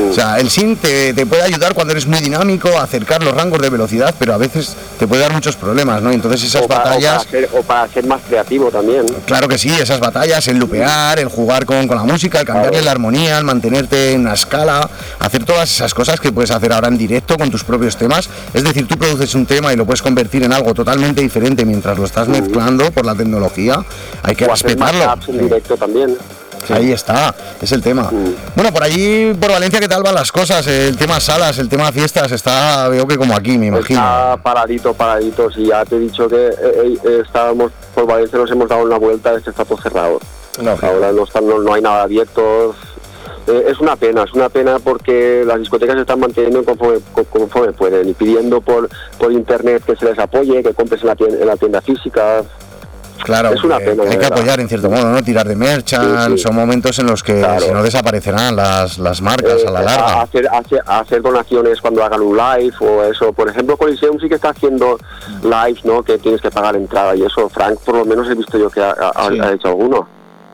O 0.09 0.14
sea, 0.14 0.39
el 0.39 0.49
SIM 0.49 0.76
te, 0.78 1.14
te 1.14 1.26
puede 1.26 1.43
ayudar 1.43 1.74
cuando 1.74 1.93
eres 1.93 2.07
muy 2.07 2.20
dinámico 2.20 2.70
a 2.78 2.84
acercar 2.84 3.24
los 3.24 3.34
rangos 3.34 3.61
de 3.61 3.70
velocidad, 3.70 4.14
pero 4.18 4.34
a 4.34 4.38
veces 4.38 4.76
te 4.97 5.07
puede 5.07 5.22
dar 5.22 5.34
muchos 5.34 5.55
problemas, 5.55 6.01
¿no? 6.01 6.11
Y 6.11 6.16
entonces 6.16 6.43
esas 6.43 6.64
o, 6.64 6.68
para, 6.68 6.82
o 6.82 6.84
para 6.84 6.95
batallas... 6.95 7.28
ser, 7.30 7.49
o 7.53 7.61
para 7.61 7.88
ser 7.88 8.05
más 8.05 8.22
creativo 8.28 8.70
también. 8.70 9.05
Claro 9.26 9.47
que 9.47 9.57
sí, 9.57 9.70
esas 9.70 9.99
batallas, 9.99 10.47
el 10.47 10.57
lupear, 10.57 11.20
el 11.20 11.28
jugar 11.28 11.66
con, 11.66 11.88
con 11.88 11.97
la 11.97 12.03
música, 12.03 12.39
el 12.39 12.45
cambiarle 12.45 12.82
la 12.82 12.91
armonía, 12.91 13.38
el 13.38 13.43
mantenerte 13.43 14.14
en 14.14 14.22
una 14.22 14.34
escala, 14.34 14.89
hacer 15.20 15.43
todas 15.45 15.72
esas 15.72 15.93
cosas 15.93 16.20
que 16.20 16.32
puedes 16.32 16.51
hacer 16.51 16.74
ahora 16.74 16.88
en 16.88 16.97
directo 16.97 17.38
con 17.38 17.49
tus 17.51 17.64
propios 17.64 17.97
temas. 17.97 18.30
Es 18.53 18.64
decir, 18.64 18.88
tú 18.88 18.97
produces 18.97 19.34
un 19.36 19.45
tema 19.45 19.74
y 19.74 19.76
lo 19.76 19.86
puedes 19.86 20.01
convertir 20.01 20.43
en 20.43 20.53
algo 20.53 20.74
totalmente 20.74 21.22
diferente 21.22 21.66
mientras 21.66 21.97
lo 21.97 22.05
estás 22.05 22.28
mezclando 22.28 22.91
por 23.04 23.12
la 23.12 23.16
tecnología. 23.18 23.84
Hay 24.24 24.36
que 24.36 24.45
o 24.45 24.49
respetarlo. 24.49 25.04
apps 25.10 25.30
en 25.30 25.39
directo 25.39 25.76
también. 25.78 26.18
Ahí 26.70 26.93
está, 26.93 27.36
es 27.62 27.72
el 27.74 27.82
tema. 27.82 28.10
Bueno, 28.56 28.72
por 28.72 28.84
allí, 28.84 29.34
por 29.34 29.51
Valencia, 29.51 29.82
¿qué 29.82 29.88
tal 29.89 30.01
van 30.01 30.16
las 30.16 30.32
cosas? 30.32 30.66
El 30.66 30.95
tema 30.95 31.20
salas, 31.20 31.58
el 31.60 31.68
tema 31.68 31.91
fiestas, 31.91 32.32
está, 32.32 32.88
veo 32.88 33.06
que 33.06 33.18
como 33.18 33.36
aquí, 33.36 33.58
me 33.58 33.66
imagino. 33.68 33.99
Está 33.99 34.38
paradito, 34.41 34.93
paradito. 34.93 35.51
Si 35.51 35.66
ya 35.68 35.84
te 35.84 35.97
he 35.97 35.99
dicho 35.99 36.30
que 36.30 36.47
eh, 36.47 36.54
eh, 37.04 37.22
estábamos 37.26 37.74
por 37.93 38.08
Valencia, 38.08 38.39
nos 38.39 38.49
hemos 38.49 38.70
dado 38.70 38.84
una 38.84 38.97
vuelta, 38.97 39.34
este 39.36 39.49
está 39.49 39.66
todo 39.66 39.78
cerrado. 39.82 40.20
Ahora 40.88 41.12
no, 41.12 41.24
está- 41.26 41.41
no, 41.41 41.60
no 41.60 41.74
hay 41.74 41.82
nada 41.82 42.04
abierto. 42.04 42.74
Eh, 43.45 43.66
es 43.70 43.80
una 43.82 43.97
pena, 43.97 44.24
es 44.24 44.32
una 44.34 44.47
pena 44.47 44.80
porque 44.80 45.43
las 45.45 45.60
discotecas 45.60 45.95
se 45.95 46.01
están 46.04 46.22
manteniendo 46.22 46.64
conforme, 46.64 46.99
co- 47.12 47.26
conforme 47.26 47.74
pueden 47.74 48.08
y 48.08 48.14
pidiendo 48.14 48.62
por, 48.62 48.88
por 49.18 49.34
internet 49.34 49.84
que 49.86 49.97
se 49.97 50.06
les 50.06 50.18
apoye, 50.18 50.64
que 50.64 50.74
compres 50.74 51.01
en 51.01 51.08
la 51.08 51.16
tienda, 51.18 51.38
en 51.41 51.47
la 51.47 51.58
tienda 51.58 51.82
física. 51.82 52.41
Claro, 53.24 53.53
es 53.53 53.63
una 53.63 53.78
que 53.80 53.86
pena, 53.86 54.03
hay 54.09 54.17
que 54.17 54.26
apoyar 54.26 54.59
en 54.59 54.67
cierto 54.67 54.89
modo, 54.89 55.09
¿no? 55.09 55.24
Tirar 55.24 55.47
de 55.47 55.55
merchan, 55.55 56.28
Sí, 56.28 56.38
sí. 56.38 56.43
son 56.43 56.55
momentos 56.55 56.97
en 56.99 57.07
los 57.07 57.24
que 57.24 57.43
si 57.59 57.71
no 57.71 57.82
desaparecerán 57.82 58.55
las, 58.55 58.97
las 58.99 59.21
marcas 59.21 59.65
a 59.65 59.71
la 59.71 59.82
Eh, 59.82 59.86
larga. 59.86 60.21
hacer, 60.24 60.47
hacer, 60.51 60.82
hacer 60.86 61.21
donaciones 61.21 61.80
cuando 61.82 62.03
hagan 62.03 62.21
un 62.21 62.36
live 62.36 62.74
o 62.82 63.03
eso. 63.03 63.32
Por 63.34 63.49
ejemplo, 63.49 63.78
Coliseum 63.78 64.19
sí 64.19 64.28
que 64.28 64.36
está 64.36 64.49
haciendo 64.49 64.97
lives, 65.41 65.86
¿no? 65.86 66.03
Que 66.03 66.17
tienes 66.17 66.41
que 66.41 66.51
pagar 66.51 66.76
entrada 66.76 67.15
y 67.15 67.24
eso. 67.24 67.47
Frank, 67.49 67.80
por 67.86 67.95
lo 67.95 68.05
menos 68.05 68.30
he 68.30 68.36
visto 68.36 68.57
yo 68.57 68.69
que 68.69 68.82
ha, 68.82 68.91
ha- 68.91 69.28
ha 69.28 69.53
hecho 69.53 69.69
alguno. 69.69 70.07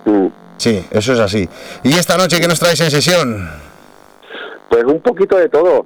Mm. 0.05 0.28
Sí, 0.57 0.86
eso 0.91 1.13
es 1.13 1.20
así. 1.20 1.47
¿Y 1.84 1.93
esta 1.95 2.17
noche 2.17 2.39
qué 2.39 2.47
nos 2.47 2.59
traes 2.59 2.80
en 2.82 2.91
sesión? 2.91 3.49
Pues 4.70 4.84
un 4.84 4.99
poquito 5.01 5.38
de 5.38 5.49
todo. 5.49 5.86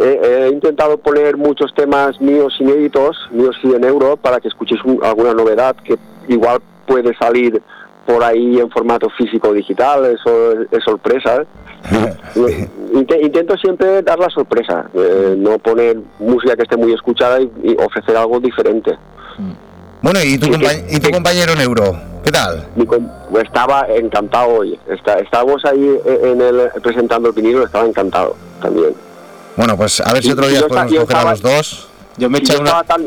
He, 0.00 0.44
he 0.44 0.48
intentado 0.48 0.98
poner 0.98 1.36
muchos 1.36 1.72
temas 1.72 2.20
míos 2.20 2.52
inéditos, 2.58 3.16
míos 3.30 3.54
y 3.62 3.72
en 3.74 3.84
euro, 3.84 4.16
para 4.16 4.40
que 4.40 4.48
escuchéis 4.48 4.82
un- 4.84 4.98
alguna 5.04 5.32
novedad 5.34 5.76
que 5.84 5.96
igual 6.28 6.60
puede 6.86 7.14
salir 7.16 7.60
por 8.06 8.22
ahí 8.24 8.58
en 8.58 8.70
formato 8.70 9.08
físico 9.18 9.48
o 9.48 9.52
digital, 9.52 10.04
eso 10.06 10.52
es, 10.52 10.68
es 10.72 10.84
sorpresa. 10.84 11.44
Inte- 12.92 13.20
intento 13.20 13.56
siempre 13.56 14.02
dar 14.02 14.18
la 14.18 14.30
sorpresa, 14.30 14.86
eh, 14.94 15.34
no 15.36 15.58
poner 15.58 15.98
música 16.18 16.56
que 16.56 16.62
esté 16.62 16.76
muy 16.76 16.92
escuchada 16.92 17.40
y, 17.40 17.50
y 17.62 17.76
ofrecer 17.78 18.16
algo 18.16 18.40
diferente. 18.40 18.96
Bueno, 20.00 20.20
¿y 20.22 20.38
tu, 20.38 20.46
compa- 20.48 20.84
y 20.88 20.98
tu 21.00 21.10
compañero 21.10 21.54
Neuro? 21.54 21.96
¿Qué 22.24 22.30
tal? 22.30 22.66
Mi 22.76 22.86
com- 22.86 23.08
estaba 23.42 23.86
encantado 23.88 24.48
hoy, 24.58 24.78
Está- 24.88 25.18
estábamos 25.18 25.64
ahí 25.64 25.98
eh, 26.04 26.20
en 26.32 26.40
el, 26.40 26.70
presentando 26.82 27.28
el 27.28 27.34
vinilo, 27.34 27.64
estaba 27.64 27.86
encantado 27.86 28.36
también. 28.60 28.94
Bueno, 29.56 29.76
pues 29.76 30.00
a 30.00 30.12
ver 30.12 30.22
si 30.22 30.30
otro 30.30 30.46
día 30.48 30.66
podemos 30.66 30.94
coger 30.94 31.16
a 31.16 31.30
los 31.30 31.42
dos. 31.42 31.88
Yo 32.16 32.30
me 32.30 32.38
he 32.38 32.40
echado 32.40 32.60
una, 32.60 32.70
estaba 32.70 32.84
tan, 32.84 33.06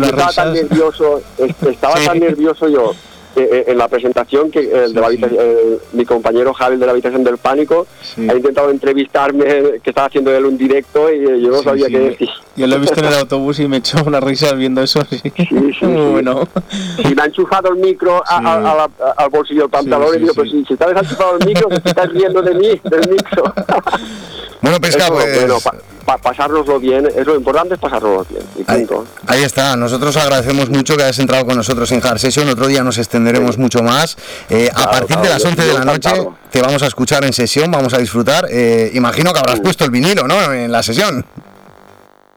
estaba 0.00 0.32
tan 0.32 0.52
nervioso, 0.54 1.20
es- 1.38 1.62
estaba 1.68 1.94
tan 2.06 2.18
nervioso 2.20 2.68
yo 2.68 2.92
eh, 3.34 3.48
eh, 3.50 3.64
en 3.68 3.78
la 3.78 3.88
presentación 3.88 4.50
que 4.50 4.60
el 4.60 4.92
de 4.92 5.00
la 5.00 5.06
habita- 5.06 5.28
eh, 5.30 5.78
mi 5.94 6.04
compañero 6.04 6.52
Javi 6.52 6.76
de 6.76 6.84
la 6.84 6.92
habitación 6.92 7.24
del 7.24 7.38
pánico 7.38 7.86
ha 8.28 8.34
intentado 8.34 8.70
entrevistarme 8.70 9.44
que 9.82 9.90
estaba 9.90 10.08
haciendo 10.08 10.34
él 10.36 10.44
un 10.44 10.58
directo 10.58 11.10
y 11.10 11.16
eh, 11.24 11.40
yo 11.40 11.48
no 11.48 11.58
Sí, 11.58 11.64
sabía 11.64 11.86
sí, 11.86 11.92
qué 11.92 11.98
decir. 11.98 12.28
Yo 12.56 12.66
lo 12.66 12.76
he 12.76 12.78
visto 12.78 13.00
en 13.00 13.06
el 13.06 13.14
autobús 13.14 13.58
y 13.60 13.66
me 13.68 13.76
he 13.76 13.78
hecho 13.78 13.98
unas 14.04 14.22
risas 14.22 14.54
viendo 14.56 14.82
eso. 14.82 15.02
Sí. 15.10 15.22
Muy 15.86 16.10
bueno. 16.12 16.46
Y 16.98 17.14
me 17.14 17.22
ha 17.22 17.24
enchufado 17.26 17.70
el 17.70 17.76
micro 17.76 18.22
a- 18.26 18.36
a- 18.36 18.54
a 18.56 18.60
la- 18.60 18.84
a- 18.84 18.90
al 19.16 19.30
bolsillo 19.30 19.62
del 19.62 19.70
pantalón 19.70 20.08
Sí, 20.10 20.16
y 20.16 20.20
digo, 20.20 20.32
sí, 20.32 20.36
pues 20.38 20.50
si, 20.50 20.64
si 20.66 20.76
te 20.76 20.84
has 20.84 21.02
enchufado 21.02 21.38
el 21.38 21.46
micro, 21.46 21.68
te 21.68 21.88
estás 21.88 22.08
riendo 22.10 22.42
de 22.42 22.54
mí, 22.54 22.80
del 22.84 23.10
micro. 23.10 23.54
Bueno, 24.62 24.78
Pesca, 24.80 25.06
Eso, 25.06 25.12
pues... 25.14 25.38
bueno, 25.40 25.58
pa- 25.58 25.74
pa- 26.04 26.18
pasárnoslo 26.18 26.78
bien, 26.78 27.04
es 27.16 27.26
lo 27.26 27.34
importante 27.34 27.74
es 27.74 27.80
pasárnoslo 27.80 28.24
bien. 28.30 28.44
Y. 28.56 28.86
Ahí 29.26 29.42
está, 29.42 29.74
nosotros 29.76 30.16
agradecemos 30.16 30.70
mucho 30.70 30.96
que 30.96 31.02
hayas 31.02 31.18
entrado 31.18 31.44
con 31.46 31.56
nosotros 31.56 31.90
en 31.90 32.00
Hard 32.06 32.20
Session, 32.20 32.48
otro 32.48 32.68
día 32.68 32.84
nos 32.84 32.96
extenderemos 32.98 33.58
mucho 33.58 33.82
más. 33.82 34.16
Eh, 34.48 34.70
a 34.72 34.88
partir 34.88 35.16
de 35.18 35.28
las 35.30 35.42
yo- 35.42 35.48
11 35.48 35.62
de 35.64 35.72
la 35.74 35.84
noche 35.84 36.10
encantado. 36.10 36.36
te 36.52 36.62
vamos 36.62 36.80
a 36.84 36.86
escuchar 36.86 37.24
en 37.24 37.32
sesión, 37.32 37.72
vamos 37.72 37.92
a 37.92 37.98
disfrutar. 37.98 38.46
Eh, 38.52 38.92
imagino 38.94 39.32
que 39.32 39.40
habrás 39.40 39.58
puesto 39.58 39.84
el 39.84 39.90
vinilo, 39.90 40.28
¿no? 40.28 40.52
En 40.52 40.70
la 40.70 40.84
sesión. 40.84 41.26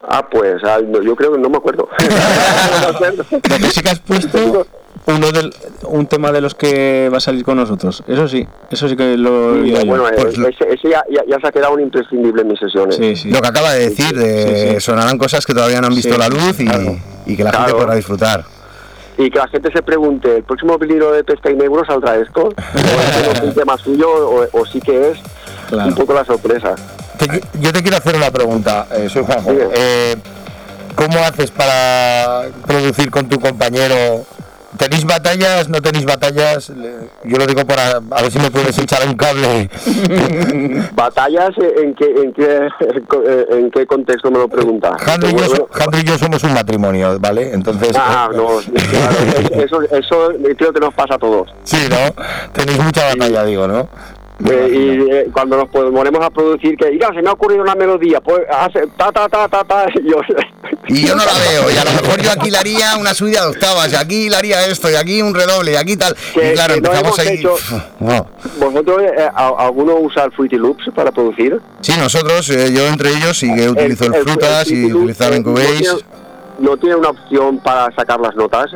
Ah, 0.07 0.27
pues 0.29 0.63
ah, 0.63 0.79
no, 0.85 1.01
yo 1.01 1.15
creo 1.15 1.33
que 1.33 1.39
no 1.39 1.49
me 1.49 1.57
acuerdo. 1.57 1.87
No 1.99 2.79
me 2.79 2.95
acuerdo. 2.95 3.25
Lo 3.31 3.39
que 3.41 3.69
sí 3.71 3.81
que 3.81 3.89
has 3.89 3.99
puesto 3.99 4.65
uno 5.07 5.31
del, 5.31 5.53
un 5.83 6.07
tema 6.07 6.31
de 6.31 6.41
los 6.41 6.55
que 6.55 7.09
va 7.13 7.17
a 7.17 7.19
salir 7.19 7.43
con 7.43 7.57
nosotros. 7.57 8.03
Eso 8.07 8.27
sí, 8.27 8.47
eso 8.71 8.87
sí 8.89 8.95
que 8.95 9.17
lo 9.17 9.63
Sí, 9.63 9.71
bueno, 9.85 10.07
eh, 10.09 10.13
Pues 10.19 10.35
ese, 10.37 10.73
ese 10.73 10.89
ya, 10.89 11.03
ya, 11.11 11.21
ya 11.27 11.37
se 11.39 11.47
ha 11.47 11.51
quedado 11.51 11.73
un 11.73 11.81
imprescindible 11.81 12.41
en 12.41 12.47
mis 12.47 12.59
sesiones. 12.59 12.95
Sí, 12.95 13.15
sí. 13.15 13.29
Lo 13.29 13.39
que 13.41 13.47
acaba 13.47 13.73
de 13.73 13.89
decir, 13.89 14.15
de- 14.17 14.79
sonarán 14.79 15.17
cosas 15.17 15.45
que 15.45 15.53
todavía 15.53 15.79
no 15.81 15.87
han 15.87 15.95
visto 15.95 16.13
Sí, 16.13 16.19
la 16.19 16.27
luz 16.29 16.59
y, 16.59 17.31
y 17.31 17.35
que 17.37 17.43
la 17.43 17.51
gente 17.51 17.65
Claro. 17.65 17.77
podrá 17.77 17.95
disfrutar. 17.95 18.43
Y 19.17 19.29
que 19.29 19.37
la 19.39 19.47
gente 19.47 19.71
se 19.71 19.81
pregunte, 19.81 20.37
¿el 20.37 20.43
próximo 20.43 20.77
vinilo 20.77 21.11
de 21.11 21.23
Pesca 21.23 21.49
y 21.51 21.55
Negro 21.55 21.83
saldrá 21.85 22.15
esto? 22.17 22.41
¿O 22.47 22.49
es 22.49 23.15
que 23.15 23.25
no 23.27 23.31
es 23.33 23.41
un 23.41 23.53
tema 23.53 23.77
suyo 23.77 24.09
o, 24.11 24.47
o 24.59 24.65
sí 24.65 24.79
que 24.81 25.11
es 25.11 25.19
Claro. 25.69 25.89
un 25.89 25.95
poco 25.95 26.13
la 26.13 26.25
sorpresa? 26.25 26.75
Te 27.17 27.41
yo 27.59 27.71
te 27.73 27.81
quiero 27.81 27.97
hacer 27.97 28.15
una 28.15 28.31
pregunta, 28.31 28.87
eh, 28.91 29.07
soy 29.09 29.23
Juanjo. 29.23 29.51
Eh, 29.51 30.15
¿Cómo 30.95 31.19
haces 31.19 31.51
para 31.51 32.43
producir 32.65 33.11
con 33.11 33.27
tu 33.27 33.39
compañero? 33.39 34.23
¿Tenéis 34.77 35.05
batallas? 35.05 35.69
¿No 35.69 35.81
tenéis 35.81 36.05
batallas? 36.05 36.71
Yo 37.23 37.37
lo 37.37 37.45
digo 37.45 37.65
para 37.65 37.97
a 38.11 38.21
ver 38.21 38.31
si 38.31 38.39
me 38.39 38.51
puedes 38.51 38.77
echar 38.77 39.07
un 39.07 39.15
cable. 39.15 39.69
¿Batallas 40.93 41.51
en 41.81 41.95
qué, 41.95 42.05
en 42.05 42.33
qué, 42.33 42.67
en 43.51 43.71
qué 43.71 43.85
contexto 43.85 44.31
me 44.31 44.39
lo 44.39 44.47
pregunta? 44.49 44.97
Jandro 44.99 45.29
y, 45.29 45.33
yo, 45.35 45.45
so- 45.45 45.69
Jandro 45.71 45.99
y 45.99 46.03
yo 46.03 46.17
somos 46.17 46.43
un 46.43 46.53
matrimonio, 46.53 47.17
¿vale? 47.19 47.53
Entonces. 47.53 47.91
Ah, 47.97 48.29
eh, 48.31 48.35
no, 48.35 48.47
claro, 48.89 49.63
eso, 49.63 49.81
eso 49.83 50.33
creo 50.57 50.73
que 50.73 50.79
nos 50.79 50.93
pasa 50.93 51.15
a 51.15 51.19
todos. 51.19 51.49
Sí, 51.63 51.77
¿no? 51.89 52.23
Tenéis 52.51 52.79
mucha 52.79 53.07
batalla, 53.07 53.45
digo, 53.45 53.67
¿no? 53.67 53.87
Eh, 54.43 54.69
y 55.07 55.11
eh, 55.11 55.29
cuando 55.31 55.55
nos 55.55 55.69
ponemos 55.69 56.21
a 56.25 56.29
producir, 56.29 56.75
que, 56.75 56.91
mira, 56.91 57.07
se 57.13 57.21
me 57.21 57.29
ha 57.29 57.33
ocurrido 57.33 57.61
una 57.61 57.73
melodía, 57.73 58.19
pues 58.19 58.41
hace 58.51 58.85
ta, 58.97 59.09
ta, 59.11 59.29
ta, 59.29 59.47
ta, 59.47 59.63
ta, 59.63 59.85
y 59.95 60.09
yo, 60.11 60.17
Y 60.87 61.07
yo 61.07 61.15
no 61.15 61.23
la 61.23 61.31
veo, 61.33 61.71
y 61.71 61.77
a 61.77 61.85
lo 61.85 61.91
mejor 61.93 62.21
yo 62.21 62.31
aquí 62.31 62.51
le 62.51 62.57
haría 62.57 62.97
una 62.97 63.13
subida 63.13 63.43
de 63.43 63.51
octavas, 63.51 63.93
y 63.93 63.95
aquí 63.95 64.29
le 64.29 64.35
haría 64.35 64.65
esto, 64.65 64.91
y 64.91 64.95
aquí 64.95 65.21
un 65.21 65.33
redoble, 65.33 65.71
y 65.71 65.75
aquí 65.75 65.95
tal. 65.95 66.13
Que- 66.33 66.51
y 66.51 66.53
claro, 66.53 66.73
que 66.73 66.77
empezamos 66.79 67.17
ahí. 67.19 67.27
hecho-. 67.37 67.55
¿Vosotros, 68.59 69.01
eh, 69.03 69.29
a- 69.33 69.53
alguno 69.57 69.95
usa 69.95 70.25
el 70.25 70.31
Fruity 70.33 70.57
Loops 70.57 70.89
para 70.93 71.11
producir? 71.11 71.59
Sí, 71.79 71.93
nosotros, 71.97 72.49
eh, 72.49 72.73
yo 72.73 72.87
entre 72.87 73.11
ellos, 73.11 73.37
sí 73.37 73.53
que 73.55 73.69
utilizo 73.69 74.05
el, 74.05 74.15
el- 74.15 74.23
Frutas 74.23 74.67
el 74.67 74.77
y 74.77 74.93
utilizar 74.93 75.31
eh, 75.31 75.37
en 75.37 75.43
Cubase. 75.43 75.67
¿no 75.71 75.77
tiene- 75.79 75.99
¿No 76.59 76.77
tiene 76.77 76.95
una 76.95 77.09
opción 77.09 77.59
para 77.59 77.93
sacar 77.95 78.19
las 78.19 78.35
notas? 78.35 78.67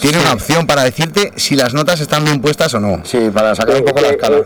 Tiene 0.00 0.18
una 0.20 0.32
opción 0.32 0.66
para 0.66 0.84
decirte 0.84 1.32
si 1.36 1.56
las 1.56 1.74
notas 1.74 2.00
están 2.00 2.24
bien 2.24 2.40
puestas 2.40 2.72
o 2.74 2.80
no. 2.80 3.00
Sí, 3.04 3.30
para 3.34 3.54
sacar 3.54 3.76
un 3.76 3.84
poco 3.84 4.00
la 4.00 4.08
Eh, 4.08 4.10
escala. 4.12 4.42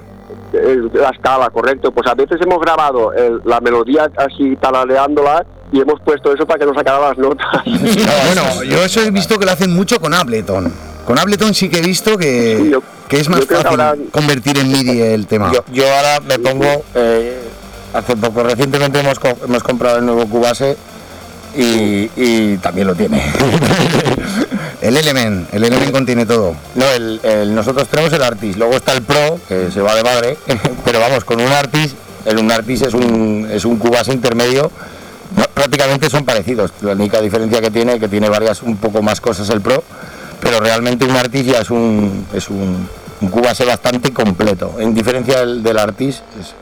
Eh, 0.53 0.79
la 0.95 1.11
escala, 1.11 1.51
correcto. 1.51 1.93
Pues 1.93 2.07
a 2.11 2.15
veces 2.15 2.39
hemos 2.41 2.61
grabado 2.61 3.13
el- 3.13 3.41
la 3.45 3.61
melodía 3.61 4.11
así 4.17 4.57
talaleándola 4.61 5.45
y 5.73 5.81
hemos 5.81 6.01
puesto 6.01 6.35
eso 6.35 6.47
para 6.47 6.59
que 6.61 6.67
nos 6.67 6.77
sacara 6.77 7.01
las 7.01 7.19
notas. 7.19 7.47
bueno, 7.65 8.63
yo 8.65 8.83
eso 8.85 9.01
he 9.01 9.11
visto 9.11 9.39
que 9.39 9.45
lo 9.47 9.53
hacen 9.53 9.73
mucho 9.75 10.01
con 10.01 10.15
Ableton. 10.15 10.73
Con 11.07 11.19
Ableton 11.19 11.53
sí 11.55 11.69
que 11.69 11.79
he 11.79 11.83
visto 11.83 12.17
que, 12.17 12.79
que 13.09 13.19
es 13.21 13.29
más 13.29 13.45
fácil 13.47 13.67
ahora- 13.67 13.95
convertir 14.13 14.59
en 14.59 14.71
MIDI 14.71 15.01
el 15.01 15.27
tema. 15.27 15.51
Yo, 15.53 15.65
yo 15.73 15.85
ahora 15.97 16.21
me 16.21 16.39
pongo. 16.39 16.85
eh, 16.95 17.41
hace 17.95 18.17
poco, 18.17 18.43
recientemente 18.43 19.01
hemos, 19.01 19.19
co- 19.19 19.37
hemos 19.45 19.63
comprado 19.63 19.99
el 19.99 20.07
nuevo 20.07 20.27
Cubase 20.27 20.77
y, 21.57 22.09
y 22.17 22.57
también 22.59 22.87
lo 22.87 22.95
tiene. 22.95 23.21
el 24.83 24.97
Element, 24.97 25.55
el 25.55 25.65
Element 25.65 25.93
contiene 25.93 26.27
todo. 26.27 26.55
No, 26.75 26.85
el, 26.91 27.55
nosotros 27.55 27.89
tenemos 27.89 28.13
el 28.13 28.23
Artis, 28.23 28.57
luego 28.57 28.75
está 28.75 28.93
el 28.93 29.03
Pro, 29.03 29.39
que 29.49 29.71
se 29.71 29.81
va 29.81 29.95
de 29.95 30.03
madre, 30.03 30.37
pero 30.85 30.99
vamos, 30.99 31.25
con 31.25 31.41
un 31.41 31.51
Artis, 31.53 31.95
el 32.25 32.39
un 32.39 32.51
Artis 32.51 32.83
es 32.83 32.95
un, 32.95 33.49
es 33.51 33.65
un 33.65 33.77
Cubase 33.77 34.13
intermedio, 34.13 34.71
prácticamente 35.55 36.11
son 36.11 36.25
parecidos, 36.25 36.73
la 36.81 36.93
única 36.93 37.21
diferencia 37.21 37.61
que 37.61 37.71
tiene, 37.71 38.01
que 38.01 38.09
tiene 38.09 38.29
varias, 38.29 38.63
un 38.63 38.77
poco 38.77 39.03
más 39.03 39.21
cosas 39.21 39.49
el 39.51 39.61
Pro, 39.61 39.85
pero 40.41 40.59
realmente 40.59 41.05
un 41.05 41.17
Artis 41.17 41.47
ya 41.47 41.61
es 41.61 41.71
un, 41.71 42.27
es 42.35 42.51
un, 42.51 42.89
un 43.21 43.29
Cubase 43.29 43.65
bastante 43.65 44.13
completo, 44.13 44.75
en 44.81 44.93
diferencia 44.95 45.41
del, 45.41 45.63
del 45.63 45.79
Artis 45.79 46.23
es 46.41 46.55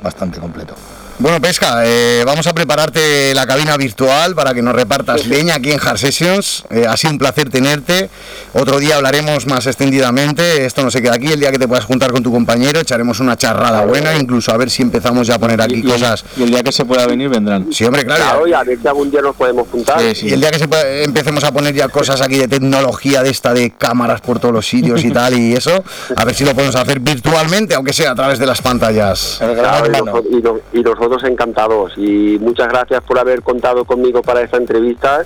bastante 0.00 0.38
completo. 0.38 0.74
Bueno, 1.20 1.40
Pesca, 1.40 1.82
eh, 1.86 2.24
vamos 2.26 2.44
a 2.48 2.52
prepararte 2.52 3.32
la 3.34 3.46
cabina 3.46 3.76
virtual 3.76 4.34
para 4.34 4.52
que 4.52 4.60
nos 4.62 4.74
repartas 4.74 5.26
leña 5.26 5.54
aquí 5.54 5.70
en 5.70 5.78
Hard 5.80 5.96
Sessions. 5.96 6.64
Eh, 6.70 6.86
ha 6.88 6.96
sido 6.96 7.12
un 7.12 7.18
placer 7.18 7.48
tenerte. 7.50 8.10
Otro 8.52 8.80
día 8.80 8.96
hablaremos 8.96 9.46
más 9.46 9.66
extendidamente. 9.68 10.66
Esto 10.66 10.82
no 10.82 10.90
se 10.90 11.00
queda 11.00 11.14
aquí. 11.14 11.28
El 11.32 11.38
día 11.38 11.52
que 11.52 11.58
te 11.58 11.68
puedas 11.68 11.84
juntar 11.84 12.10
con 12.10 12.22
tu 12.24 12.32
compañero, 12.32 12.80
echaremos 12.80 13.20
una 13.20 13.36
charrada 13.36 13.86
buena, 13.86 14.16
incluso 14.16 14.52
a 14.52 14.56
ver 14.56 14.68
si 14.70 14.82
empezamos 14.82 15.28
ya 15.28 15.36
a 15.36 15.38
poner 15.38 15.62
aquí 15.62 15.82
cosas. 15.84 16.24
Y 16.36 16.42
el 16.42 16.50
día 16.50 16.62
que 16.64 16.72
se 16.72 16.84
pueda 16.84 17.06
venir 17.06 17.28
vendrán. 17.28 17.72
Sí, 17.72 17.84
hombre, 17.84 18.04
claro. 18.04 18.22
Claro, 18.24 18.46
y 18.48 18.52
a 18.52 18.64
ver 18.64 18.78
si 18.82 18.88
algún 18.88 19.10
día 19.12 19.20
nos 19.22 19.36
podemos 19.36 19.68
juntar. 19.70 20.02
Y 20.02 20.32
el 20.32 20.40
día 20.40 20.50
que 20.50 20.58
se 20.58 20.66
pueda- 20.66 20.88
empecemos 21.04 21.44
a 21.44 21.52
poner 21.52 21.74
ya 21.74 21.88
cosas 21.88 22.20
aquí 22.22 22.38
de 22.38 22.48
tecnología, 22.48 23.22
de 23.22 23.30
esta, 23.30 23.54
de 23.54 23.70
cámaras 23.70 24.20
por 24.20 24.40
todos 24.40 24.52
los 24.52 24.66
sitios 24.66 25.04
y 25.04 25.12
tal, 25.12 25.38
y 25.38 25.54
eso, 25.54 25.84
a 26.16 26.24
ver 26.24 26.34
si 26.34 26.44
lo 26.44 26.54
podemos 26.54 26.74
hacer 26.74 26.98
virtualmente, 26.98 27.76
aunque 27.76 27.92
sea 27.92 28.10
a 28.10 28.14
través 28.16 28.40
de 28.40 28.46
las 28.46 28.60
pantallas. 28.60 29.36
Claro, 29.38 29.86
y, 29.86 29.90
noso- 29.90 30.22
y 30.28 30.42
no- 30.42 30.58
y 30.72 30.82
nosotros 31.04 31.30
encantados. 31.30 31.92
Y 31.96 32.38
muchas 32.40 32.68
gracias 32.68 33.02
por 33.02 33.18
haber 33.18 33.42
contado 33.42 33.84
conmigo 33.84 34.22
para 34.22 34.42
esta 34.42 34.56
entrevista. 34.56 35.24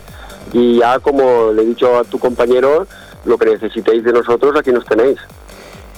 Y 0.52 0.78
ya, 0.78 0.98
como 0.98 1.52
le 1.52 1.62
he 1.62 1.66
dicho 1.66 1.98
a 1.98 2.04
tu 2.04 2.18
compañero, 2.18 2.86
lo 3.24 3.38
que 3.38 3.46
necesitéis 3.46 4.02
de 4.02 4.12
nosotros, 4.12 4.54
aquí 4.56 4.72
nos 4.72 4.84
tenéis. 4.84 5.18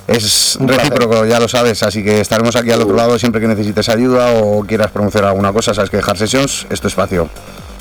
Es 0.06 0.58
recíproco, 0.60 1.24
ya 1.24 1.38
lo 1.38 1.46
sabes, 1.46 1.84
así 1.84 2.02
que 2.02 2.20
estaremos 2.20 2.56
aquí 2.56 2.72
al 2.72 2.82
otro 2.82 2.96
lado 2.96 3.16
siempre 3.16 3.40
que 3.40 3.46
necesites 3.46 3.88
ayuda 3.88 4.42
o 4.42 4.64
quieras 4.64 4.90
promocionar 4.90 5.30
alguna 5.30 5.52
cosa, 5.52 5.72
sabes 5.72 5.88
que 5.88 5.98
Hard 5.98 6.16
Sessions 6.16 6.66
es 6.68 6.84
espacio. 6.84 7.28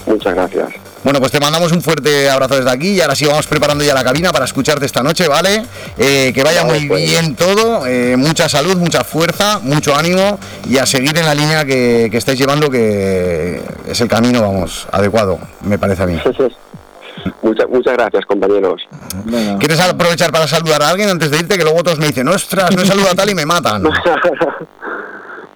Muchas 0.06 0.34
gracias. 0.34 0.70
Bueno, 1.04 1.20
pues 1.20 1.32
te 1.32 1.40
mandamos 1.40 1.72
un 1.72 1.82
fuerte 1.82 2.30
abrazo 2.30 2.58
desde 2.58 2.70
aquí 2.70 2.90
y 2.90 3.02
ahora 3.02 3.16
sí 3.16 3.26
vamos 3.26 3.48
preparando 3.48 3.84
ya 3.84 3.94
la 3.94 4.04
cabina 4.04 4.32
para 4.32 4.46
escucharte 4.46 4.86
esta 4.86 5.02
noche, 5.02 5.28
¿vale? 5.28 5.64
Eh, 5.98 6.32
que 6.34 6.44
vaya 6.44 6.66
muy 6.66 6.90
bien 6.90 7.36
todo, 7.36 7.88
eh, 7.88 8.18
mucha 8.18 8.50
salud, 8.50 8.76
mucha 8.76 9.04
fuerza, 9.06 9.60
mucho 9.60 9.96
ánimo 9.96 10.40
y 10.68 10.78
a 10.78 10.86
seguir 10.86 11.18
en 11.18 11.26
la 11.26 11.34
línea 11.34 11.64
que, 11.64 12.10
que 12.12 12.18
estáis 12.18 12.38
llevando, 12.38 12.70
que 12.70 13.62
es 13.88 14.02
el 14.02 14.10
camino, 14.10 14.42
vamos, 14.42 14.88
adecuado, 14.92 15.40
me 15.62 15.80
parece 15.80 16.04
a 16.04 16.06
mí. 16.06 16.20
Muchas, 17.42 17.70
muchas 17.70 17.94
gracias, 17.94 18.26
compañeros. 18.26 18.82
¿Quieres 19.60 19.80
aprovechar 19.80 20.32
para 20.32 20.48
saludar 20.48 20.82
a 20.84 20.90
alguien 20.90 21.10
antes 21.10 21.32
de 21.32 21.38
irte? 21.40 21.58
Que 21.58 21.64
luego 21.64 21.84
todos 21.84 22.00
me 22.00 22.08
dicen, 22.08 22.28
ostras, 22.28 22.76
no 22.76 22.82
he 22.82 22.86
saludado 22.86 23.14
a 23.14 23.16
tal 23.16 23.30
y 23.30 23.36
me 23.36 23.46
matan. 23.46 23.84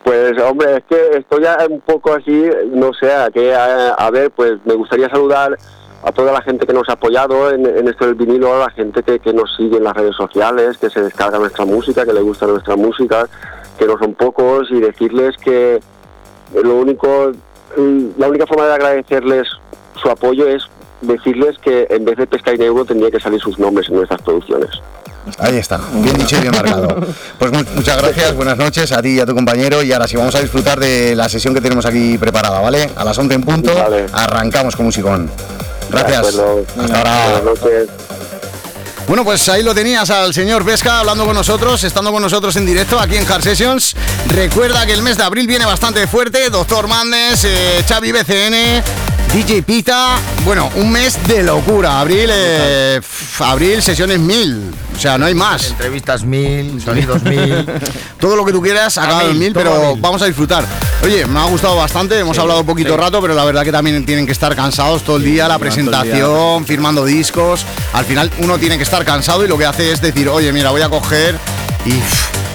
Pues 0.04 0.38
hombre, 0.42 0.78
es 0.78 0.84
que 0.84 1.18
estoy 1.18 1.44
ya 1.44 1.58
un 1.70 1.80
poco 1.80 2.14
así, 2.14 2.50
no 2.72 2.94
sé, 2.94 3.12
a, 3.12 3.32
qué, 3.32 3.56
a, 3.56 4.10
ver, 4.12 4.32
pues 4.32 4.54
me 4.66 4.74
gustaría 4.74 5.10
saludar 5.10 5.58
a 6.04 6.12
toda 6.12 6.34
la 6.34 6.42
gente 6.42 6.68
que 6.68 6.74
nos 6.74 6.90
ha 6.90 6.94
apoyado 6.94 7.50
en, 7.52 7.88
esto 7.88 8.06
del 8.06 8.16
vinilo, 8.16 8.54
a 8.54 8.66
la 8.66 8.70
gente 8.72 9.02
que, 9.02 9.20
que 9.20 9.32
nos 9.32 9.56
sigue 9.56 9.78
en 9.78 9.86
las 9.86 9.94
redes 9.94 10.16
sociales, 10.16 10.78
que 10.78 10.90
se 10.90 11.02
descarga 11.02 11.40
nuestra 11.40 11.64
música, 11.64 12.06
que 12.06 12.12
le 12.12 12.22
gusta 12.22 12.46
nuestra 12.46 12.76
música, 12.76 13.30
que 13.80 13.86
no 13.86 13.98
son 13.98 14.14
pocos, 14.14 14.70
y 14.72 14.82
decirles 14.82 15.38
que 15.38 15.80
lo 16.54 16.76
único, 16.76 17.32
la 18.18 18.28
única 18.28 18.46
forma 18.46 18.66
de 18.66 18.74
agradecerles 18.74 19.48
su 20.02 20.10
apoyo 20.10 20.48
es 20.48 20.68
decirles 21.02 21.58
que 21.60 21.88
en 21.90 22.06
vez 22.06 22.18
de 22.18 22.28
pesca 22.28 22.54
y 22.54 22.62
euro 22.62 22.86
tendría 22.86 23.12
que 23.12 23.20
salir 23.20 23.40
sus 23.40 23.58
nombres 23.58 23.90
en 23.90 23.96
nuestras 23.96 24.22
producciones. 24.22 24.70
Ahí 25.40 25.58
está, 25.58 25.80
bien 25.94 26.18
dicho 26.18 26.38
y 26.38 26.42
bien 26.42 26.52
marcado. 26.54 26.96
Pues 27.40 27.52
mu- 27.52 27.64
muchas 27.76 27.98
gracias, 28.02 28.36
buenas 28.36 28.58
noches 28.58 28.92
a 28.92 29.02
ti 29.02 29.10
y 29.16 29.20
a 29.20 29.26
tu 29.26 29.34
compañero 29.34 29.82
y 29.82 29.92
ahora 29.94 30.08
sí 30.08 30.16
vamos 30.18 30.36
a 30.36 30.42
disfrutar 30.42 30.80
de 30.80 31.16
la 31.16 31.30
sesión 31.30 31.54
que 31.54 31.62
tenemos 31.62 31.86
aquí 31.86 32.18
preparada, 32.18 32.60
¿vale? 32.60 32.90
A 32.96 33.04
las 33.04 33.18
11 33.18 33.34
en 33.36 33.42
punto, 33.44 33.72
arrancamos 34.14 34.76
con 34.76 34.86
musicón. 34.86 35.30
Gracias. 35.90 36.40
Hasta 36.80 36.98
ahora. 36.98 37.42
Bueno, 39.08 39.26
pues 39.26 39.48
ahí 39.50 39.64
lo 39.64 39.76
tenías 39.76 40.10
al 40.10 40.34
señor 40.34 40.64
Pesca 40.66 41.00
hablando 41.00 41.26
con 41.26 41.36
nosotros, 41.36 41.84
estando 41.84 42.12
con 42.14 42.22
nosotros 42.22 42.56
en 42.56 42.66
directo 42.66 42.98
aquí 43.00 43.18
en 43.18 43.30
Hard 43.30 43.44
Sessions. 43.44 43.96
Recuerda 44.28 44.86
que 44.86 44.94
el 44.94 45.02
mes 45.02 45.18
de 45.18 45.24
abril 45.24 45.46
viene 45.46 45.66
bastante 45.66 46.08
fuerte. 46.08 46.50
Doctor 46.50 46.88
Mandes, 46.88 47.44
eh, 47.44 47.84
Xavi 47.88 48.14
BCN, 48.14 48.82
DJ 49.34 49.64
Pita. 49.64 50.20
Bueno, 50.46 50.70
un 50.76 50.92
mes 50.92 51.18
de 51.28 51.42
locura. 51.42 52.00
Abril, 52.00 52.30
eh, 52.32 53.02
abril, 53.40 53.82
sesiones 53.82 54.20
mil. 54.20 54.72
O 54.96 55.00
sea, 55.00 55.18
no 55.18 55.26
hay 55.26 55.34
más. 55.34 55.72
Entrevistas 55.72 56.24
mil, 56.24 56.80
sonidos 56.80 57.24
mil. 57.24 57.66
Todo 58.20 58.36
lo 58.36 58.46
que 58.46 58.52
tú 58.52 58.62
quieras, 58.62 58.96
acaba 59.00 59.24
en 59.24 59.40
mil, 59.40 59.52
pero 59.52 59.94
mil. 59.94 60.02
vamos 60.02 60.22
a 60.22 60.28
disfrutar. 60.28 60.64
Oye, 61.02 61.26
me 61.26 61.40
ha 61.40 61.46
gustado 61.46 61.76
bastante, 61.76 62.20
hemos 62.20 62.38
hablado 62.38 62.60
un 62.60 62.66
poquito 62.68 62.92
sí. 62.92 62.96
rato, 62.96 63.22
pero 63.24 63.34
la 63.34 63.44
verdad 63.44 63.64
que 63.64 63.72
también 63.72 64.06
tienen 64.06 64.28
que 64.28 64.34
estar 64.34 64.56
cansados 64.56 65.02
todo 65.02 65.18
el 65.18 65.24
día, 65.24 65.48
la 65.48 65.58
presentación, 65.58 66.64
firmando 66.66 67.04
discos. 67.04 67.66
Al 67.94 68.06
final 68.06 68.30
uno 68.38 68.60
tiene 68.60 68.78
que 68.78 68.84
estar 68.84 69.04
cansado 69.04 69.44
y 69.44 69.48
lo 69.48 69.58
que 69.58 69.66
hace 69.66 69.92
es 69.92 70.00
decir, 70.00 70.30
oye, 70.30 70.54
mira, 70.54 70.70
voy 70.70 70.84
a 70.84 70.90
coger 70.90 71.40
y 71.86 71.94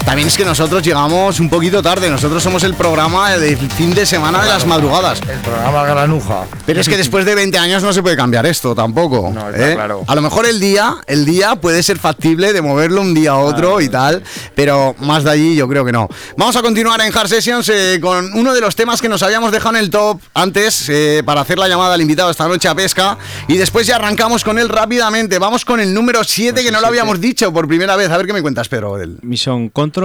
también 0.08 0.28
es 0.28 0.38
que 0.38 0.44
nosotros 0.46 0.82
llegamos 0.82 1.38
un 1.38 1.50
poquito 1.50 1.82
tarde, 1.82 2.08
nosotros 2.08 2.42
somos 2.42 2.62
el 2.62 2.72
programa 2.72 3.36
del 3.36 3.58
fin 3.70 3.94
de 3.94 4.06
semana 4.06 4.40
de 4.40 4.48
las 4.48 4.64
madrugadas. 4.64 5.20
El 5.20 5.38
programa 5.40 5.84
Granuja. 5.84 6.46
Pero 6.64 6.80
es 6.80 6.88
que 6.88 6.96
después 6.96 7.26
de 7.26 7.34
20 7.34 7.58
años 7.58 7.82
no 7.82 7.92
se 7.92 8.02
puede 8.02 8.16
cambiar 8.16 8.46
esto 8.46 8.74
tampoco. 8.74 9.28
está 9.28 9.72
¿eh? 9.72 9.74
claro. 9.74 10.04
A 10.06 10.14
lo 10.14 10.22
mejor 10.22 10.46
el 10.46 10.60
día, 10.60 10.96
el 11.06 11.26
día 11.26 11.56
puede 11.56 11.82
ser 11.82 11.98
factible 11.98 12.54
de 12.54 12.62
moverlo 12.62 13.02
un 13.02 13.12
día 13.12 13.32
a 13.32 13.36
otro 13.36 13.82
y 13.82 13.90
tal, 13.90 14.22
pero 14.54 14.94
más 15.00 15.24
de 15.24 15.30
allí 15.30 15.54
yo 15.54 15.68
creo 15.68 15.84
que 15.84 15.92
no. 15.92 16.08
Vamos 16.38 16.56
a 16.56 16.62
continuar 16.62 17.02
en 17.02 17.14
Hard 17.14 17.28
Sessions 17.28 17.68
eh, 17.68 17.98
con 18.00 18.32
uno 18.32 18.54
de 18.54 18.62
los 18.62 18.74
temas 18.76 19.02
que 19.02 19.10
nos 19.10 19.22
habíamos 19.22 19.52
dejado 19.52 19.76
en 19.76 19.82
el 19.82 19.90
top 19.90 20.22
antes 20.32 20.88
eh, 20.88 21.22
para 21.22 21.42
hacer 21.42 21.58
la 21.58 21.68
llamada 21.68 21.92
al 21.92 22.00
invitado 22.00 22.30
esta 22.30 22.48
noche 22.48 22.66
a 22.66 22.74
Pesca 22.74 23.18
y 23.46 23.58
después 23.58 23.86
ya 23.86 23.96
arrancamos 23.96 24.42
con 24.42 24.58
él 24.58 24.70
rápidamente. 24.70 25.38
Vamos 25.38 25.66
con 25.66 25.80
el 25.80 25.92
número 25.92 26.24
7 26.24 26.64
que 26.64 26.70
no 26.70 26.80
lo 26.80 26.86
habíamos 26.86 27.20
dicho 27.20 27.52
por 27.52 27.68
primera 27.68 27.94
vez. 27.94 28.08
A 28.10 28.16
ver 28.16 28.26
qué 28.26 28.32
me 28.32 28.40
cuentas, 28.40 28.70
pero 28.70 28.96
del 28.96 29.18
Mission 29.20 29.68
Control, 29.68 29.97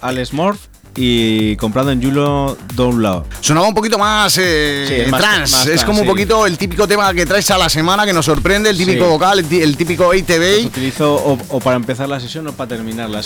Alex 0.00 0.32
Morph 0.32 0.58
y 0.98 1.56
comprado 1.56 1.90
en 1.90 2.00
Yulo 2.00 2.56
Download. 2.74 3.24
Sonaba 3.40 3.68
un 3.68 3.74
poquito 3.74 3.98
más, 3.98 4.36
eh, 4.38 4.86
Sí, 4.88 4.94
es 4.94 5.10
trans. 5.10 5.50
más 5.52 5.60
es 5.60 5.64
trans, 5.66 5.84
como 5.84 5.98
un 6.00 6.04
sí. 6.04 6.10
poquito 6.10 6.46
el 6.46 6.56
típico 6.56 6.88
tema 6.88 7.12
que 7.12 7.26
traes 7.26 7.50
a 7.50 7.58
la 7.58 7.68
semana 7.68 8.06
que 8.06 8.12
nos 8.14 8.24
sorprende, 8.24 8.70
el 8.70 8.78
típico 8.78 9.04
Sí. 9.04 9.10
vocal, 9.10 9.38
el, 9.40 9.46
tí- 9.46 9.60
el 9.62 9.76
típico 9.76 10.10
ATV. 10.10 10.56
Los 10.56 10.66
utilizo 10.66 11.14
o, 11.14 11.38
o 11.50 11.60
para 11.60 11.76
empezar 11.76 12.08
la 12.08 12.18
sesión 12.18 12.46
o 12.48 12.52
para 12.52 12.68
terminarla. 12.68 13.20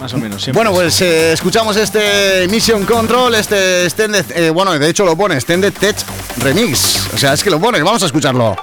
Más 0.00 0.12
o 0.12 0.18
menos. 0.18 0.42
siempre 0.42 0.62
Bueno, 0.62 0.70
es- 0.72 0.76
pues 0.98 1.00
eh, 1.02 1.32
escuchamos 1.32 1.76
este 1.76 2.46
Mission 2.50 2.84
Control, 2.84 3.34
este 3.34 3.84
Extended, 3.84 4.24
eh, 4.36 4.50
bueno, 4.50 4.76
de 4.78 4.88
hecho 4.90 5.04
lo 5.06 5.16
pone 5.16 5.36
Extended 5.36 5.72
Tech 5.72 5.96
Remix. 6.38 7.08
O 7.14 7.18
sea, 7.18 7.32
es 7.32 7.42
que 7.42 7.50
lo 7.50 7.58
pone, 7.60 7.80
vamos 7.82 8.02
a 8.02 8.06
escucharlo. 8.06 8.56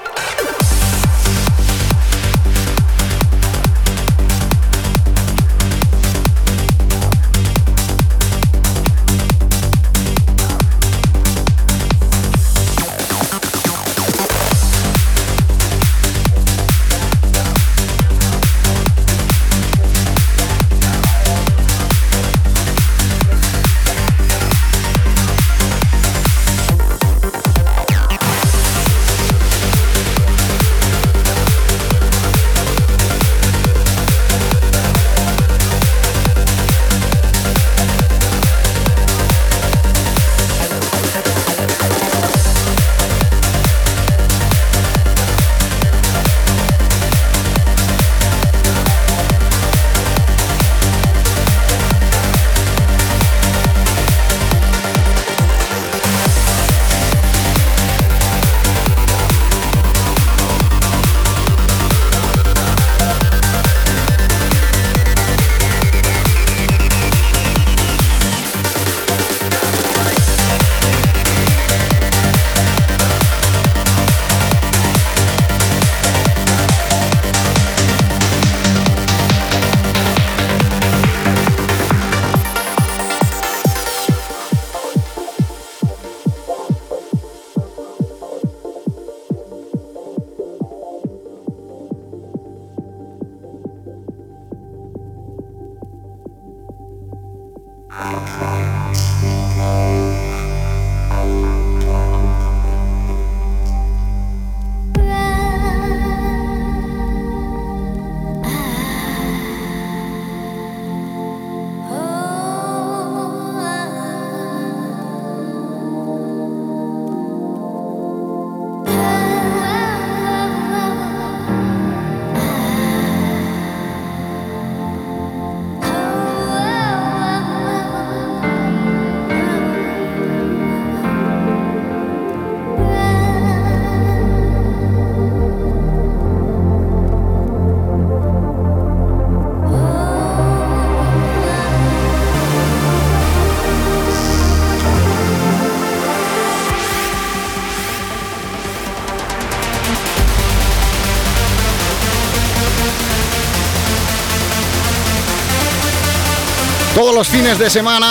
Los 157.24 157.30
fines 157.30 157.58
de 157.58 157.70
semana. 157.70 158.10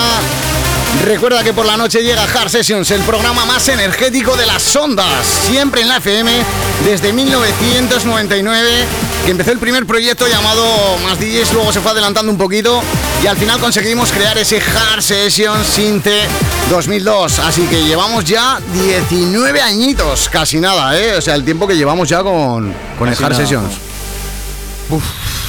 Recuerda 1.05 1.45
que 1.45 1.53
por 1.53 1.67
la 1.67 1.77
noche 1.77 2.03
llega 2.03 2.23
Hard 2.23 2.49
Sessions, 2.49 2.91
el 2.93 3.03
programa 3.03 3.45
más 3.45 3.69
energético 3.69 4.37
de 4.39 4.47
las 4.47 4.75
ondas, 4.75 5.27
siempre 5.27 5.83
en 5.83 5.89
la 5.89 5.99
FM, 5.99 6.31
desde 6.87 7.13
1999, 7.13 8.71
que 9.27 9.31
empezó 9.31 9.53
el 9.53 9.59
primer 9.59 9.85
proyecto 9.85 10.27
llamado 10.29 10.65
Más 11.05 11.19
DJs, 11.19 11.53
luego 11.53 11.73
se 11.73 11.81
fue 11.81 11.91
adelantando 11.91 12.33
un 12.33 12.39
poquito 12.39 12.81
y 13.23 13.27
al 13.27 13.37
final 13.37 13.61
conseguimos 13.61 14.11
crear 14.13 14.39
ese 14.39 14.63
Hard 14.63 15.03
Sessions 15.03 15.67
Sinte 15.67 16.23
2002. 16.71 17.39
Así 17.41 17.67
que 17.67 17.85
llevamos 17.85 18.25
ya 18.25 18.61
19 18.73 19.61
añitos, 19.61 20.31
casi 20.31 20.59
nada, 20.59 20.99
¿eh? 20.99 21.17
O 21.17 21.21
sea, 21.21 21.35
el 21.35 21.45
tiempo 21.45 21.67
que 21.67 21.77
llevamos 21.77 22.09
ya 22.09 22.23
con, 22.23 22.73
con 22.99 23.09
el 23.09 23.15
Hard 23.15 23.33
nada. 23.33 23.37
Sessions. 23.37 23.73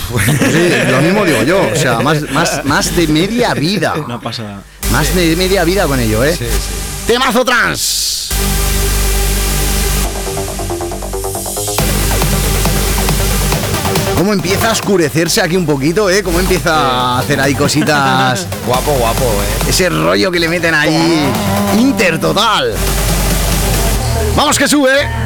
Sí, 0.09 0.69
lo 0.91 1.01
mismo 1.01 1.25
digo 1.25 1.43
yo, 1.43 1.69
o 1.71 1.75
sea, 1.75 1.99
más, 1.99 2.21
más, 2.31 2.65
más 2.65 2.95
de 2.95 3.07
media 3.07 3.53
vida. 3.53 3.95
No 4.07 4.19
pasa 4.19 4.43
nada. 4.43 4.63
Más 4.91 5.15
de 5.15 5.35
media 5.35 5.63
vida 5.63 5.87
con 5.87 5.99
ello, 5.99 6.23
¿eh? 6.23 6.37
Temazo 7.07 7.43
trans. 7.43 8.29
¿Cómo 14.17 14.31
empieza 14.31 14.69
a 14.69 14.71
oscurecerse 14.71 15.41
aquí 15.41 15.57
un 15.57 15.65
poquito, 15.65 16.09
eh? 16.09 16.23
¿Cómo 16.23 16.39
empieza 16.39 16.73
a 16.75 17.19
hacer 17.19 17.41
ahí 17.41 17.55
cositas? 17.55 18.47
Guapo, 18.67 18.93
guapo, 18.93 19.23
eh. 19.23 19.69
Ese 19.69 19.89
rollo 19.89 20.31
que 20.31 20.39
le 20.39 20.47
meten 20.47 20.73
ahí. 20.73 21.29
Inter 21.77 22.19
total. 22.19 22.73
Vamos 24.35 24.57
que 24.57 24.67
sube. 24.67 25.22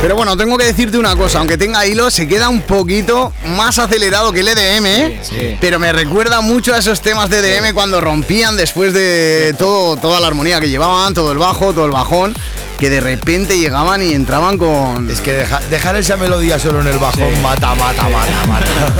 Pero 0.00 0.16
bueno, 0.16 0.34
tengo 0.34 0.56
que 0.56 0.64
decirte 0.64 0.96
una 0.96 1.14
cosa, 1.14 1.40
aunque 1.40 1.58
tenga 1.58 1.84
hilo, 1.86 2.10
se 2.10 2.26
queda 2.26 2.48
un 2.48 2.62
poquito 2.62 3.34
más 3.48 3.78
acelerado 3.78 4.32
que 4.32 4.40
el 4.40 4.48
EDM, 4.48 4.86
¿eh? 4.86 5.20
sí. 5.22 5.58
pero 5.60 5.78
me 5.78 5.92
recuerda 5.92 6.40
mucho 6.40 6.72
a 6.74 6.78
esos 6.78 7.02
temas 7.02 7.28
de 7.28 7.58
EDM 7.58 7.74
cuando 7.74 8.00
rompían 8.00 8.56
después 8.56 8.94
de 8.94 9.54
todo, 9.58 9.98
toda 9.98 10.18
la 10.20 10.26
armonía 10.28 10.58
que 10.58 10.70
llevaban, 10.70 11.12
todo 11.12 11.32
el 11.32 11.38
bajo, 11.38 11.74
todo 11.74 11.84
el 11.84 11.90
bajón, 11.90 12.34
que 12.78 12.88
de 12.88 13.00
repente 13.00 13.58
llegaban 13.58 14.02
y 14.02 14.14
entraban 14.14 14.56
con... 14.56 15.10
Es 15.10 15.20
que 15.20 15.34
deja- 15.34 15.60
dejar 15.68 15.96
esa 15.96 16.16
melodía 16.16 16.58
solo 16.58 16.80
en 16.80 16.86
el 16.86 16.96
bajón 16.98 17.42
mata, 17.42 17.74
mata, 17.74 18.04
mata, 18.08 18.46
mata. 18.46 18.66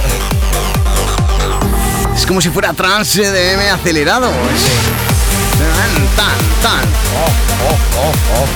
Es 2.14 2.26
como 2.26 2.42
si 2.42 2.50
fuera 2.50 2.74
trans 2.74 3.16
EDM 3.16 3.72
acelerado. 3.72 4.26
Tan, 4.26 4.34
tan, 6.16 6.36
tan. 6.60 6.84
Oh, 7.16 7.32
oh, 7.96 8.12
oh. 8.42 8.46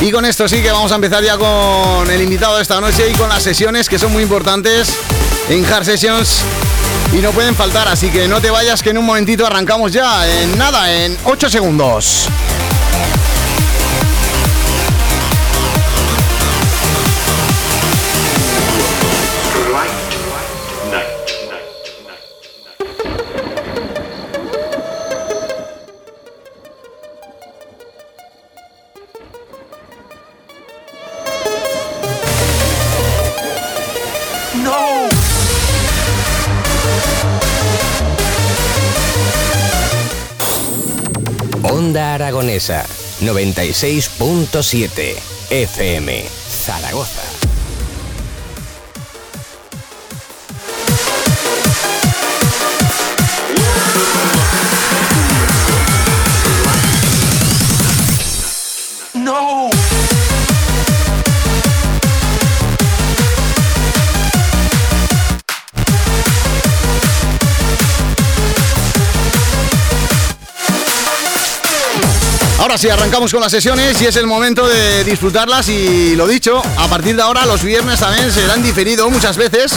Y 0.00 0.12
con 0.12 0.24
esto 0.24 0.48
sí 0.48 0.62
que 0.62 0.70
vamos 0.70 0.92
a 0.92 0.94
empezar 0.94 1.24
ya 1.24 1.36
con 1.36 2.08
el 2.08 2.22
invitado 2.22 2.56
de 2.56 2.62
esta 2.62 2.80
noche 2.80 3.10
y 3.10 3.14
con 3.14 3.28
las 3.28 3.42
sesiones 3.42 3.88
que 3.88 3.98
son 3.98 4.12
muy 4.12 4.22
importantes 4.22 4.90
en 5.48 5.64
Hard 5.66 5.84
Sessions 5.84 6.42
y 7.12 7.16
no 7.16 7.32
pueden 7.32 7.56
faltar, 7.56 7.88
así 7.88 8.08
que 8.08 8.28
no 8.28 8.40
te 8.40 8.50
vayas 8.50 8.82
que 8.82 8.90
en 8.90 8.98
un 8.98 9.06
momentito 9.06 9.44
arrancamos 9.44 9.92
ya, 9.92 10.28
en 10.28 10.56
nada, 10.56 10.94
en 10.94 11.16
8 11.24 11.50
segundos. 11.50 12.28
Onda 42.58 42.74
Aragonesa 42.74 42.84
96.7 43.20 45.14
FM. 45.48 46.08
Zaragoza. 46.66 47.27
Ahora 72.68 72.76
sí, 72.76 72.90
arrancamos 72.90 73.32
con 73.32 73.40
las 73.40 73.50
sesiones 73.50 73.98
y 74.02 74.04
es 74.04 74.16
el 74.16 74.26
momento 74.26 74.68
de 74.68 75.02
disfrutarlas 75.02 75.70
y 75.70 76.14
lo 76.16 76.26
dicho, 76.26 76.60
a 76.76 76.86
partir 76.86 77.16
de 77.16 77.22
ahora 77.22 77.46
los 77.46 77.62
viernes 77.62 77.98
también 77.98 78.30
serán 78.30 78.62
diferido 78.62 79.08
muchas 79.08 79.38
veces, 79.38 79.72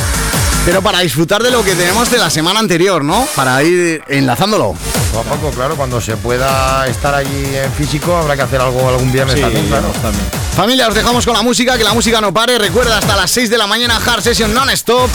pero 0.66 0.82
para 0.82 1.00
disfrutar 1.00 1.42
de 1.42 1.52
lo 1.52 1.64
que 1.64 1.74
tenemos 1.74 2.12
de 2.12 2.18
la 2.18 2.30
semana 2.30 2.60
anterior, 2.60 3.02
¿no? 3.02 3.26
Para 3.34 3.64
ir 3.64 4.04
enlazándolo. 4.10 4.76
Poco 5.14 5.20
a 5.22 5.24
poco, 5.24 5.52
claro, 5.52 5.78
cuando 5.78 6.02
se 6.02 6.18
pueda 6.18 6.86
estar 6.88 7.16
allí 7.16 7.56
en 7.56 7.72
físico 7.72 8.14
habrá 8.18 8.36
que 8.36 8.42
hacer 8.42 8.60
algo 8.60 8.90
algún 8.90 9.10
viernes 9.10 9.36
Sí, 9.36 9.42
también, 9.42 9.68
claro. 9.68 9.88
también. 10.02 10.26
Familia, 10.58 10.90
os 10.90 10.94
dejamos 10.94 11.24
con 11.26 11.34
la 11.34 11.44
música, 11.44 11.78
que 11.78 11.86
la 11.86 11.94
música 11.94 12.20
no 12.20 12.34
pare. 12.34 12.58
Recuerda, 12.58 12.98
hasta 12.98 13.16
las 13.16 13.32
6 13.32 13.50
de 13.50 13.58
la 13.58 13.68
mañana, 13.68 14.02
Hard 14.06 14.22
Session 14.22 14.54
Non-Stop. 14.54 15.10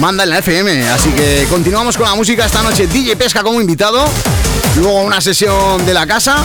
Manda 0.00 0.24
en 0.24 0.30
la 0.30 0.38
FM. 0.38 0.88
Así 0.90 1.10
que 1.10 1.46
continuamos 1.48 1.96
con 1.96 2.06
la 2.06 2.14
música 2.14 2.44
esta 2.44 2.62
noche. 2.62 2.86
DJ 2.86 3.16
Pesca 3.16 3.42
como 3.42 3.60
invitado. 3.60 4.04
Luego 4.76 5.02
una 5.02 5.20
sesión 5.20 5.84
de 5.86 5.94
la 5.94 6.06
casa. 6.06 6.38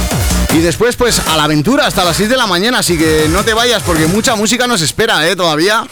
Y 0.53 0.59
después, 0.59 0.95
pues, 0.95 1.19
a 1.27 1.35
la 1.35 1.43
aventura 1.43 1.87
hasta 1.87 2.03
las 2.03 2.17
6 2.17 2.29
de 2.29 2.37
la 2.37 2.47
mañana. 2.47 2.79
Así 2.79 2.97
que 2.97 3.27
no 3.29 3.43
te 3.43 3.53
vayas 3.53 3.83
porque 3.83 4.07
mucha 4.07 4.35
música 4.35 4.67
nos 4.67 4.81
espera, 4.81 5.27
¿eh? 5.27 5.35
Todavía. 5.35 5.85